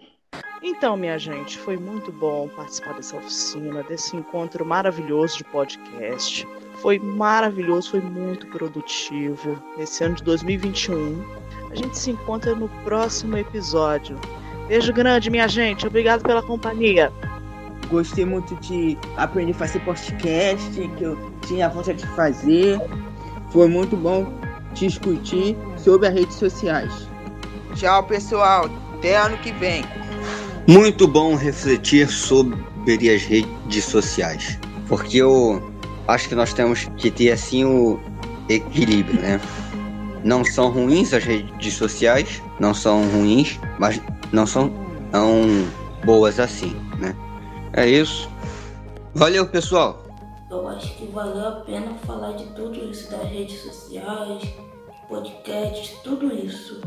Então, 0.61 0.97
minha 0.97 1.17
gente, 1.19 1.57
foi 1.57 1.77
muito 1.77 2.11
bom 2.11 2.49
participar 2.49 2.93
dessa 2.93 3.15
oficina, 3.17 3.83
desse 3.83 4.15
encontro 4.15 4.65
maravilhoso 4.65 5.37
de 5.37 5.43
podcast. 5.45 6.47
Foi 6.75 6.97
maravilhoso, 6.97 7.91
foi 7.91 8.01
muito 8.01 8.47
produtivo. 8.47 9.61
Nesse 9.77 10.03
ano 10.03 10.15
de 10.15 10.23
2021. 10.23 11.23
A 11.69 11.75
gente 11.75 11.97
se 11.97 12.11
encontra 12.11 12.55
no 12.55 12.69
próximo 12.83 13.37
episódio. 13.37 14.19
Beijo 14.67 14.91
grande, 14.91 15.29
minha 15.29 15.47
gente. 15.47 15.85
Obrigado 15.85 16.23
pela 16.23 16.41
companhia. 16.41 17.11
Gostei 17.89 18.25
muito 18.25 18.55
de 18.55 18.97
aprender 19.15 19.51
a 19.51 19.55
fazer 19.55 19.79
podcast, 19.81 20.87
que 20.97 21.03
eu 21.03 21.31
tinha 21.45 21.69
vontade 21.69 21.99
de 21.99 22.07
fazer. 22.07 22.79
Foi 23.51 23.67
muito 23.67 23.95
bom 23.95 24.25
discutir 24.79 25.55
sobre 25.77 26.07
as 26.07 26.13
redes 26.13 26.35
sociais. 26.35 26.91
Tchau, 27.75 28.03
pessoal. 28.03 28.69
Até 28.97 29.15
ano 29.15 29.37
que 29.37 29.51
vem. 29.53 29.83
Muito 30.67 31.07
bom 31.07 31.35
refletir 31.35 32.09
sobre 32.09 32.57
as 33.13 33.23
redes 33.23 33.85
sociais, 33.85 34.59
porque 34.87 35.17
eu 35.17 35.61
acho 36.07 36.27
que 36.29 36.35
nós 36.35 36.53
temos 36.53 36.85
que 36.97 37.11
ter 37.11 37.31
assim 37.31 37.63
o 37.63 37.99
equilíbrio, 38.49 39.21
né? 39.21 39.39
Não 40.23 40.43
são 40.43 40.69
ruins 40.71 41.13
as 41.13 41.23
redes 41.23 41.73
sociais, 41.73 42.41
não 42.59 42.73
são 42.73 43.07
ruins, 43.09 43.59
mas 43.79 44.01
não 44.31 44.45
são 44.45 44.71
tão 45.11 45.67
boas 46.03 46.39
assim, 46.39 46.75
né? 46.99 47.15
É 47.73 47.87
isso. 47.87 48.29
Valeu, 49.13 49.47
pessoal. 49.47 50.03
Eu 50.49 50.67
acho 50.69 50.95
que 50.95 51.07
valeu 51.07 51.47
a 51.47 51.51
pena 51.61 51.93
falar 52.05 52.33
de 52.33 52.45
tudo 52.47 52.75
isso 52.89 53.11
das 53.11 53.29
redes 53.29 53.61
sociais, 53.61 54.43
podcast, 55.07 56.01
tudo 56.03 56.33
isso. 56.33 56.81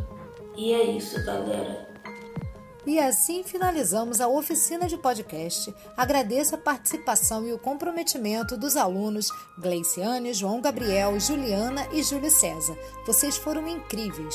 E 0.56 0.72
é 0.72 0.90
isso, 0.90 1.24
galera. 1.24 1.88
E 2.86 2.98
assim 2.98 3.42
finalizamos 3.42 4.20
a 4.20 4.28
oficina 4.28 4.86
de 4.86 4.96
podcast. 4.96 5.74
Agradeço 5.96 6.54
a 6.54 6.58
participação 6.58 7.46
e 7.46 7.52
o 7.52 7.58
comprometimento 7.58 8.56
dos 8.56 8.76
alunos 8.76 9.30
Gleiciane, 9.58 10.32
João 10.32 10.60
Gabriel, 10.60 11.18
Juliana 11.20 11.86
e 11.92 12.02
Júlio 12.02 12.30
César. 12.30 12.76
Vocês 13.06 13.36
foram 13.36 13.68
incríveis. 13.68 14.34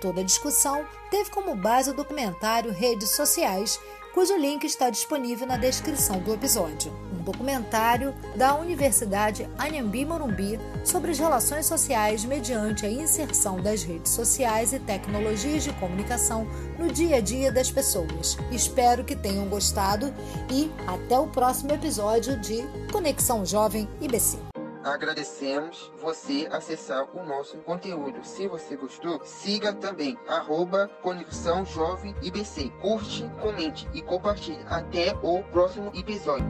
Toda 0.00 0.20
a 0.20 0.24
discussão 0.24 0.84
teve 1.10 1.30
como 1.30 1.54
base 1.54 1.90
o 1.90 1.94
documentário 1.94 2.72
Redes 2.72 3.10
Sociais, 3.10 3.78
cujo 4.12 4.36
link 4.36 4.64
está 4.64 4.90
disponível 4.90 5.46
na 5.46 5.56
descrição 5.56 6.20
do 6.20 6.34
episódio. 6.34 6.92
Um 7.12 7.22
documentário 7.22 8.14
da 8.36 8.54
Universidade 8.54 9.48
Anhembi 9.58 10.04
Morumbi 10.04 10.60
sobre 10.84 11.12
as 11.12 11.18
relações 11.18 11.66
sociais 11.66 12.24
mediante 12.24 12.84
a 12.84 12.90
inserção 12.90 13.60
das 13.60 13.82
redes 13.82 14.12
sociais 14.12 14.72
e 14.72 14.78
tecnologias 14.78 15.64
de 15.64 15.72
comunicação 15.74 16.46
no 16.78 16.92
dia 16.92 17.16
a 17.16 17.20
dia 17.20 17.50
das 17.50 17.70
pessoas. 17.70 18.36
Espero 18.50 19.04
que 19.04 19.16
tenham 19.16 19.48
gostado 19.48 20.12
e 20.50 20.70
até 20.86 21.18
o 21.18 21.28
próximo 21.28 21.72
episódio 21.72 22.38
de 22.38 22.62
Conexão 22.92 23.46
Jovem 23.46 23.88
IBC. 24.00 24.51
Agradecemos 24.84 25.92
você 26.00 26.48
acessar 26.50 27.08
o 27.16 27.24
nosso 27.24 27.58
conteúdo. 27.58 28.24
Se 28.24 28.48
você 28.48 28.76
gostou, 28.76 29.20
siga 29.24 29.72
também 29.72 30.18
arroba 30.28 30.88
Conexão 31.00 31.64
Jovem 31.64 32.14
IBC. 32.22 32.70
Curte, 32.80 33.30
comente 33.40 33.88
e 33.94 34.02
compartilhe. 34.02 34.64
Até 34.68 35.14
o 35.22 35.42
próximo 35.44 35.92
episódio. 35.94 36.46